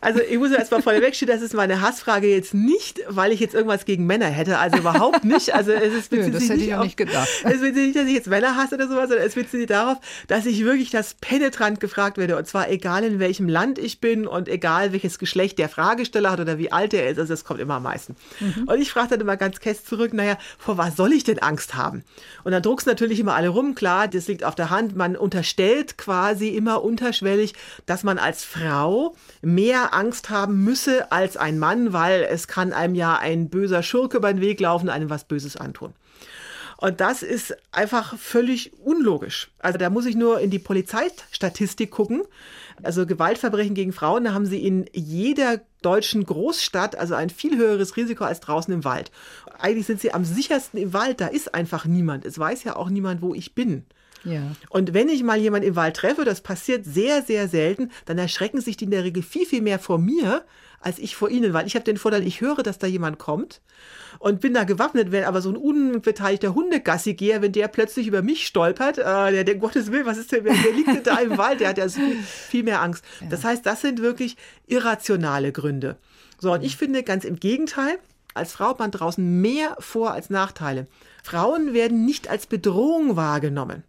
Also 0.00 0.20
ich 0.20 0.36
muss 0.36 0.50
erst 0.50 0.72
mal 0.72 0.82
vorneweg 0.82 1.14
stehen, 1.14 1.28
das 1.28 1.42
ist 1.42 1.54
meine 1.54 1.80
Hassfrage 1.80 2.26
jetzt 2.26 2.54
nicht, 2.54 3.00
weil 3.08 3.30
ich 3.30 3.38
jetzt 3.38 3.54
irgendwas 3.54 3.84
gegen 3.84 4.04
Männer 4.04 4.26
hätte. 4.26 4.58
Also 4.58 4.78
überhaupt 4.78 5.24
nicht. 5.24 5.54
Also 5.54 5.70
es 5.70 5.94
ist 5.94 6.12
Nö, 6.12 6.28
das 6.30 6.48
hätte 6.48 6.60
ich 6.60 6.74
auch 6.74 6.78
auf, 6.78 6.84
nicht 6.84 6.96
gedacht. 6.96 7.28
Es 7.44 7.60
wird 7.60 7.76
nicht, 7.76 7.94
dass 7.94 8.06
ich 8.06 8.14
jetzt 8.14 8.26
Männer 8.26 8.56
hasse 8.56 8.74
oder 8.74 8.88
sowas, 8.88 9.08
sondern 9.08 9.26
es 9.26 9.36
wird 9.36 9.52
nicht 9.52 9.70
darauf, 9.70 9.98
dass 10.26 10.46
ich 10.46 10.64
wirklich 10.64 10.90
das 10.90 11.14
penetrant 11.14 11.80
gefragt 11.80 12.18
werde. 12.18 12.36
Und 12.36 12.46
zwar 12.46 12.70
egal 12.70 13.04
in 13.04 13.18
welchem 13.20 13.48
Land 13.48 13.78
ich 13.78 14.00
bin 14.00 14.26
und 14.26 14.48
egal 14.48 14.92
welches 14.92 15.18
Geschlecht 15.18 15.58
der 15.58 15.68
Fragesteller 15.68 16.32
hat 16.32 16.40
oder 16.40 16.58
wie 16.58 16.72
alt 16.72 16.94
er 16.94 17.08
ist. 17.08 17.18
Also 17.18 17.32
das 17.32 17.44
kommt 17.44 17.60
immer 17.60 17.74
am 17.74 17.84
meisten. 17.84 18.16
Mhm. 18.40 18.64
Und 18.66 18.80
ich 18.80 18.90
frage 18.90 19.10
dann 19.10 19.20
immer 19.20 19.36
ganz 19.36 19.60
kess 19.60 19.84
zurück, 19.84 20.12
naja, 20.14 20.36
vor 20.58 20.78
was 20.78 20.96
soll 20.96 21.12
ich 21.12 21.24
denn 21.24 21.38
Angst 21.38 21.74
haben? 21.74 22.02
Und 22.42 22.52
dann 22.52 22.62
druckst 22.62 22.86
natürlich 22.86 23.20
immer 23.20 23.34
alle 23.34 23.48
rum. 23.48 23.74
Klar, 23.74 24.08
das 24.08 24.26
liegt 24.26 24.42
auf 24.42 24.54
der 24.54 24.70
Hand. 24.70 24.96
Man 24.96 25.16
unterstellt 25.16 25.96
quasi 25.96 26.48
immer 26.48 26.82
unterschwellig, 26.82 27.54
dass 27.86 28.02
man 28.02 28.18
als 28.18 28.44
Frau 28.44 29.14
mehr 29.42 29.92
Angst 29.92 30.30
haben 30.30 30.64
müsse 30.64 31.12
als 31.12 31.36
ein 31.36 31.58
Mann, 31.58 31.92
weil 31.92 32.22
es 32.22 32.48
kann 32.48 32.72
einem 32.72 32.94
ja 32.94 33.18
ein 33.18 33.50
böser 33.50 33.82
Schurke 33.82 34.16
über 34.16 34.32
den 34.32 34.40
Weg 34.40 34.60
laufen, 34.60 34.88
einem 34.88 35.10
was 35.10 35.24
Böses 35.24 35.56
antun. 35.56 35.92
Und 36.82 37.00
das 37.00 37.22
ist 37.22 37.54
einfach 37.70 38.18
völlig 38.18 38.72
unlogisch. 38.80 39.52
Also 39.60 39.78
da 39.78 39.88
muss 39.88 40.04
ich 40.04 40.16
nur 40.16 40.40
in 40.40 40.50
die 40.50 40.58
Polizeistatistik 40.58 41.92
gucken. 41.92 42.22
Also 42.82 43.06
Gewaltverbrechen 43.06 43.74
gegen 43.74 43.92
Frauen, 43.92 44.24
da 44.24 44.34
haben 44.34 44.46
sie 44.46 44.66
in 44.66 44.86
jeder 44.92 45.60
deutschen 45.82 46.26
Großstadt 46.26 46.96
also 46.96 47.14
ein 47.14 47.30
viel 47.30 47.56
höheres 47.56 47.96
Risiko 47.96 48.24
als 48.24 48.40
draußen 48.40 48.74
im 48.74 48.84
Wald. 48.84 49.12
Eigentlich 49.60 49.86
sind 49.86 50.00
sie 50.00 50.12
am 50.12 50.24
sichersten 50.24 50.80
im 50.80 50.92
Wald, 50.92 51.20
da 51.20 51.28
ist 51.28 51.54
einfach 51.54 51.84
niemand. 51.84 52.24
Es 52.24 52.36
weiß 52.36 52.64
ja 52.64 52.74
auch 52.74 52.90
niemand, 52.90 53.22
wo 53.22 53.32
ich 53.32 53.54
bin. 53.54 53.84
Ja. 54.24 54.42
Und 54.70 54.94
wenn 54.94 55.08
ich 55.08 55.22
mal 55.22 55.38
jemanden 55.38 55.68
im 55.68 55.76
Wald 55.76 55.96
treffe, 55.96 56.24
das 56.24 56.40
passiert 56.40 56.84
sehr, 56.84 57.22
sehr 57.22 57.48
selten, 57.48 57.90
dann 58.04 58.18
erschrecken 58.18 58.60
sich 58.60 58.76
die 58.76 58.84
in 58.84 58.90
der 58.90 59.04
Regel 59.04 59.22
viel, 59.22 59.46
viel 59.46 59.62
mehr 59.62 59.78
vor 59.78 59.98
mir, 59.98 60.44
als 60.80 60.98
ich 60.98 61.16
vor 61.16 61.30
ihnen, 61.30 61.52
weil 61.52 61.66
ich 61.66 61.74
habe 61.74 61.84
den 61.84 61.96
Vorteil, 61.96 62.26
ich 62.26 62.40
höre, 62.40 62.62
dass 62.62 62.78
da 62.78 62.86
jemand 62.86 63.18
kommt 63.18 63.60
und 64.18 64.40
bin 64.40 64.54
da 64.54 64.64
gewappnet, 64.64 65.12
wenn 65.12 65.24
aber 65.24 65.40
so 65.40 65.50
ein 65.50 65.56
unbeteiligter 65.56 66.54
Hundegassigeher, 66.54 67.40
wenn 67.40 67.52
der 67.52 67.68
plötzlich 67.68 68.06
über 68.06 68.22
mich 68.22 68.46
stolpert, 68.46 68.98
äh, 68.98 69.32
der 69.32 69.44
denkt, 69.44 69.62
Gottes 69.62 69.92
Willen, 69.92 70.06
was 70.06 70.18
ist 70.18 70.32
denn, 70.32 70.44
wer, 70.44 70.54
wer 70.62 70.72
liegt 70.72 70.88
denn 70.88 71.02
da 71.04 71.18
im 71.18 71.38
Wald? 71.38 71.60
Der 71.60 71.68
hat 71.68 71.78
ja 71.78 71.88
viel, 71.88 72.16
viel 72.22 72.62
mehr 72.64 72.82
Angst. 72.82 73.04
Ja. 73.20 73.28
Das 73.30 73.44
heißt, 73.44 73.64
das 73.64 73.80
sind 73.80 74.02
wirklich 74.02 74.36
irrationale 74.66 75.52
Gründe. 75.52 75.96
So, 76.38 76.52
und 76.52 76.64
ich 76.64 76.76
finde 76.76 77.04
ganz 77.04 77.24
im 77.24 77.38
Gegenteil, 77.38 77.98
als 78.34 78.52
Frau 78.52 78.70
hat 78.70 78.78
man 78.78 78.90
draußen 78.90 79.40
mehr 79.40 79.76
Vor- 79.78 80.12
als 80.12 80.30
Nachteile. 80.30 80.86
Frauen 81.22 81.74
werden 81.74 82.04
nicht 82.04 82.28
als 82.28 82.46
Bedrohung 82.46 83.14
wahrgenommen 83.16 83.84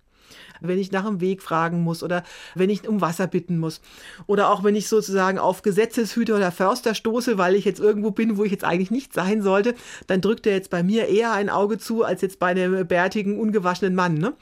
wenn 0.63 0.80
ich 0.80 0.91
nach 0.91 1.06
dem 1.06 1.21
Weg 1.21 1.41
fragen 1.41 1.82
muss 1.82 2.04
oder 2.04 2.23
wenn 2.56 2.69
ich 2.69 2.88
um 2.88 3.02
Wasser 3.02 3.28
bitten 3.28 3.60
muss. 3.60 3.82
Oder 4.28 4.49
auch 4.49 4.63
wenn 4.63 4.76
ich 4.76 4.88
sozusagen 4.88 5.38
auf 5.38 5.62
Gesetzeshüter 5.62 6.36
oder 6.36 6.52
Förster 6.52 6.95
stoße, 6.95 7.38
weil 7.38 7.56
ich 7.56 7.65
jetzt 7.65 7.80
irgendwo 7.80 8.12
bin, 8.12 8.38
wo 8.38 8.43
ich 8.43 8.52
jetzt 8.52 8.63
eigentlich 8.63 8.91
nicht 8.91 9.13
sein 9.13 9.41
sollte, 9.41 9.76
dann 10.08 10.21
drückt 10.21 10.47
er 10.47 10.54
jetzt 10.54 10.69
bei 10.69 10.84
mir 10.84 11.08
eher 11.08 11.34
ein 11.34 11.49
Auge 11.49 11.78
zu, 11.78 12.04
als 12.04 12.21
jetzt 12.21 12.39
bei 12.39 12.47
einem 12.47 12.88
bärtigen, 12.88 13.39
ungewaschenen 13.39 13.95
Mann. 13.95 14.15
Ne? 14.15 14.34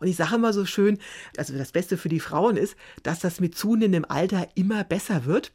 Und 0.00 0.06
ich 0.06 0.16
sage 0.16 0.36
immer 0.36 0.52
so 0.52 0.64
schön, 0.64 0.98
also 1.36 1.56
das 1.56 1.72
Beste 1.72 1.96
für 1.96 2.08
die 2.08 2.20
Frauen 2.20 2.56
ist, 2.56 2.76
dass 3.02 3.20
das 3.20 3.40
mit 3.40 3.56
zunehmendem 3.56 4.04
Alter 4.08 4.48
immer 4.54 4.84
besser 4.84 5.24
wird. 5.24 5.52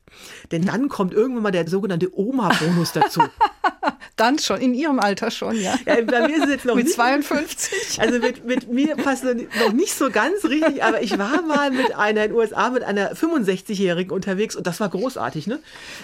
Denn 0.52 0.66
dann 0.66 0.90
kommt 0.90 1.14
irgendwann 1.14 1.44
mal 1.44 1.52
der 1.52 1.68
sogenannte 1.68 2.18
Oma-Bonus 2.18 2.92
dazu. 2.92 3.22
dann 4.16 4.40
schon, 4.40 4.62
in 4.62 4.74
ihrem 4.74 5.00
Alter 5.00 5.32
schon, 5.32 5.60
ja. 5.60 5.76
ja 5.86 6.02
bei 6.02 6.28
mir 6.28 6.38
ist 6.38 6.44
es 6.46 6.50
jetzt 6.50 6.66
noch 6.66 6.76
mit 6.76 6.86
nicht. 6.86 6.96
52. 6.96 8.00
Also 8.00 8.20
mit, 8.20 8.46
mit 8.46 8.70
mir 8.70 8.96
passt 8.96 9.24
noch 9.24 9.74
nicht 9.74 9.94
so 9.94 10.10
ganz 10.16 10.46
richtig, 10.46 10.82
aber 10.82 11.04
ich 11.04 11.20
war 11.20 11.42
mal 11.42 11.72
mit 11.72 11.94
einer 11.94 12.24
in 12.24 12.32
den 12.32 12.38
USA 12.38 12.70
mit 12.70 12.84
einer 12.84 13.14
65-Jährigen 13.14 14.12
unterwegs 14.12 14.56
und 14.56 14.66
das 14.66 14.80
war 14.80 14.88
großartig. 14.88 15.46
Ne? 15.46 15.60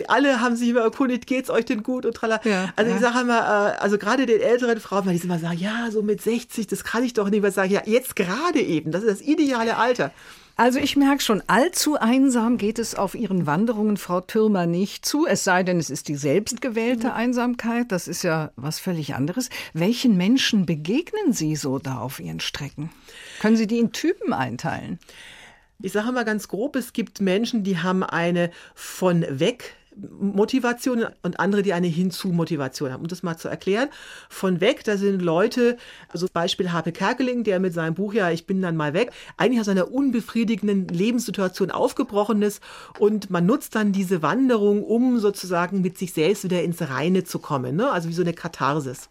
Alle 0.10 0.42
haben 0.42 0.58
sich 0.58 0.70
immer 0.70 0.82
erkundigt, 0.82 1.28
geht's 1.28 1.50
euch 1.50 1.64
denn 1.64 1.82
gut 1.82 2.06
und 2.06 2.14
tralla. 2.14 2.42
Ja, 2.44 2.74
also 2.76 2.92
ja. 2.92 2.98
ich 2.98 3.02
sage 3.02 3.22
immer, 3.22 3.40
äh, 3.40 3.82
also 3.82 3.98
gerade 3.98 4.26
den 4.26 4.42
älteren 4.42 4.82
Frauen, 4.82 5.06
weil 5.06 5.18
die 5.18 5.24
immer 5.24 5.40
sagen, 5.40 5.58
ja, 5.58 5.90
so 5.92 6.02
mit 6.02 6.22
60, 6.22 6.68
das 6.68 6.84
kann 6.84 7.06
ich 7.06 7.14
doch 7.14 7.30
nicht. 7.30 7.42
Was 7.42 7.56
sage 7.56 7.70
ich, 7.70 7.74
ja, 7.74 7.82
jetzt 7.86 8.18
gerade 8.18 8.60
eben, 8.60 8.92
das 8.92 9.04
ist 9.04 9.22
das 9.22 9.28
ideale 9.28 9.78
Alter. 9.78 10.12
Also 10.56 10.80
ich 10.80 10.96
merke 10.96 11.24
schon, 11.24 11.42
allzu 11.48 11.96
einsam 11.96 12.58
geht 12.58 12.78
es 12.78 12.96
auf 12.96 13.16
Ihren 13.16 13.46
Wanderungen, 13.46 13.98
Frau 13.98 14.22
Türmer, 14.22 14.66
nicht 14.66 15.06
zu. 15.06 15.26
Es 15.26 15.44
sei 15.44 15.64
denn, 15.64 15.80
es 15.80 15.90
ist 15.90 16.08
die 16.08 16.16
selbstgewählte 16.16 17.08
mhm. 17.08 17.14
Einsamkeit. 17.14 17.92
Das 17.92 18.08
ist 18.08 18.24
ja 18.24 18.52
was 18.56 18.80
völlig 18.80 19.16
anderes. 19.16 19.50
Welchen 19.74 20.18
Menschen 20.18 20.66
begegnen 20.66 21.34
Sie 21.34 21.56
so 21.56 21.80
da 21.80 22.00
auf 22.00 22.20
Ihren 22.20 22.40
Strecken? 22.40 22.92
Können 23.40 23.58
Sie 23.58 23.68
die 23.68 23.80
in 23.80 23.92
Typen 23.92 24.34
einteilen? 24.34 25.00
Ich 25.82 25.94
sage 25.94 26.12
mal 26.12 26.26
ganz 26.26 26.48
grob, 26.48 26.76
es 26.76 26.94
gibt 26.94 27.22
Menschen, 27.22 27.64
die 27.64 27.80
haben 27.80 28.04
eine 28.04 28.52
von 28.76 29.26
weg 29.28 29.76
Motivation 29.96 31.06
und 31.22 31.40
andere, 31.40 31.64
die 31.64 31.74
eine 31.74 31.88
Hinzu-Motivation 31.88 32.92
haben. 32.92 33.02
Um 33.02 33.08
das 33.08 33.24
mal 33.24 33.38
zu 33.38 33.48
erklären, 33.48 33.90
von 34.30 34.62
weg, 34.62 34.84
da 34.84 34.98
sind 34.98 35.22
Leute, 35.22 35.78
also 36.10 36.28
Beispiel 36.32 36.72
Harpe 36.72 36.92
Kerkeling, 36.92 37.44
der 37.44 37.60
mit 37.60 37.74
seinem 37.74 37.96
Buch 37.96 38.14
ja 38.14 38.30
Ich 38.32 38.46
bin 38.46 38.62
dann 38.62 38.76
mal 38.76 38.94
weg, 38.94 39.12
eigentlich 39.38 39.60
aus 39.60 39.68
einer 39.68 39.92
unbefriedigenden 39.92 40.88
Lebenssituation 40.88 41.72
aufgebrochen 41.72 42.42
ist 42.42 42.62
und 43.00 43.30
man 43.30 43.46
nutzt 43.46 43.76
dann 43.76 43.92
diese 43.92 44.22
Wanderung, 44.22 44.84
um 44.84 45.20
sozusagen 45.20 45.82
mit 45.82 45.98
sich 45.98 46.14
selbst 46.14 46.44
wieder 46.44 46.64
ins 46.64 46.82
Reine 46.82 47.24
zu 47.24 47.40
kommen, 47.40 47.76
ne? 47.76 47.92
also 47.92 48.10
wie 48.10 48.14
so 48.14 48.22
eine 48.22 48.34
Katharsis. 48.34 49.10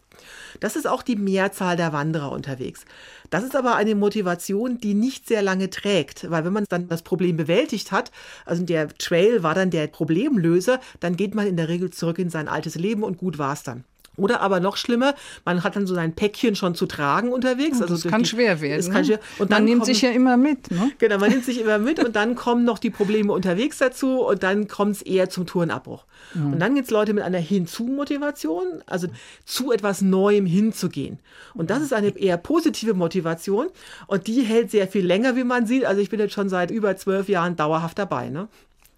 Das 0.60 0.76
ist 0.76 0.86
auch 0.86 1.02
die 1.02 1.16
Mehrzahl 1.16 1.76
der 1.76 1.92
Wanderer 1.92 2.32
unterwegs. 2.32 2.84
Das 3.30 3.44
ist 3.44 3.54
aber 3.54 3.76
eine 3.76 3.94
Motivation, 3.94 4.78
die 4.78 4.94
nicht 4.94 5.28
sehr 5.28 5.42
lange 5.42 5.70
trägt, 5.70 6.30
weil 6.30 6.44
wenn 6.44 6.52
man 6.52 6.64
dann 6.68 6.88
das 6.88 7.02
Problem 7.02 7.36
bewältigt 7.36 7.92
hat, 7.92 8.10
also 8.44 8.64
der 8.64 8.88
Trail 8.88 9.42
war 9.42 9.54
dann 9.54 9.70
der 9.70 9.86
Problemlöser, 9.86 10.80
dann 10.98 11.16
geht 11.16 11.34
man 11.34 11.46
in 11.46 11.56
der 11.56 11.68
Regel 11.68 11.90
zurück 11.90 12.18
in 12.18 12.30
sein 12.30 12.48
altes 12.48 12.74
Leben 12.74 13.04
und 13.04 13.18
gut 13.18 13.38
war's 13.38 13.62
dann. 13.62 13.84
Oder 14.20 14.40
aber 14.42 14.60
noch 14.60 14.76
schlimmer, 14.76 15.14
man 15.44 15.64
hat 15.64 15.76
dann 15.76 15.86
so 15.86 15.94
sein 15.94 16.14
Päckchen 16.14 16.54
schon 16.54 16.74
zu 16.74 16.86
tragen 16.86 17.32
unterwegs. 17.32 17.78
Oh, 17.78 17.82
also 17.82 17.94
das 17.94 18.04
kann 18.04 18.22
die, 18.22 18.28
schwer 18.28 18.60
werden. 18.60 18.76
Das 18.76 18.90
kann 18.90 19.00
ne? 19.00 19.06
schwer. 19.06 19.20
Und 19.38 19.50
man 19.50 19.64
nimmt 19.64 19.80
kommen, 19.80 19.86
sich 19.86 20.02
ja 20.02 20.10
immer 20.10 20.36
mit. 20.36 20.70
Ne? 20.70 20.92
Genau, 20.98 21.18
man 21.18 21.30
nimmt 21.30 21.44
sich 21.44 21.60
immer 21.60 21.78
mit 21.78 22.04
und 22.04 22.14
dann 22.16 22.34
kommen 22.34 22.64
noch 22.64 22.78
die 22.78 22.90
Probleme 22.90 23.32
unterwegs 23.32 23.78
dazu 23.78 24.20
und 24.20 24.42
dann 24.42 24.68
kommt 24.68 24.96
es 24.96 25.02
eher 25.02 25.30
zum 25.30 25.46
Tourenabbruch. 25.46 26.04
Mhm. 26.34 26.52
Und 26.52 26.58
dann 26.58 26.74
gibt 26.74 26.86
es 26.86 26.90
Leute 26.90 27.14
mit 27.14 27.24
einer 27.24 27.38
Hinzu-Motivation, 27.38 28.82
also 28.86 29.08
zu 29.44 29.72
etwas 29.72 30.02
Neuem 30.02 30.44
hinzugehen. 30.44 31.18
Und 31.54 31.70
das 31.70 31.82
ist 31.82 31.94
eine 31.94 32.16
eher 32.16 32.36
positive 32.36 32.94
Motivation 32.94 33.68
und 34.06 34.26
die 34.26 34.42
hält 34.42 34.70
sehr 34.70 34.86
viel 34.86 35.06
länger, 35.06 35.34
wie 35.36 35.44
man 35.44 35.66
sieht. 35.66 35.84
Also 35.84 36.00
ich 36.02 36.10
bin 36.10 36.20
jetzt 36.20 36.34
schon 36.34 36.48
seit 36.48 36.70
über 36.70 36.96
zwölf 36.96 37.28
Jahren 37.28 37.56
dauerhaft 37.56 37.98
dabei. 37.98 38.28
Ne? 38.28 38.48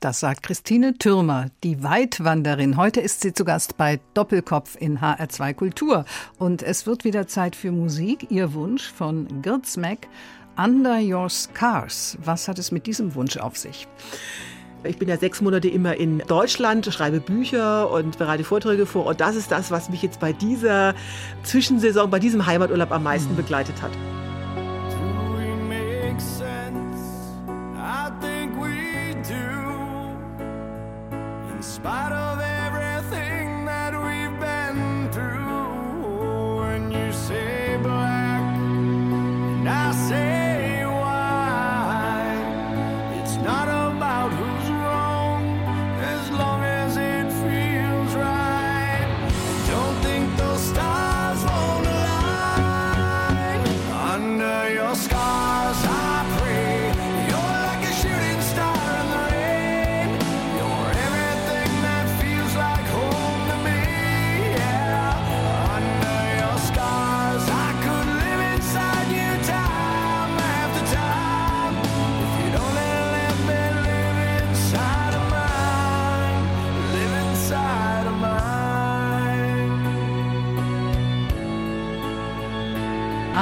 Das 0.03 0.19
sagt 0.19 0.43
Christine 0.43 0.99
Türmer, 0.99 1.47
die 1.62 1.85
Weitwanderin. 1.85 2.77
Heute 2.77 3.01
ist 3.01 3.21
sie 3.21 3.33
zu 3.33 3.45
Gast 3.45 3.77
bei 3.77 4.01
Doppelkopf 4.15 4.75
in 4.77 4.99
HR2 4.99 5.55
Kultur. 5.55 6.05
Und 6.41 6.65
es 6.65 6.88
wird 6.88 7.05
wieder 7.05 7.29
Zeit 7.29 7.55
für 7.55 7.71
Musik. 7.71 8.27
Ihr 8.29 8.53
Wunsch 8.53 8.91
von 8.91 9.43
Girts 9.43 9.77
Mac, 9.77 10.09
Under 10.57 10.99
Your 11.01 11.31
Scars. 11.31 12.19
Was 12.25 12.49
hat 12.49 12.59
es 12.59 12.73
mit 12.73 12.88
diesem 12.88 13.15
Wunsch 13.15 13.37
auf 13.37 13.57
sich? 13.57 13.87
Ich 14.83 14.99
bin 14.99 15.09
ja 15.09 15.17
sechs 15.17 15.41
Monate 15.41 15.69
immer 15.69 15.95
in 15.95 16.19
Deutschland, 16.27 16.85
schreibe 16.87 17.21
Bücher 17.21 17.88
und 17.88 18.19
bereite 18.19 18.43
Vorträge 18.43 18.87
vor. 18.87 19.07
Und 19.07 19.21
das 19.21 19.37
ist 19.37 19.53
das, 19.53 19.71
was 19.71 19.88
mich 19.88 20.03
jetzt 20.03 20.19
bei 20.19 20.33
dieser 20.33 20.97
Zwischensaison, 21.45 22.11
bei 22.11 22.19
diesem 22.19 22.45
Heimaturlaub 22.45 22.91
am 22.91 23.05
meisten 23.05 23.35
mhm. 23.35 23.37
begleitet 23.37 23.81
hat. 23.81 23.93
Spite 31.62 32.11
of 32.11 32.40
everything 32.40 33.64
that 33.66 33.92
we've 33.92 34.40
been 34.40 35.09
through. 35.12 36.59
When 36.59 36.90
you 36.90 37.12
say 37.12 37.79
black, 37.81 38.42
and 38.42 39.68
I 39.68 39.92
say 39.92 40.52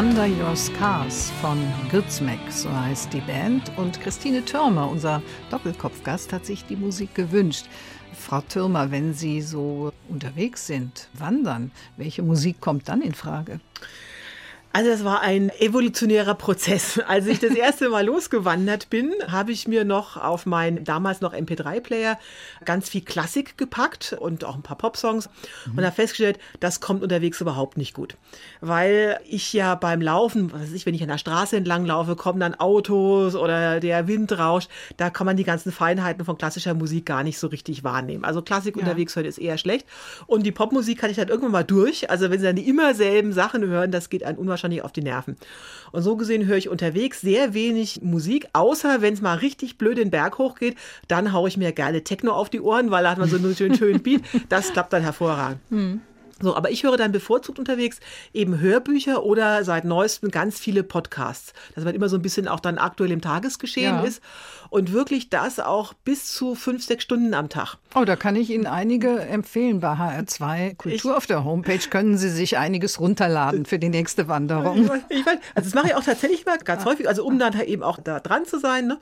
Under 0.01 0.27
Your 0.27 0.57
Scars 0.57 1.31
von 1.43 1.59
Gürzmeck, 1.91 2.41
so 2.49 2.73
heißt 2.73 3.13
die 3.13 3.21
Band. 3.21 3.71
Und 3.77 4.01
Christine 4.01 4.43
Türmer, 4.43 4.89
unser 4.89 5.23
Doppelkopfgast, 5.51 6.33
hat 6.33 6.47
sich 6.47 6.65
die 6.65 6.77
Musik 6.77 7.15
gewünscht. 7.15 7.67
Frau 8.15 8.41
Türmer, 8.41 8.91
wenn 8.91 9.13
Sie 9.13 9.43
so 9.43 9.93
unterwegs 10.09 10.67
sind, 10.67 11.11
wandern, 11.13 11.71
welche 11.99 12.23
Musik 12.23 12.63
kommt 12.63 12.89
dann 12.89 13.03
in 13.03 13.13
Frage? 13.13 13.61
Also 14.73 14.89
das 14.89 15.03
war 15.03 15.21
ein 15.21 15.51
evolutionärer 15.59 16.35
Prozess. 16.35 17.01
Als 17.09 17.27
ich 17.27 17.41
das 17.41 17.55
erste 17.57 17.89
Mal 17.89 18.07
losgewandert 18.07 18.89
bin, 18.89 19.13
habe 19.27 19.51
ich 19.51 19.67
mir 19.67 19.85
noch 19.85 20.17
auf 20.17 20.47
meinen 20.47 20.85
damals 20.85 21.21
noch 21.21 21.35
MP3-Player 21.35 22.17
ganz 22.65 22.89
viel 22.89 23.01
Klassik 23.01 23.59
gepackt 23.59 24.17
und 24.19 24.45
auch 24.45 24.55
ein 24.55 24.63
paar 24.63 24.79
Popsongs 24.79 25.29
mhm. 25.67 25.79
und 25.79 25.85
habe 25.85 25.97
festgestellt, 25.97 26.39
das 26.61 26.81
kommt 26.81 27.03
unterwegs 27.03 27.41
überhaupt 27.41 27.79
nicht 27.79 27.95
gut. 27.95 28.17
Weil 28.61 29.19
ich 29.29 29.53
ja 29.53 29.75
beim 29.75 30.01
Laufen, 30.01 30.53
was 30.53 30.63
weiß 30.63 30.73
ich, 30.73 30.87
wenn 30.87 30.95
ich 30.95 31.03
an 31.03 31.09
der 31.09 31.19
Straße 31.19 31.57
entlang 31.57 31.85
laufe, 31.85 32.15
kommen 32.15 32.39
dann 32.39 32.55
Autos 32.55 33.35
oder 33.35 33.81
der 33.81 34.07
Wind 34.07 34.39
rauscht, 34.39 34.71
da 34.97 35.11
kann 35.11 35.27
man 35.27 35.37
die 35.37 35.45
ganzen 35.45 35.73
Feinheiten 35.73 36.25
von 36.25 36.39
klassischer 36.39 36.75
Musik 36.75 37.07
gar 37.07 37.25
nicht 37.25 37.41
so 37.41 37.49
richtig 37.49 37.83
wahrnehmen. 37.83 38.25
Also 38.25 38.41
Klassik 38.41 38.77
ja. 38.77 38.83
unterwegs 38.83 39.17
hören 39.17 39.27
ist 39.27 39.39
eher 39.39 39.59
schlecht. 39.59 39.85
Und 40.29 40.47
die 40.47 40.53
Popmusik 40.53 41.03
hatte 41.03 41.11
ich 41.11 41.17
dann 41.17 41.29
irgendwann 41.29 41.53
mal 41.53 41.65
durch. 41.65 42.09
Also 42.09 42.31
wenn 42.31 42.39
Sie 42.39 42.47
dann 42.47 42.57
die 42.57 42.69
immer 42.69 42.95
selben 42.95 43.33
Sachen 43.33 43.67
hören, 43.67 43.91
das 43.91 44.11
geht 44.11 44.23
ein 44.23 44.37
unwahrscheinlich 44.37 44.60
wahrscheinlich 44.61 44.83
auf 44.83 44.93
die 44.93 45.03
Nerven. 45.03 45.37
Und 45.93 46.03
so 46.03 46.17
gesehen 46.17 46.47
höre 46.47 46.57
ich 46.57 46.69
unterwegs 46.69 47.21
sehr 47.21 47.55
wenig 47.55 48.03
Musik, 48.03 48.49
außer 48.53 49.01
wenn 49.01 49.15
es 49.15 49.21
mal 49.21 49.39
richtig 49.39 49.79
blöd 49.79 49.99
den 49.99 50.11
Berg 50.11 50.39
hochgeht, 50.39 50.77
dann 51.09 51.33
haue 51.33 51.49
ich 51.49 51.57
mir 51.57 51.73
gerne 51.73 52.05
Techno 52.05 52.33
auf 52.33 52.51
die 52.51 52.61
Ohren, 52.61 52.91
weil 52.91 53.05
da 53.05 53.11
hat 53.11 53.19
man 53.19 53.29
so 53.29 53.37
einen 53.37 53.57
schönen, 53.57 53.77
schönen 53.77 54.03
Beat. 54.03 54.23
Das 54.49 54.73
klappt 54.73 54.93
dann 54.93 55.03
hervorragend. 55.03 55.61
Hm. 55.71 56.01
So, 56.41 56.57
aber 56.57 56.71
ich 56.71 56.83
höre 56.83 56.97
dann 56.97 57.13
bevorzugt 57.13 57.59
unterwegs 57.59 58.01
eben 58.33 58.59
Hörbücher 58.59 59.25
oder 59.25 59.65
seit 59.65 59.85
neuestem 59.85 60.31
ganz 60.31 60.59
viele 60.59 60.83
Podcasts, 60.83 61.53
dass 61.75 61.85
man 61.85 61.95
immer 61.95 62.09
so 62.09 62.17
ein 62.17 62.23
bisschen 62.23 62.49
auch 62.49 62.61
dann 62.61 62.79
aktuell 62.79 63.13
im 63.13 63.21
Tagesgeschehen 63.21 63.97
ja. 63.97 64.03
ist 64.03 64.23
und 64.71 64.93
wirklich 64.93 65.29
das 65.29 65.61
auch 65.61 65.93
bis 65.93 66.33
zu 66.33 66.55
fünf, 66.55 66.85
sechs 66.85 67.05
Stunden 67.05 67.35
am 67.35 67.49
Tag. 67.49 67.77
Oh, 67.95 68.05
da 68.05 68.17
kann 68.17 68.37
ich 68.37 68.51
Ihnen 68.51 68.67
einige 68.67 69.21
empfehlen. 69.21 69.81
Bei 69.81 69.95
HR2 69.95 70.77
Kultur 70.77 71.11
ich, 71.11 71.17
auf 71.17 71.27
der 71.27 71.45
Homepage 71.45 71.89
können 71.91 72.17
Sie 72.17 72.31
sich 72.31 72.57
einiges 72.57 73.01
runterladen 73.01 73.67
für 73.67 73.79
die 73.79 73.89
nächste 73.89 74.29
Wanderung. 74.29 74.91
Ich 75.09 75.27
weiß, 75.27 75.39
also 75.55 75.71
das 75.71 75.75
mache 75.75 75.89
ich 75.89 75.95
auch 75.95 76.05
tatsächlich 76.05 76.47
mal 76.47 76.59
ganz 76.59 76.85
häufig, 76.85 77.09
also 77.09 77.25
um 77.25 77.39
dann 77.39 77.59
eben 77.61 77.83
auch 77.83 77.99
da 77.99 78.21
dran 78.21 78.47
zu 78.47 78.59
sein. 78.59 78.87
Ne? 78.87 78.99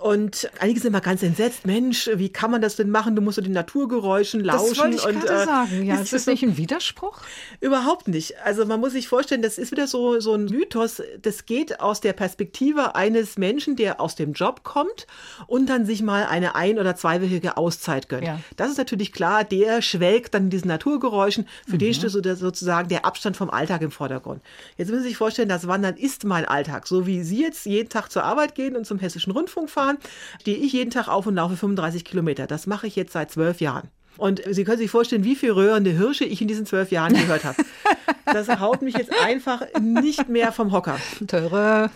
Und 0.00 0.50
einige 0.58 0.80
sind 0.80 0.88
immer 0.88 1.00
ganz 1.00 1.22
entsetzt. 1.22 1.66
Mensch, 1.66 2.10
wie 2.14 2.28
kann 2.28 2.50
man 2.50 2.60
das 2.60 2.76
denn 2.76 2.90
machen? 2.90 3.16
Du 3.16 3.22
musst 3.22 3.36
so 3.36 3.42
den 3.42 3.52
Naturgeräuschen 3.52 4.40
lauschen. 4.40 4.68
Das 4.68 4.78
wollte 4.78 4.96
ich 4.96 5.06
und, 5.06 5.24
äh, 5.24 5.44
sagen. 5.44 5.82
Ja, 5.84 5.94
ist, 5.94 6.02
ist 6.02 6.12
das 6.12 6.26
nicht 6.26 6.42
ein 6.42 6.56
Widerspruch? 6.56 7.20
Überhaupt 7.60 8.08
nicht. 8.08 8.34
Also 8.44 8.66
man 8.66 8.80
muss 8.80 8.92
sich 8.92 9.08
vorstellen, 9.08 9.40
das 9.40 9.56
ist 9.56 9.72
wieder 9.72 9.86
so, 9.86 10.20
so 10.20 10.34
ein 10.34 10.46
Mythos. 10.46 11.00
Das 11.22 11.46
geht 11.46 11.80
aus 11.80 12.00
der 12.00 12.12
Perspektive 12.12 12.96
eines 12.96 13.38
Menschen, 13.38 13.76
der 13.76 14.00
aus 14.00 14.14
dem 14.14 14.34
Job 14.34 14.62
kommt 14.62 15.06
und 15.46 15.70
dann 15.70 15.86
sich 15.86 16.02
mal 16.02 16.26
eine 16.26 16.54
ein- 16.54 16.78
oder 16.78 16.96
zweiwöchige 16.96 17.56
Auszeit 17.56 18.08
gönnt. 18.08 18.26
Ja. 18.26 18.40
Das 18.56 18.70
ist 18.70 18.78
natürlich 18.78 19.12
klar. 19.12 19.44
Der 19.44 19.80
schwelgt 19.80 20.34
dann 20.34 20.44
in 20.44 20.50
diesen 20.50 20.68
Naturgeräuschen. 20.68 21.46
Für 21.66 21.76
mhm. 21.76 21.78
den 21.78 21.94
steht 21.94 22.10
sozusagen 22.10 22.88
der 22.88 23.06
Abstand 23.06 23.36
vom 23.36 23.48
Alltag 23.48 23.80
im 23.80 23.90
Vordergrund. 23.90 24.42
Jetzt 24.76 24.88
müssen 24.90 25.02
Sie 25.02 25.08
sich 25.08 25.16
vorstellen, 25.16 25.48
das 25.48 25.66
Wandern 25.66 25.96
ist 25.96 26.24
mein 26.24 26.44
Alltag. 26.44 26.86
So 26.86 27.06
wie 27.06 27.22
Sie 27.22 27.40
jetzt 27.40 27.64
jeden 27.64 27.88
Tag 27.88 28.10
zur 28.10 28.24
Arbeit 28.24 28.54
gehen 28.54 28.76
und 28.76 28.84
zum 28.84 28.98
Hessischen 28.98 29.32
Rundfunk 29.32 29.70
fahren 29.70 29.83
fahren, 29.84 29.98
stehe 30.40 30.56
ich 30.56 30.72
jeden 30.72 30.90
Tag 30.90 31.08
auf 31.08 31.26
und 31.26 31.34
laufe 31.34 31.56
35 31.56 32.04
Kilometer. 32.04 32.46
Das 32.46 32.66
mache 32.66 32.86
ich 32.86 32.96
jetzt 32.96 33.12
seit 33.12 33.30
zwölf 33.30 33.60
Jahren. 33.60 33.88
Und 34.16 34.42
Sie 34.48 34.64
können 34.64 34.78
sich 34.78 34.90
vorstellen, 34.90 35.24
wie 35.24 35.34
viele 35.34 35.56
röhrende 35.56 35.90
Hirsche 35.90 36.24
ich 36.24 36.40
in 36.40 36.48
diesen 36.48 36.66
zwölf 36.66 36.90
Jahren 36.92 37.14
gehört 37.14 37.44
habe. 37.44 37.56
Das 38.26 38.48
haut 38.60 38.82
mich 38.82 38.96
jetzt 38.96 39.12
einfach 39.22 39.62
nicht 39.80 40.28
mehr 40.28 40.52
vom 40.52 40.72
Hocker. 40.72 40.98
Teure. 41.26 41.90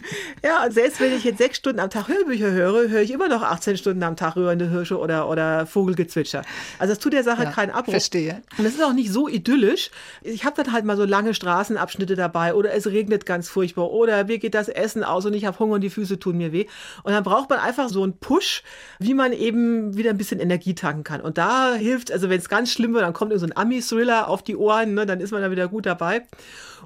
Ja, 0.44 0.64
und 0.64 0.72
selbst 0.72 1.00
wenn 1.00 1.14
ich 1.14 1.24
jetzt 1.24 1.38
sechs 1.38 1.56
Stunden 1.58 1.80
am 1.80 1.90
Tag 1.90 2.08
Hörbücher 2.08 2.50
höre, 2.50 2.88
höre 2.88 3.00
ich 3.00 3.10
immer 3.10 3.28
noch 3.28 3.42
18 3.42 3.76
Stunden 3.76 4.02
am 4.02 4.16
Tag 4.16 4.36
röhrende 4.36 4.68
Hirsche 4.68 4.98
oder, 4.98 5.28
oder 5.28 5.66
Vogelgezwitscher. 5.66 6.42
Also 6.78 6.92
das 6.92 6.98
tut 6.98 7.12
der 7.12 7.24
Sache 7.24 7.44
ja, 7.44 7.50
keinen 7.50 7.70
Abbruch. 7.70 7.92
Verstehe. 7.92 8.42
Und 8.56 8.64
das 8.64 8.74
ist 8.74 8.82
auch 8.82 8.92
nicht 8.92 9.10
so 9.10 9.28
idyllisch. 9.28 9.90
Ich 10.22 10.44
habe 10.44 10.62
dann 10.62 10.72
halt 10.72 10.84
mal 10.84 10.96
so 10.96 11.04
lange 11.04 11.34
Straßenabschnitte 11.34 12.14
dabei 12.14 12.54
oder 12.54 12.74
es 12.74 12.86
regnet 12.86 13.26
ganz 13.26 13.48
furchtbar 13.48 13.90
oder 13.90 14.24
mir 14.24 14.38
geht 14.38 14.54
das 14.54 14.68
Essen 14.68 15.04
aus 15.04 15.24
und 15.24 15.34
ich 15.34 15.44
habe 15.44 15.58
Hunger 15.58 15.74
und 15.74 15.80
die 15.80 15.90
Füße 15.90 16.18
tun 16.18 16.36
mir 16.36 16.52
weh. 16.52 16.66
Und 17.04 17.12
dann 17.12 17.24
braucht 17.24 17.48
man 17.50 17.58
einfach 17.58 17.88
so 17.88 18.02
einen 18.02 18.18
Push, 18.18 18.62
wie 18.98 19.14
man 19.14 19.32
eben 19.32 19.96
wieder 19.96 20.10
ein 20.10 20.18
bisschen 20.18 20.40
Energie 20.40 20.74
tanken 20.74 21.04
kann. 21.04 21.20
Und 21.20 21.38
da 21.38 21.74
hilft 21.74 22.12
also 22.12 22.30
wenn 22.30 22.38
es 22.38 22.48
ganz 22.48 22.72
schlimm 22.72 22.94
wird, 22.94 23.04
dann 23.04 23.12
kommt 23.12 23.32
so 23.38 23.46
ein 23.46 23.56
Ami-Thriller 23.56 24.28
auf 24.28 24.42
die 24.42 24.56
Ohren, 24.56 24.94
ne, 24.94 25.06
dann 25.06 25.20
ist 25.20 25.30
man 25.30 25.42
da 25.42 25.50
wieder 25.50 25.68
gut 25.68 25.86
dabei. 25.86 26.17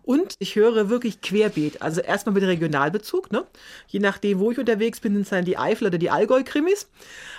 Und 0.03 0.35
ich 0.39 0.57
höre 0.57 0.89
wirklich 0.89 1.21
querbeet. 1.21 1.83
Also 1.83 2.01
erstmal 2.01 2.35
mit 2.35 2.43
Regionalbezug. 2.43 3.31
Ne? 3.31 3.45
Je 3.87 4.01
nachdem, 4.01 4.41
wo 4.41 4.51
ich 4.51 4.59
unterwegs 4.59 5.01
bin, 5.01 5.13
sind 5.15 5.23
es 5.23 5.29
dann 5.29 5.45
die 5.45 5.59
Eifel 5.59 5.87
oder 5.87 5.99
die 5.99 6.11
Allgäu-Krimis. 6.11 6.89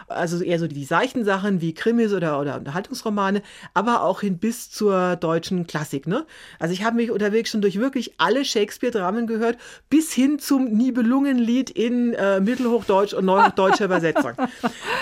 Also 0.08 0.44
eher 0.44 0.60
so 0.60 0.68
die 0.68 0.86
seichten 0.86 1.26
Sachen 1.26 1.62
wie 1.62 1.74
Krimis 1.74 2.14
oder, 2.14 2.40
oder 2.40 2.58
Unterhaltungsromane, 2.58 3.42
aber 3.74 4.04
auch 4.04 4.22
hin 4.22 4.38
bis 4.38 4.70
zur 4.70 5.16
deutschen 5.16 5.68
Klassik. 5.68 6.08
Ne? 6.08 6.26
Also 6.60 6.74
ich 6.74 6.84
habe 6.84 6.98
mich 6.98 7.12
unterwegs 7.12 7.50
schon 7.50 7.62
durch 7.62 7.80
wirklich 7.80 8.14
alle 8.18 8.46
Shakespeare-Dramen 8.46 9.28
gehört, 9.28 9.58
bis 9.90 10.12
hin 10.12 10.40
zum 10.40 10.66
Nibelungenlied 10.66 11.70
in 11.70 12.14
äh, 12.14 12.40
Mittelhochdeutsch 12.40 13.14
und 13.14 13.26
Neuhochdeutscher 13.26 13.86
Übersetzung. 13.86 14.34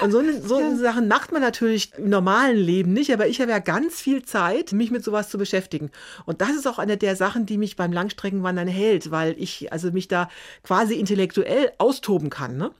Und 0.01 0.11
so, 0.11 0.21
so 0.43 0.59
ja. 0.59 0.75
Sachen 0.75 1.07
macht 1.07 1.31
man 1.31 1.41
natürlich 1.41 1.93
im 1.97 2.09
normalen 2.09 2.57
Leben 2.57 2.93
nicht, 2.93 3.11
aber 3.11 3.27
ich 3.27 3.41
habe 3.41 3.51
ja 3.51 3.59
ganz 3.59 3.99
viel 4.01 4.23
Zeit, 4.23 4.71
mich 4.71 4.91
mit 4.91 5.03
sowas 5.03 5.29
zu 5.29 5.37
beschäftigen. 5.37 5.91
Und 6.25 6.41
das 6.41 6.51
ist 6.51 6.67
auch 6.67 6.79
eine 6.82 6.97
der 6.97 7.15
Sachen, 7.15 7.45
die 7.45 7.57
mich 7.57 7.75
beim 7.75 7.93
Langstreckenwandern 7.93 8.67
hält, 8.67 9.11
weil 9.11 9.36
ich 9.38 9.71
also 9.71 9.91
mich 9.91 10.07
da 10.07 10.29
quasi 10.63 10.95
intellektuell 10.95 11.71
austoben 11.77 12.29
kann. 12.29 12.57
Ne? 12.57 12.71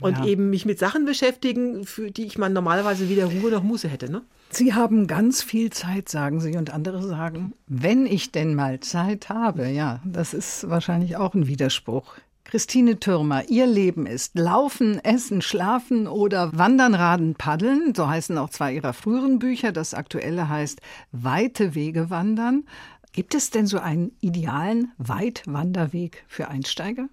und 0.00 0.18
ja. 0.18 0.24
eben 0.24 0.50
mich 0.50 0.64
mit 0.64 0.78
Sachen 0.78 1.04
beschäftigen, 1.04 1.84
für 1.84 2.10
die 2.10 2.24
ich 2.24 2.38
man 2.38 2.52
normalerweise 2.52 3.08
weder 3.08 3.26
Ruhe 3.26 3.50
noch 3.50 3.62
Muße 3.62 3.88
hätte. 3.88 4.10
Ne? 4.10 4.22
Sie 4.50 4.74
haben 4.74 5.06
ganz 5.06 5.42
viel 5.42 5.70
Zeit, 5.70 6.08
sagen 6.08 6.40
Sie, 6.40 6.56
und 6.56 6.72
andere 6.72 7.06
sagen, 7.06 7.52
wenn 7.66 8.06
ich 8.06 8.32
denn 8.32 8.54
mal 8.54 8.80
Zeit 8.80 9.28
habe. 9.28 9.68
Ja, 9.68 10.00
das 10.04 10.34
ist 10.34 10.68
wahrscheinlich 10.68 11.16
auch 11.16 11.34
ein 11.34 11.46
Widerspruch. 11.46 12.14
Christine 12.44 12.98
Türmer, 12.98 13.48
Ihr 13.48 13.66
Leben 13.66 14.06
ist 14.06 14.36
Laufen, 14.36 14.98
Essen, 15.04 15.40
Schlafen 15.40 16.08
oder 16.08 16.50
Wandern, 16.52 16.94
Raden, 16.96 17.36
Paddeln. 17.36 17.94
So 17.94 18.08
heißen 18.08 18.36
auch 18.38 18.50
zwei 18.50 18.74
Ihrer 18.74 18.92
früheren 18.92 19.38
Bücher. 19.38 19.70
Das 19.70 19.94
aktuelle 19.94 20.48
heißt 20.48 20.80
Weite 21.12 21.76
Wege 21.76 22.10
wandern. 22.10 22.64
Gibt 23.12 23.34
es 23.34 23.50
denn 23.50 23.66
so 23.66 23.78
einen 23.78 24.12
idealen 24.20 24.92
Weitwanderweg 24.98 26.24
für 26.28 26.48
Einsteiger? 26.48 27.08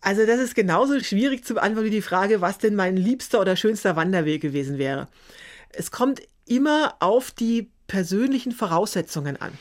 Also 0.00 0.26
das 0.26 0.40
ist 0.40 0.54
genauso 0.54 0.98
schwierig 1.00 1.44
zu 1.44 1.54
beantworten 1.54 1.86
wie 1.86 1.90
die 1.90 2.02
Frage, 2.02 2.40
was 2.40 2.58
denn 2.58 2.74
mein 2.74 2.96
liebster 2.96 3.40
oder 3.40 3.56
schönster 3.56 3.96
Wanderweg 3.96 4.42
gewesen 4.42 4.76
wäre. 4.76 5.08
Es 5.70 5.90
kommt 5.90 6.20
immer 6.44 6.96
auf 6.98 7.30
die 7.30 7.70
persönlichen 7.86 8.52
Voraussetzungen 8.52 9.40
an. 9.40 9.52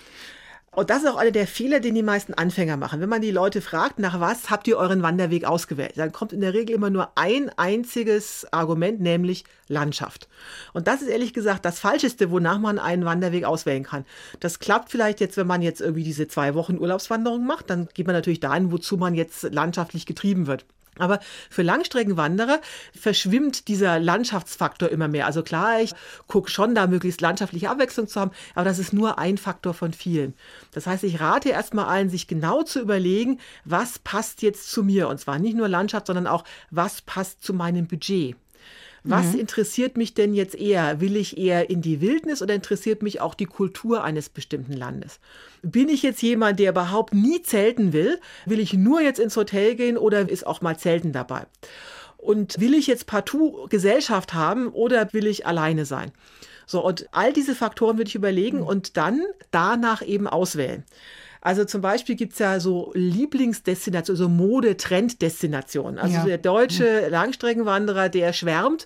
Und 0.73 0.89
das 0.89 1.03
ist 1.03 1.09
auch 1.09 1.17
einer 1.17 1.31
der 1.31 1.47
Fehler, 1.47 1.81
den 1.81 1.95
die 1.95 2.01
meisten 2.01 2.33
Anfänger 2.33 2.77
machen. 2.77 3.01
Wenn 3.01 3.09
man 3.09 3.21
die 3.21 3.31
Leute 3.31 3.59
fragt, 3.59 3.99
nach 3.99 4.21
was 4.21 4.49
habt 4.49 4.69
ihr 4.69 4.77
euren 4.77 5.01
Wanderweg 5.03 5.43
ausgewählt, 5.43 5.97
dann 5.97 6.13
kommt 6.13 6.31
in 6.31 6.39
der 6.39 6.53
Regel 6.53 6.73
immer 6.73 6.89
nur 6.89 7.11
ein 7.15 7.51
einziges 7.57 8.47
Argument, 8.53 9.01
nämlich 9.01 9.43
Landschaft. 9.67 10.29
Und 10.71 10.87
das 10.87 11.01
ist 11.01 11.09
ehrlich 11.09 11.33
gesagt 11.33 11.65
das 11.65 11.81
Falscheste, 11.81 12.31
wonach 12.31 12.57
man 12.57 12.79
einen 12.79 13.03
Wanderweg 13.03 13.43
auswählen 13.43 13.83
kann. 13.83 14.05
Das 14.39 14.59
klappt 14.59 14.91
vielleicht 14.91 15.19
jetzt, 15.19 15.35
wenn 15.35 15.45
man 15.45 15.61
jetzt 15.61 15.81
irgendwie 15.81 16.05
diese 16.05 16.29
zwei 16.29 16.55
Wochen 16.55 16.77
Urlaubswanderung 16.77 17.45
macht, 17.45 17.69
dann 17.69 17.89
geht 17.93 18.07
man 18.07 18.15
natürlich 18.15 18.39
dahin, 18.39 18.71
wozu 18.71 18.95
man 18.95 19.13
jetzt 19.13 19.43
landschaftlich 19.43 20.05
getrieben 20.05 20.47
wird. 20.47 20.65
Aber 21.01 21.19
für 21.49 21.63
Langstreckenwanderer 21.63 22.59
verschwimmt 22.97 23.67
dieser 23.67 23.99
Landschaftsfaktor 23.99 24.89
immer 24.89 25.07
mehr. 25.07 25.25
Also 25.25 25.43
klar, 25.43 25.81
ich 25.81 25.93
gucke 26.27 26.49
schon 26.49 26.75
da 26.75 26.87
möglichst 26.87 27.21
landschaftliche 27.21 27.69
Abwechslung 27.69 28.07
zu 28.07 28.19
haben, 28.19 28.31
aber 28.55 28.65
das 28.65 28.79
ist 28.79 28.93
nur 28.93 29.17
ein 29.19 29.37
Faktor 29.37 29.73
von 29.73 29.93
vielen. 29.93 30.33
Das 30.71 30.87
heißt, 30.87 31.03
ich 31.03 31.19
rate 31.19 31.49
erstmal 31.49 31.85
allen, 31.85 32.09
sich 32.09 32.27
genau 32.27 32.63
zu 32.63 32.79
überlegen, 32.79 33.39
was 33.65 33.99
passt 33.99 34.41
jetzt 34.41 34.71
zu 34.71 34.83
mir. 34.83 35.07
Und 35.07 35.19
zwar 35.19 35.39
nicht 35.39 35.57
nur 35.57 35.67
Landschaft, 35.67 36.07
sondern 36.07 36.27
auch, 36.27 36.43
was 36.69 37.01
passt 37.01 37.43
zu 37.43 37.53
meinem 37.53 37.87
Budget. 37.87 38.35
Was 39.03 39.33
mhm. 39.33 39.39
interessiert 39.39 39.97
mich 39.97 40.13
denn 40.13 40.33
jetzt 40.35 40.53
eher? 40.53 41.01
Will 41.01 41.15
ich 41.15 41.37
eher 41.37 41.69
in 41.71 41.81
die 41.81 42.01
Wildnis 42.01 42.41
oder 42.41 42.53
interessiert 42.53 43.01
mich 43.01 43.19
auch 43.19 43.33
die 43.33 43.45
Kultur 43.45 44.03
eines 44.03 44.29
bestimmten 44.29 44.73
Landes? 44.73 45.19
Bin 45.63 45.89
ich 45.89 46.03
jetzt 46.03 46.21
jemand, 46.21 46.59
der 46.59 46.71
überhaupt 46.71 47.13
nie 47.13 47.41
zelten 47.41 47.93
will? 47.93 48.19
Will 48.45 48.59
ich 48.59 48.73
nur 48.73 49.01
jetzt 49.01 49.19
ins 49.19 49.35
Hotel 49.35 49.75
gehen 49.75 49.97
oder 49.97 50.29
ist 50.29 50.45
auch 50.45 50.61
mal 50.61 50.77
Zelten 50.77 51.13
dabei? 51.13 51.47
Und 52.17 52.59
will 52.59 52.75
ich 52.75 52.85
jetzt 52.85 53.07
partout 53.07 53.67
Gesellschaft 53.69 54.35
haben 54.35 54.69
oder 54.69 55.11
will 55.13 55.25
ich 55.25 55.47
alleine 55.47 55.85
sein? 55.85 56.11
So, 56.67 56.85
und 56.85 57.07
all 57.11 57.33
diese 57.33 57.55
Faktoren 57.55 57.97
würde 57.97 58.09
ich 58.09 58.15
überlegen 58.15 58.59
mhm. 58.59 58.67
und 58.67 58.97
dann 58.97 59.21
danach 59.49 60.03
eben 60.03 60.27
auswählen. 60.27 60.85
Also 61.41 61.65
zum 61.65 61.81
Beispiel 61.81 62.15
gibt 62.15 62.33
es 62.33 62.39
ja 62.39 62.59
so 62.59 62.91
Lieblingsdestinationen, 62.93 64.17
so 64.17 64.29
Mode-Trend-Destinationen. 64.29 65.97
Also 65.97 66.17
ja. 66.17 66.25
der 66.25 66.37
deutsche 66.37 67.09
Langstreckenwanderer, 67.09 68.09
der 68.09 68.31
schwärmt 68.31 68.85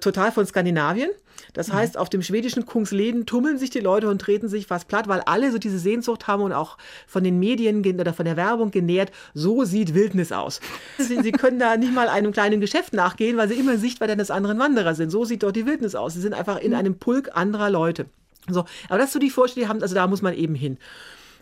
total 0.00 0.30
von 0.30 0.44
Skandinavien. 0.44 1.10
Das 1.54 1.68
mhm. 1.68 1.74
heißt, 1.74 1.96
auf 1.96 2.10
dem 2.10 2.22
schwedischen 2.22 2.66
Kungsleden 2.66 3.24
tummeln 3.24 3.56
sich 3.56 3.70
die 3.70 3.80
Leute 3.80 4.08
und 4.08 4.20
treten 4.20 4.48
sich 4.48 4.68
was 4.68 4.84
platt, 4.84 5.08
weil 5.08 5.20
alle 5.20 5.50
so 5.50 5.56
diese 5.56 5.78
Sehnsucht 5.78 6.26
haben 6.26 6.42
und 6.42 6.52
auch 6.52 6.76
von 7.06 7.24
den 7.24 7.38
Medien 7.38 7.82
oder 7.98 8.12
von 8.12 8.26
der 8.26 8.36
Werbung 8.36 8.70
genährt, 8.70 9.10
so 9.32 9.64
sieht 9.64 9.94
Wildnis 9.94 10.30
aus. 10.30 10.60
Sie, 10.98 11.20
sie 11.22 11.32
können 11.32 11.58
da 11.58 11.76
nicht 11.76 11.94
mal 11.94 12.08
einem 12.08 12.32
kleinen 12.32 12.60
Geschäft 12.60 12.92
nachgehen, 12.92 13.36
weil 13.36 13.48
sie 13.48 13.54
immer 13.54 13.78
Sichtweite 13.78 14.12
eines 14.12 14.30
anderen 14.30 14.58
Wanderer 14.58 14.94
sind. 14.94 15.10
So 15.10 15.24
sieht 15.24 15.42
dort 15.42 15.56
die 15.56 15.66
Wildnis 15.66 15.94
aus. 15.94 16.14
Sie 16.14 16.20
sind 16.20 16.34
einfach 16.34 16.58
in 16.58 16.70
mhm. 16.70 16.76
einem 16.76 16.98
Pulk 16.98 17.30
anderer 17.34 17.70
Leute. 17.70 18.06
So, 18.48 18.64
aber 18.88 18.98
das 18.98 19.06
ist 19.06 19.12
so 19.14 19.18
die 19.18 19.30
Vorstellung, 19.30 19.66
die 19.66 19.68
haben, 19.70 19.82
also 19.82 19.94
da 19.94 20.06
muss 20.06 20.22
man 20.22 20.34
eben 20.34 20.54
hin. 20.54 20.78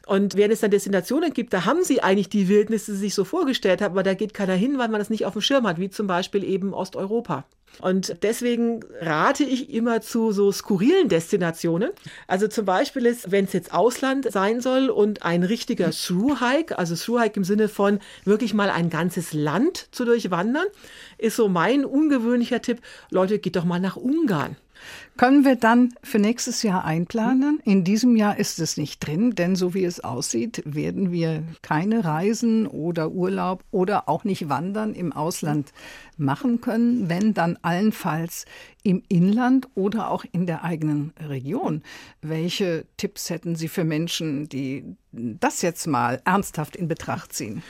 Und 0.06 0.36
während 0.36 0.52
es 0.52 0.60
dann 0.60 0.70
Destinationen 0.70 1.32
gibt, 1.32 1.52
da 1.52 1.64
haben 1.64 1.84
sie 1.84 2.02
eigentlich 2.02 2.28
die 2.28 2.48
Wildnis, 2.48 2.86
die 2.86 2.92
sie 2.92 2.98
sich 2.98 3.14
so 3.14 3.24
vorgestellt 3.24 3.80
haben, 3.80 3.92
aber 3.92 4.02
da 4.02 4.14
geht 4.14 4.34
keiner 4.34 4.54
hin, 4.54 4.78
weil 4.78 4.88
man 4.88 4.98
das 4.98 5.10
nicht 5.10 5.26
auf 5.26 5.34
dem 5.34 5.42
Schirm 5.42 5.66
hat, 5.66 5.78
wie 5.78 5.90
zum 5.90 6.06
Beispiel 6.06 6.44
eben 6.44 6.74
Osteuropa. 6.74 7.44
Und 7.80 8.22
deswegen 8.22 8.80
rate 9.00 9.44
ich 9.44 9.72
immer 9.72 10.02
zu 10.02 10.32
so 10.32 10.52
skurrilen 10.52 11.08
Destinationen. 11.08 11.90
Also 12.26 12.46
zum 12.48 12.66
Beispiel 12.66 13.06
ist, 13.06 13.30
wenn 13.30 13.46
es 13.46 13.52
jetzt 13.52 13.72
Ausland 13.72 14.30
sein 14.30 14.60
soll 14.60 14.90
und 14.90 15.22
ein 15.22 15.42
richtiger 15.42 15.90
Through-Hike, 15.90 16.78
also 16.78 16.94
Through-Hike 16.94 17.36
im 17.36 17.44
Sinne 17.44 17.68
von 17.68 18.00
wirklich 18.24 18.52
mal 18.52 18.68
ein 18.68 18.90
ganzes 18.90 19.32
Land 19.32 19.88
zu 19.92 20.04
durchwandern, 20.04 20.66
ist 21.16 21.36
so 21.36 21.48
mein 21.48 21.84
ungewöhnlicher 21.84 22.60
Tipp. 22.60 22.80
Leute, 23.10 23.38
geht 23.38 23.56
doch 23.56 23.64
mal 23.64 23.80
nach 23.80 23.96
Ungarn. 23.96 24.56
Können 25.16 25.44
wir 25.44 25.56
dann 25.56 25.94
für 26.02 26.18
nächstes 26.18 26.62
Jahr 26.62 26.84
einplanen? 26.84 27.60
In 27.64 27.84
diesem 27.84 28.16
Jahr 28.16 28.38
ist 28.38 28.58
es 28.58 28.76
nicht 28.76 29.06
drin, 29.06 29.32
denn 29.34 29.56
so 29.56 29.74
wie 29.74 29.84
es 29.84 30.00
aussieht, 30.00 30.62
werden 30.64 31.12
wir 31.12 31.42
keine 31.60 32.04
Reisen 32.04 32.66
oder 32.66 33.10
Urlaub 33.10 33.62
oder 33.70 34.08
auch 34.08 34.24
nicht 34.24 34.48
Wandern 34.48 34.94
im 34.94 35.12
Ausland 35.12 35.72
machen 36.16 36.60
können, 36.60 37.08
wenn 37.08 37.34
dann 37.34 37.58
allenfalls 37.62 38.46
im 38.82 39.02
Inland 39.08 39.68
oder 39.74 40.10
auch 40.10 40.24
in 40.32 40.46
der 40.46 40.64
eigenen 40.64 41.12
Region. 41.28 41.82
Welche 42.20 42.84
Tipps 42.96 43.30
hätten 43.30 43.54
Sie 43.54 43.68
für 43.68 43.84
Menschen, 43.84 44.48
die 44.48 44.96
das 45.12 45.62
jetzt 45.62 45.86
mal 45.86 46.20
ernsthaft 46.24 46.74
in 46.74 46.88
Betracht 46.88 47.32
ziehen? 47.32 47.62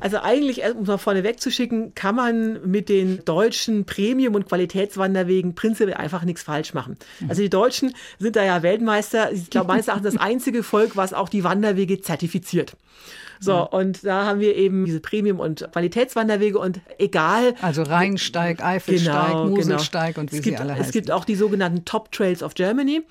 Also 0.00 0.18
eigentlich, 0.18 0.62
um 0.64 0.84
mal 0.84 0.98
vorne 0.98 1.24
wegzuschicken, 1.24 1.94
kann 1.94 2.14
man 2.14 2.70
mit 2.70 2.88
den 2.88 3.24
deutschen 3.24 3.86
Premium- 3.86 4.34
und 4.34 4.48
Qualitätswanderwegen 4.48 5.54
prinzipiell 5.54 5.96
einfach 5.96 6.24
nichts 6.24 6.42
falsch 6.42 6.74
machen. 6.74 6.96
Mhm. 7.20 7.30
Also 7.30 7.42
die 7.42 7.50
Deutschen 7.50 7.94
sind 8.18 8.36
da 8.36 8.44
ja 8.44 8.62
Weltmeister. 8.62 9.32
Ich 9.32 9.48
glaube, 9.48 9.68
meines 9.68 9.88
Erachtens 9.88 10.14
das 10.14 10.22
einzige 10.22 10.62
Volk, 10.62 10.96
was 10.96 11.14
auch 11.14 11.28
die 11.28 11.44
Wanderwege 11.44 12.00
zertifiziert. 12.00 12.76
So, 13.40 13.58
mhm. 13.58 13.66
und 13.70 14.04
da 14.04 14.26
haben 14.26 14.40
wir 14.40 14.56
eben 14.56 14.84
diese 14.84 15.00
Premium- 15.00 15.40
und 15.40 15.68
Qualitätswanderwege 15.72 16.58
und 16.58 16.80
egal. 16.98 17.54
Also 17.62 17.82
Rheinsteig, 17.82 18.62
Eifelsteig, 18.62 19.28
genau, 19.28 19.46
Moselsteig 19.46 20.14
genau. 20.14 20.22
und 20.22 20.32
wie 20.32 20.38
es 20.38 20.42
gibt, 20.42 20.56
sie 20.56 20.62
alle 20.62 20.72
heißen. 20.72 20.86
Es 20.86 20.92
gibt 20.92 21.10
auch 21.10 21.24
die 21.24 21.34
sogenannten 21.34 21.84
Top 21.84 22.12
Trails 22.12 22.42
of 22.42 22.54
Germany. 22.54 23.02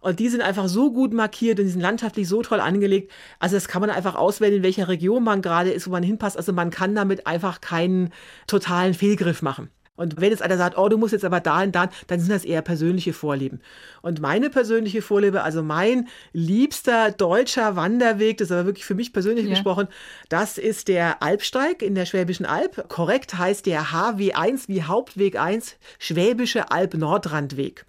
Und 0.00 0.20
die 0.20 0.28
sind 0.28 0.40
einfach 0.40 0.68
so 0.68 0.92
gut 0.92 1.12
markiert 1.12 1.58
und 1.58 1.64
die 1.64 1.72
sind 1.72 1.80
landschaftlich 1.80 2.28
so 2.28 2.40
toll 2.42 2.60
angelegt. 2.60 3.10
Also 3.40 3.56
das 3.56 3.66
kann 3.66 3.80
man 3.80 3.90
einfach 3.90 4.14
auswählen, 4.14 4.54
in 4.54 4.62
welcher 4.62 4.86
Region 4.86 5.24
man 5.24 5.42
gerade 5.42 5.70
ist, 5.70 5.88
wo 5.88 5.90
man 5.90 6.04
hinpasst. 6.04 6.36
Also 6.36 6.52
man 6.52 6.70
kann 6.70 6.94
damit 6.94 7.26
einfach 7.26 7.60
keinen 7.60 8.12
totalen 8.46 8.94
Fehlgriff 8.94 9.42
machen. 9.42 9.68
Und 9.96 10.20
wenn 10.20 10.30
jetzt 10.30 10.42
einer 10.42 10.56
sagt, 10.56 10.78
oh, 10.78 10.88
du 10.88 10.98
musst 10.98 11.12
jetzt 11.12 11.24
aber 11.24 11.40
dahin, 11.40 11.72
dann, 11.72 11.88
dann 12.06 12.20
sind 12.20 12.30
das 12.30 12.44
eher 12.44 12.62
persönliche 12.62 13.12
Vorlieben. 13.12 13.60
Und 14.02 14.20
meine 14.20 14.50
persönliche 14.50 15.02
Vorliebe, 15.02 15.42
also 15.42 15.62
mein 15.62 16.08
liebster 16.32 17.10
deutscher 17.10 17.76
Wanderweg, 17.76 18.38
das 18.38 18.48
ist 18.48 18.52
aber 18.52 18.66
wirklich 18.66 18.84
für 18.84 18.94
mich 18.94 19.12
persönlich 19.12 19.46
ja. 19.46 19.50
gesprochen, 19.50 19.88
das 20.28 20.58
ist 20.58 20.88
der 20.88 21.22
Alpsteig 21.22 21.82
in 21.82 21.94
der 21.94 22.06
Schwäbischen 22.06 22.46
Alb. 22.46 22.88
Korrekt 22.88 23.38
heißt 23.38 23.66
der 23.66 23.86
HW1 23.86 24.68
wie 24.68 24.82
Hauptweg 24.82 25.38
1, 25.38 25.76
Schwäbische 25.98 26.70
Alb-Nordrandweg. 26.70 27.84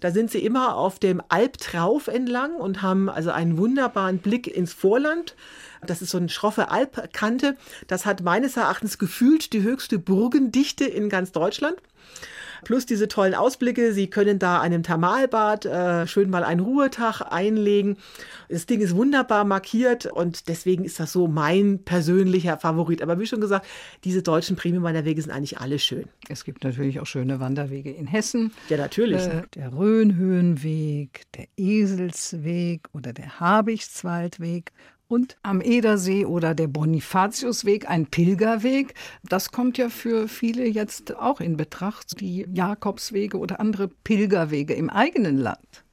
Da 0.00 0.12
sind 0.12 0.30
sie 0.30 0.44
immer 0.44 0.76
auf 0.76 0.98
dem 0.98 1.20
Albtrauf 1.28 2.06
entlang 2.06 2.54
und 2.54 2.82
haben 2.82 3.08
also 3.08 3.30
einen 3.30 3.58
wunderbaren 3.58 4.18
Blick 4.18 4.46
ins 4.46 4.72
Vorland. 4.72 5.34
Das 5.86 6.02
ist 6.02 6.10
so 6.10 6.18
eine 6.18 6.28
schroffe 6.28 6.70
Alpkante. 6.70 7.56
Das 7.86 8.06
hat 8.06 8.22
meines 8.22 8.56
Erachtens 8.56 8.98
gefühlt 8.98 9.52
die 9.52 9.62
höchste 9.62 9.98
Burgendichte 9.98 10.84
in 10.84 11.08
ganz 11.08 11.32
Deutschland. 11.32 11.76
Plus 12.64 12.86
diese 12.86 13.08
tollen 13.08 13.34
Ausblicke. 13.34 13.92
Sie 13.92 14.08
können 14.08 14.38
da 14.38 14.60
einem 14.60 14.82
Thermalbad 14.82 15.66
äh, 15.66 16.06
schön 16.06 16.30
mal 16.30 16.44
einen 16.44 16.60
Ruhetag 16.60 17.22
einlegen. 17.22 17.96
Das 18.48 18.66
Ding 18.66 18.80
ist 18.80 18.96
wunderbar 18.96 19.44
markiert 19.44 20.06
und 20.06 20.48
deswegen 20.48 20.84
ist 20.84 20.98
das 21.00 21.12
so 21.12 21.28
mein 21.28 21.84
persönlicher 21.84 22.58
Favorit. 22.58 23.02
Aber 23.02 23.18
wie 23.18 23.26
schon 23.26 23.40
gesagt, 23.40 23.66
diese 24.04 24.22
deutschen 24.22 24.56
Premium-Wanderwege 24.56 25.22
sind 25.22 25.30
eigentlich 25.30 25.58
alle 25.58 25.78
schön. 25.78 26.06
Es 26.28 26.44
gibt 26.44 26.64
natürlich 26.64 27.00
auch 27.00 27.06
schöne 27.06 27.40
Wanderwege 27.40 27.90
in 27.90 28.06
Hessen. 28.06 28.52
Ja, 28.68 28.76
natürlich. 28.76 29.22
Äh, 29.22 29.42
der 29.54 29.72
Rhönhöhenweg, 29.72 31.22
der 31.36 31.46
Eselsweg 31.56 32.88
oder 32.92 33.12
der 33.12 33.40
Habichtswaldweg 33.40 34.72
und 35.08 35.36
am 35.42 35.60
Edersee 35.60 36.24
oder 36.26 36.54
der 36.54 36.68
Bonifatiusweg, 36.68 37.88
ein 37.90 38.06
Pilgerweg. 38.06 38.94
Das 39.24 39.50
kommt 39.50 39.78
ja 39.78 39.88
für 39.88 40.28
viele 40.28 40.66
jetzt 40.66 41.16
auch 41.16 41.40
in 41.40 41.56
Betracht, 41.56 42.20
die 42.20 42.46
Jakobswege 42.52 43.38
oder 43.38 43.58
andere 43.58 43.88
Pilgerwege 43.88 44.74
im 44.74 44.90
eigenen 44.90 45.38
Land. 45.38 45.84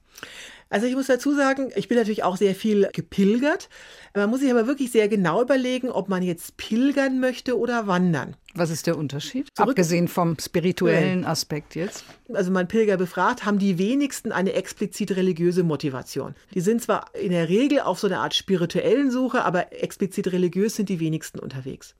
Also 0.69 0.87
ich 0.87 0.95
muss 0.95 1.07
dazu 1.07 1.33
sagen, 1.35 1.71
ich 1.75 1.87
bin 1.87 1.97
natürlich 1.97 2.23
auch 2.23 2.37
sehr 2.37 2.55
viel 2.55 2.89
gepilgert. 2.91 3.69
Man 4.15 4.29
muss 4.29 4.39
sich 4.39 4.49
aber 4.51 4.67
wirklich 4.67 4.91
sehr 4.91 5.07
genau 5.07 5.41
überlegen, 5.41 5.89
ob 5.89 6.09
man 6.09 6.23
jetzt 6.23 6.57
pilgern 6.57 7.19
möchte 7.19 7.57
oder 7.57 7.87
wandern. 7.87 8.35
Was 8.55 8.69
ist 8.69 8.87
der 8.87 8.97
Unterschied? 8.97 9.49
Zurück 9.53 9.71
Abgesehen 9.71 10.07
vom 10.07 10.37
spirituellen 10.39 11.25
Aspekt 11.25 11.75
jetzt. 11.75 12.05
Also 12.33 12.51
man 12.51 12.67
Pilger 12.67 12.97
befragt, 12.97 13.45
haben 13.45 13.59
die 13.59 13.77
wenigsten 13.77 14.31
eine 14.31 14.53
explizit 14.53 15.15
religiöse 15.15 15.63
Motivation. 15.63 16.35
Die 16.53 16.61
sind 16.61 16.81
zwar 16.81 17.13
in 17.13 17.31
der 17.31 17.49
Regel 17.49 17.81
auf 17.81 17.99
so 17.99 18.07
eine 18.07 18.19
Art 18.19 18.33
spirituellen 18.33 19.11
Suche, 19.11 19.43
aber 19.43 19.73
explizit 19.73 20.31
religiös 20.31 20.75
sind 20.75 20.89
die 20.89 20.99
wenigsten 20.99 21.39
unterwegs. 21.39 21.95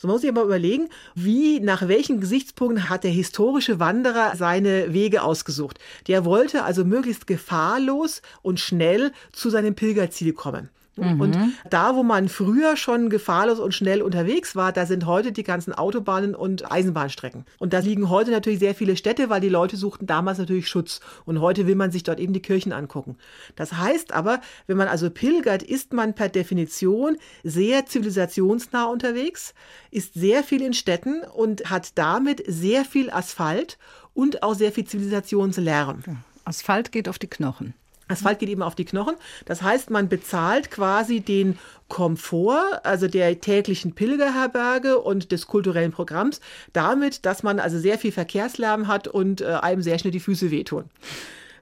So 0.00 0.08
man 0.08 0.14
muss 0.14 0.22
sich 0.22 0.30
aber 0.30 0.44
überlegen, 0.44 0.88
wie, 1.14 1.60
nach 1.60 1.86
welchen 1.86 2.20
Gesichtspunkten 2.20 2.88
hat 2.88 3.04
der 3.04 3.10
historische 3.10 3.80
Wanderer 3.80 4.34
seine 4.34 4.94
Wege 4.94 5.22
ausgesucht. 5.22 5.78
Der 6.06 6.24
wollte 6.24 6.64
also 6.64 6.86
möglichst 6.86 7.26
gefahrlos 7.26 8.22
und 8.40 8.60
schnell 8.60 9.12
zu 9.30 9.50
seinem 9.50 9.74
Pilgerziel 9.74 10.32
kommen. 10.32 10.70
Mhm. 11.00 11.20
Und 11.20 11.38
da, 11.68 11.94
wo 11.94 12.02
man 12.02 12.28
früher 12.28 12.76
schon 12.76 13.10
gefahrlos 13.10 13.58
und 13.58 13.74
schnell 13.74 14.02
unterwegs 14.02 14.56
war, 14.56 14.72
da 14.72 14.86
sind 14.86 15.06
heute 15.06 15.32
die 15.32 15.42
ganzen 15.42 15.72
Autobahnen 15.72 16.34
und 16.34 16.70
Eisenbahnstrecken. 16.70 17.44
Und 17.58 17.72
da 17.72 17.78
liegen 17.78 18.08
heute 18.10 18.30
natürlich 18.30 18.58
sehr 18.58 18.74
viele 18.74 18.96
Städte, 18.96 19.30
weil 19.30 19.40
die 19.40 19.48
Leute 19.48 19.76
suchten 19.76 20.06
damals 20.06 20.38
natürlich 20.38 20.68
Schutz. 20.68 21.00
Und 21.24 21.40
heute 21.40 21.66
will 21.66 21.74
man 21.74 21.90
sich 21.90 22.02
dort 22.02 22.20
eben 22.20 22.32
die 22.32 22.42
Kirchen 22.42 22.72
angucken. 22.72 23.16
Das 23.56 23.74
heißt 23.74 24.12
aber, 24.12 24.40
wenn 24.66 24.76
man 24.76 24.88
also 24.88 25.10
pilgert, 25.10 25.62
ist 25.62 25.92
man 25.92 26.14
per 26.14 26.28
Definition 26.28 27.16
sehr 27.42 27.86
zivilisationsnah 27.86 28.84
unterwegs, 28.84 29.54
ist 29.90 30.14
sehr 30.14 30.42
viel 30.42 30.62
in 30.62 30.74
Städten 30.74 31.22
und 31.22 31.70
hat 31.70 31.98
damit 31.98 32.42
sehr 32.46 32.84
viel 32.84 33.10
Asphalt 33.10 33.78
und 34.14 34.42
auch 34.42 34.54
sehr 34.54 34.72
viel 34.72 34.84
Zivilisationslärm. 34.84 36.02
Asphalt 36.44 36.92
geht 36.92 37.08
auf 37.08 37.18
die 37.18 37.28
Knochen. 37.28 37.74
Asphalt 38.10 38.38
geht 38.38 38.48
eben 38.48 38.62
auf 38.62 38.74
die 38.74 38.84
Knochen. 38.84 39.14
Das 39.44 39.62
heißt, 39.62 39.90
man 39.90 40.08
bezahlt 40.08 40.70
quasi 40.70 41.20
den 41.20 41.58
Komfort, 41.88 42.80
also 42.84 43.08
der 43.08 43.40
täglichen 43.40 43.94
Pilgerherberge 43.94 44.98
und 44.98 45.32
des 45.32 45.46
kulturellen 45.46 45.92
Programms, 45.92 46.40
damit, 46.72 47.26
dass 47.26 47.42
man 47.42 47.58
also 47.58 47.78
sehr 47.78 47.98
viel 47.98 48.12
Verkehrslärm 48.12 48.86
hat 48.86 49.08
und 49.08 49.40
äh, 49.40 49.46
einem 49.46 49.82
sehr 49.82 49.98
schnell 49.98 50.12
die 50.12 50.20
Füße 50.20 50.50
wehtun. 50.50 50.84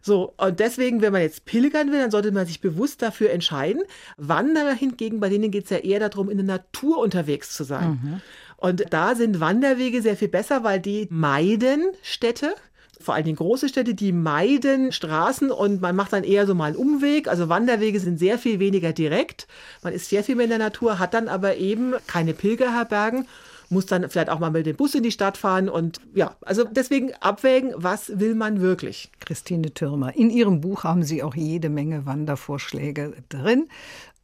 So, 0.01 0.33
und 0.37 0.61
deswegen, 0.61 1.03
wenn 1.03 1.13
man 1.13 1.23
jetzt 1.23 1.45
pilgern 1.45 1.91
will, 1.91 1.99
dann 1.99 2.11
sollte 2.11 2.31
man 2.33 2.47
sich 2.47 2.61
bewusst 2.61 3.03
dafür 3.03 3.31
entscheiden. 3.31 3.83
Wanderer 4.17 4.73
hingegen, 4.73 5.21
bei 5.21 5.29
denen 5.29 5.51
geht 5.51 5.65
es 5.65 5.71
ja 5.71 5.79
eher 5.79 6.01
darum, 6.01 6.31
in 6.31 6.39
der 6.39 6.47
Natur 6.47 6.99
unterwegs 6.99 7.53
zu 7.53 7.65
sein. 7.65 8.01
Mhm. 8.03 8.21
Und 8.57 8.87
da 8.91 9.15
sind 9.15 9.39
Wanderwege 9.39 10.03
sehr 10.03 10.17
viel 10.17 10.29
besser, 10.29 10.65
weil 10.65 10.81
die 10.81 11.07
meiden 11.11 11.91
Städte 12.03 12.55
vor 13.01 13.15
allen 13.15 13.25
Dingen 13.25 13.37
große 13.37 13.69
Städte, 13.69 13.95
die 13.95 14.13
meiden 14.13 14.93
Straßen 14.93 15.51
und 15.51 15.81
man 15.81 15.97
macht 15.97 16.13
dann 16.13 16.25
eher 16.25 16.47
so 16.47 16.55
mal 16.55 16.67
einen 16.67 16.77
Umweg. 16.77 17.29
Also 17.29 17.49
Wanderwege 17.49 18.01
sind 18.01 18.19
sehr 18.19 18.39
viel 18.39 18.59
weniger 18.59 18.93
direkt. 18.93 19.47
Man 19.83 19.93
ist 19.93 20.09
sehr 20.09 20.25
viel 20.25 20.37
mehr 20.37 20.45
in 20.45 20.51
der 20.51 20.59
Natur, 20.59 20.99
hat 20.99 21.15
dann 21.15 21.29
aber 21.29 21.57
eben 21.57 21.95
keine 22.07 22.35
Pilgerherbergen 22.35 23.27
muss 23.71 23.87
dann 23.87 24.09
vielleicht 24.09 24.31
auch 24.31 24.39
mal 24.39 24.51
mit 24.51 24.67
dem 24.67 24.77
Bus 24.77 24.95
in 24.95 25.03
die 25.03 25.13
Stadt 25.13 25.37
fahren 25.37 25.69
und 25.69 26.01
ja, 26.15 26.37
also 26.41 26.65
deswegen 26.65 27.13
abwägen, 27.21 27.73
was 27.77 28.19
will 28.19 28.35
man 28.35 28.61
wirklich. 28.61 29.11
Christine 29.21 29.73
Türmer, 29.75 30.17
in 30.17 30.31
Ihrem 30.31 30.61
Buch 30.61 30.85
haben 30.85 31.03
Sie 31.03 31.23
auch 31.23 31.35
jede 31.35 31.69
Menge 31.69 32.07
Wandervorschläge 32.07 33.15
drin 33.29 33.69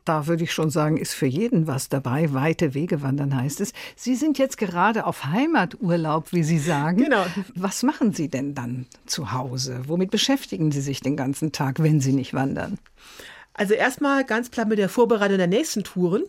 da 0.05 0.27
würde 0.27 0.45
ich 0.45 0.53
schon 0.53 0.71
sagen, 0.71 0.97
ist 0.97 1.15
für 1.15 1.27
jeden 1.27 1.67
was 1.67 1.89
dabei. 1.89 2.33
Weite 2.33 2.75
Wege 2.75 3.03
wandern 3.03 3.35
heißt 3.35 3.61
es. 3.61 3.73
Sie 3.97 4.15
sind 4.15 4.39
jetzt 4.39 4.59
gerade 4.59 5.07
auf 5.07 5.25
Heimaturlaub, 5.25 6.33
wie 6.33 6.43
Sie 6.43 6.59
sagen. 6.59 6.99
Genau. 6.99 7.25
Was 7.55 7.83
machen 7.83 8.13
Sie 8.13 8.29
denn 8.29 8.55
dann 8.55 8.87
zu 9.07 9.33
Hause? 9.33 9.83
Womit 9.87 10.11
beschäftigen 10.11 10.73
Sie 10.73 10.81
sich 10.81 11.01
den 11.01 11.17
ganzen 11.17 11.53
Tag, 11.53 11.83
wenn 11.83 12.01
Sie 12.01 12.13
nicht 12.13 12.35
wandern? 12.35 12.79
Also 13.55 13.75
erstmal 13.75 14.25
ganz 14.25 14.51
klar 14.51 14.67
mit 14.67 14.79
der 14.79 14.89
Vorbereitung 14.89 15.39
der 15.39 15.47
nächsten 15.47 15.85
Touren. 15.85 16.25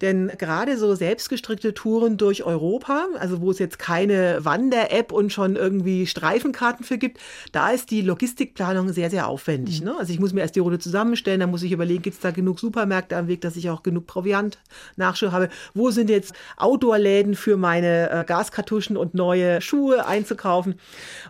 Denn 0.00 0.30
gerade 0.36 0.76
so 0.76 0.94
selbstgestrickte 0.94 1.72
Touren 1.72 2.16
durch 2.16 2.44
Europa, 2.44 3.06
also 3.18 3.40
wo 3.40 3.50
es 3.50 3.58
jetzt 3.58 3.78
keine 3.78 4.44
Wander-App 4.44 5.12
und 5.12 5.32
schon 5.32 5.56
irgendwie 5.56 6.06
Streifenkarten 6.06 6.84
für 6.84 6.98
gibt, 6.98 7.18
da 7.52 7.70
ist 7.70 7.90
die 7.90 8.02
Logistikplanung 8.02 8.92
sehr, 8.92 9.10
sehr 9.10 9.26
aufwendig. 9.26 9.80
Mhm. 9.80 9.86
Ne? 9.86 9.96
Also 9.98 10.12
ich 10.12 10.20
muss 10.20 10.32
mir 10.32 10.40
erst 10.40 10.56
die 10.56 10.60
Route 10.60 10.78
zusammenstellen, 10.78 11.40
dann 11.40 11.50
muss 11.50 11.62
ich 11.62 11.72
überlegen, 11.72 12.02
gibt 12.02 12.16
es 12.16 12.20
da 12.20 12.30
genug 12.30 12.60
Supermärkte 12.60 13.16
am 13.16 13.28
Weg, 13.28 13.40
dass 13.40 13.56
ich 13.56 13.70
auch 13.70 13.82
genug 13.82 14.06
Proviant 14.06 14.58
Nachschub 14.96 15.32
habe. 15.32 15.48
Wo 15.74 15.90
sind 15.90 16.10
jetzt 16.10 16.34
Outdoor-Läden 16.56 17.34
für 17.34 17.56
meine 17.56 18.10
äh, 18.10 18.24
Gaskartuschen 18.24 18.96
und 18.96 19.14
neue 19.14 19.60
Schuhe 19.60 20.06
einzukaufen? 20.06 20.78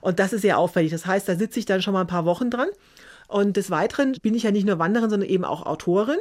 Und 0.00 0.18
das 0.18 0.32
ist 0.32 0.42
sehr 0.42 0.58
aufwendig. 0.58 0.92
Das 0.92 1.06
heißt, 1.06 1.28
da 1.28 1.36
sitze 1.36 1.60
ich 1.60 1.66
dann 1.66 1.82
schon 1.82 1.94
mal 1.94 2.00
ein 2.00 2.06
paar 2.06 2.24
Wochen 2.24 2.50
dran. 2.50 2.68
Und 3.28 3.56
des 3.56 3.70
Weiteren 3.70 4.12
bin 4.22 4.34
ich 4.34 4.44
ja 4.44 4.50
nicht 4.50 4.66
nur 4.66 4.78
Wanderin, 4.78 5.10
sondern 5.10 5.28
eben 5.28 5.44
auch 5.44 5.66
Autorin. 5.66 6.18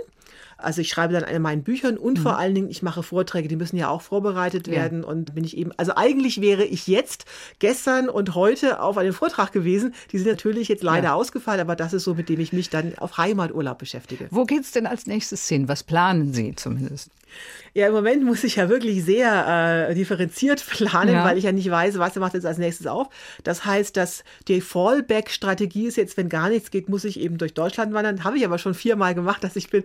Also 0.57 0.81
ich 0.81 0.89
schreibe 0.89 1.13
dann 1.13 1.23
in 1.23 1.41
meinen 1.41 1.63
Büchern 1.63 1.97
und 1.97 2.19
mhm. 2.19 2.23
vor 2.23 2.37
allen 2.37 2.55
Dingen, 2.55 2.69
ich 2.69 2.81
mache 2.81 3.03
Vorträge, 3.03 3.47
die 3.47 3.55
müssen 3.55 3.77
ja 3.77 3.89
auch 3.89 4.01
vorbereitet 4.01 4.67
werden. 4.67 5.01
Ja. 5.01 5.07
Und 5.07 5.35
bin 5.35 5.43
ich 5.43 5.57
eben, 5.57 5.71
also 5.77 5.93
eigentlich 5.95 6.41
wäre 6.41 6.63
ich 6.63 6.87
jetzt 6.87 7.25
gestern 7.59 8.09
und 8.09 8.35
heute 8.35 8.81
auf 8.81 8.97
einem 8.97 9.13
Vortrag 9.13 9.51
gewesen. 9.51 9.93
Die 10.11 10.17
sind 10.17 10.27
natürlich 10.27 10.67
jetzt 10.67 10.83
leider 10.83 11.09
ja. 11.09 11.13
ausgefallen, 11.13 11.61
aber 11.61 11.75
das 11.75 11.93
ist 11.93 12.03
so, 12.03 12.13
mit 12.13 12.29
dem 12.29 12.39
ich 12.39 12.53
mich 12.53 12.69
dann 12.69 12.97
auf 12.97 13.17
Heimaturlaub 13.17 13.77
beschäftige. 13.77 14.27
Wo 14.31 14.45
geht 14.45 14.61
es 14.61 14.71
denn 14.71 14.85
als 14.85 15.07
nächstes 15.07 15.47
hin? 15.47 15.67
Was 15.67 15.83
planen 15.83 16.33
Sie 16.33 16.55
zumindest? 16.55 17.09
Ja, 17.73 17.87
im 17.87 17.93
Moment 17.93 18.23
muss 18.23 18.43
ich 18.45 18.55
ja 18.55 18.69
wirklich 18.69 19.03
sehr 19.03 19.89
äh, 19.89 19.95
differenziert 19.95 20.65
planen, 20.69 21.15
ja. 21.15 21.25
weil 21.25 21.37
ich 21.37 21.43
ja 21.43 21.51
nicht 21.51 21.69
weiß, 21.69 21.99
was 21.99 22.15
macht 22.15 22.33
jetzt 22.33 22.45
als 22.45 22.57
nächstes 22.57 22.87
auf. 22.87 23.09
Das 23.43 23.65
heißt, 23.65 23.97
dass 23.97 24.23
die 24.47 24.61
Fallback-Strategie 24.61 25.87
ist 25.87 25.97
jetzt, 25.97 26.15
wenn 26.15 26.29
gar 26.29 26.49
nichts 26.49 26.71
geht, 26.71 26.87
muss 26.87 27.03
ich 27.03 27.19
eben 27.19 27.37
durch 27.37 27.53
Deutschland 27.53 27.93
wandern. 27.93 28.23
Habe 28.23 28.37
ich 28.37 28.45
aber 28.45 28.59
schon 28.59 28.73
viermal 28.73 29.13
gemacht, 29.13 29.43
dass 29.43 29.57
ich 29.57 29.69
bin 29.69 29.83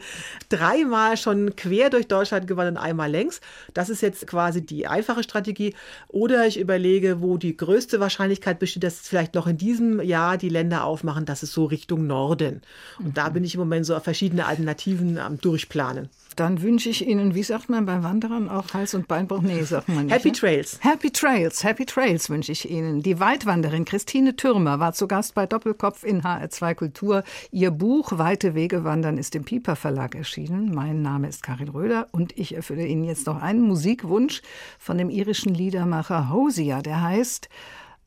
dreimal 0.49 1.17
schon 1.17 1.55
quer 1.57 1.91
durch 1.91 2.09
Deutschland 2.09 2.47
gewandert, 2.47 2.83
einmal 2.83 3.11
längs. 3.11 3.41
Das 3.75 3.89
ist 3.89 4.01
jetzt 4.01 4.27
quasi 4.27 4.65
die 4.65 4.87
einfache 4.87 5.23
Strategie. 5.23 5.75
Oder 6.09 6.47
ich 6.47 6.59
überlege, 6.59 7.21
wo 7.21 7.37
die 7.37 7.57
größte 7.57 8.01
Wahrscheinlichkeit 8.01 8.59
besteht, 8.59 8.85
dass 8.85 9.01
vielleicht 9.01 9.35
noch 9.35 9.47
in 9.47 9.57
diesem 9.57 10.01
Jahr 10.01 10.39
die 10.39 10.49
Länder 10.49 10.85
aufmachen, 10.85 11.25
das 11.25 11.43
ist 11.43 11.53
so 11.53 11.65
Richtung 11.65 12.07
Norden. 12.07 12.63
Und 12.99 13.09
mhm. 13.09 13.15
da 13.15 13.29
bin 13.29 13.45
ich 13.45 13.55
im 13.55 13.61
Moment 13.61 13.87
so 13.87 13.95
auf 13.95 14.05
verschiedene 14.05 14.47
Alternativen 14.47 15.19
am 15.19 15.41
Durchplanen. 15.41 16.09
Dann 16.37 16.63
wünsche 16.63 16.89
ich 16.89 17.07
Ihnen, 17.07 17.35
wie 17.35 17.43
sagt 17.43 17.69
man 17.69 17.87
beim 17.87 18.03
Wandern 18.03 18.49
auch 18.49 18.73
Hals- 18.73 18.95
und 18.95 19.09
Beinbruch? 19.09 19.43
Nee, 19.43 19.63
sagt 19.63 19.89
man 19.89 20.07
nicht. 20.07 20.15
Happy 20.15 20.29
ne? 20.29 20.33
Trails. 20.33 20.79
Happy 20.83 21.11
Trails, 21.11 21.65
Happy 21.65 21.85
Trails 21.85 22.31
wünsche 22.31 22.53
ich 22.53 22.71
Ihnen. 22.71 23.03
Die 23.03 23.21
Weitwanderin 23.21 23.85
Christine 23.85 24.37
Türmer 24.37 24.79
war 24.81 24.93
zu 24.93 25.09
Gast 25.09 25.35
bei 25.35 25.47
Doppelkopf 25.47 26.05
in 26.05 26.23
HR2 26.23 26.75
Kultur. 26.75 27.25
Ihr 27.51 27.71
Buch 27.71 28.19
Weite 28.19 28.55
Wege 28.55 28.85
wandern 28.85 29.19
ist 29.19 29.35
im 29.35 29.45
Piper 29.45 29.77
Verlag 29.77 30.15
erschienen. 30.15 30.75
Mein 30.75 31.03
Name 31.03 31.29
ist 31.29 31.43
Karin 31.43 31.69
Röder 31.69 32.07
und 32.13 32.37
ich 32.39 32.55
erfülle 32.55 32.87
Ihnen 32.87 33.05
jetzt 33.05 33.27
noch 33.27 33.43
einen 33.43 33.63
Musikwunsch 33.63 34.43
von 34.79 34.99
dem 34.99 35.11
irischen 35.11 35.55
Liedermacher 35.55 36.31
Hosier, 36.31 36.79
der 36.83 37.03
heißt 37.03 37.49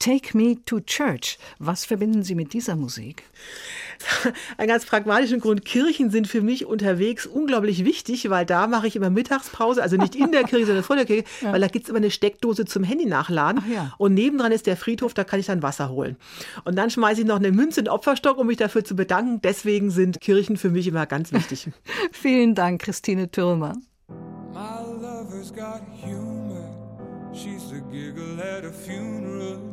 Take 0.03 0.37
Me 0.37 0.57
to 0.65 0.81
Church. 0.81 1.37
Was 1.59 1.85
verbinden 1.85 2.23
Sie 2.23 2.35
mit 2.35 2.51
dieser 2.51 2.75
Musik? 2.75 3.23
Ein 4.57 4.67
ganz 4.67 4.85
pragmatischen 4.85 5.39
Grund. 5.39 5.63
Kirchen 5.63 6.09
sind 6.09 6.27
für 6.27 6.41
mich 6.41 6.65
unterwegs 6.65 7.25
unglaublich 7.25 7.85
wichtig, 7.85 8.29
weil 8.29 8.45
da 8.45 8.67
mache 8.67 8.85
ich 8.85 8.97
immer 8.97 9.09
Mittagspause, 9.09 9.81
also 9.81 9.95
nicht 9.95 10.17
in 10.17 10.33
der 10.33 10.43
Kirche, 10.43 10.65
sondern 10.65 10.83
vor 10.83 10.97
der 10.97 11.05
Kirche, 11.05 11.23
ja. 11.41 11.53
weil 11.53 11.61
da 11.61 11.67
gibt 11.67 11.85
es 11.85 11.89
immer 11.89 11.99
eine 11.99 12.11
Steckdose 12.11 12.65
zum 12.65 12.83
Handy 12.83 13.05
nachladen. 13.05 13.63
Ja. 13.73 13.93
Und 13.97 14.13
nebendran 14.13 14.51
ist 14.51 14.67
der 14.67 14.75
Friedhof, 14.75 15.13
da 15.13 15.23
kann 15.23 15.39
ich 15.39 15.45
dann 15.45 15.63
Wasser 15.63 15.87
holen. 15.87 16.17
Und 16.65 16.75
dann 16.75 16.89
schmeiße 16.89 17.21
ich 17.21 17.27
noch 17.27 17.37
eine 17.37 17.53
Münze 17.53 17.79
in 17.79 17.85
den 17.85 17.93
Opferstock, 17.93 18.37
um 18.37 18.47
mich 18.47 18.57
dafür 18.57 18.83
zu 18.83 18.97
bedanken. 18.97 19.39
Deswegen 19.41 19.89
sind 19.89 20.19
Kirchen 20.19 20.57
für 20.57 20.69
mich 20.69 20.85
immer 20.85 21.05
ganz 21.05 21.31
wichtig. 21.31 21.69
Vielen 22.11 22.55
Dank, 22.55 22.81
Christine 22.81 23.31
Türmer. 23.31 23.77
My 24.51 24.81
lover's 25.01 25.53
got 25.53 25.81
humor. 26.03 26.43
She's 27.33 27.69
the 27.69 27.79
giggle 27.89 28.41
at 28.41 28.65
a 28.65 28.71
funeral. 28.71 29.72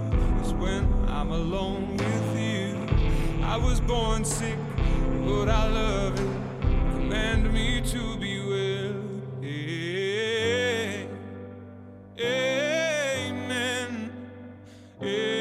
when 0.61 0.85
I'm 1.09 1.31
alone 1.31 1.97
with 1.97 2.39
you. 2.39 2.77
I 3.43 3.57
was 3.57 3.79
born 3.81 4.23
sick, 4.23 4.59
but 5.25 5.49
I 5.49 5.67
love 5.67 6.13
it. 6.19 6.29
Command 6.93 7.51
me 7.51 7.81
to 7.81 8.17
be 8.17 8.39
well. 8.39 8.93
Amen. 9.43 11.09
Amen. 15.01 15.40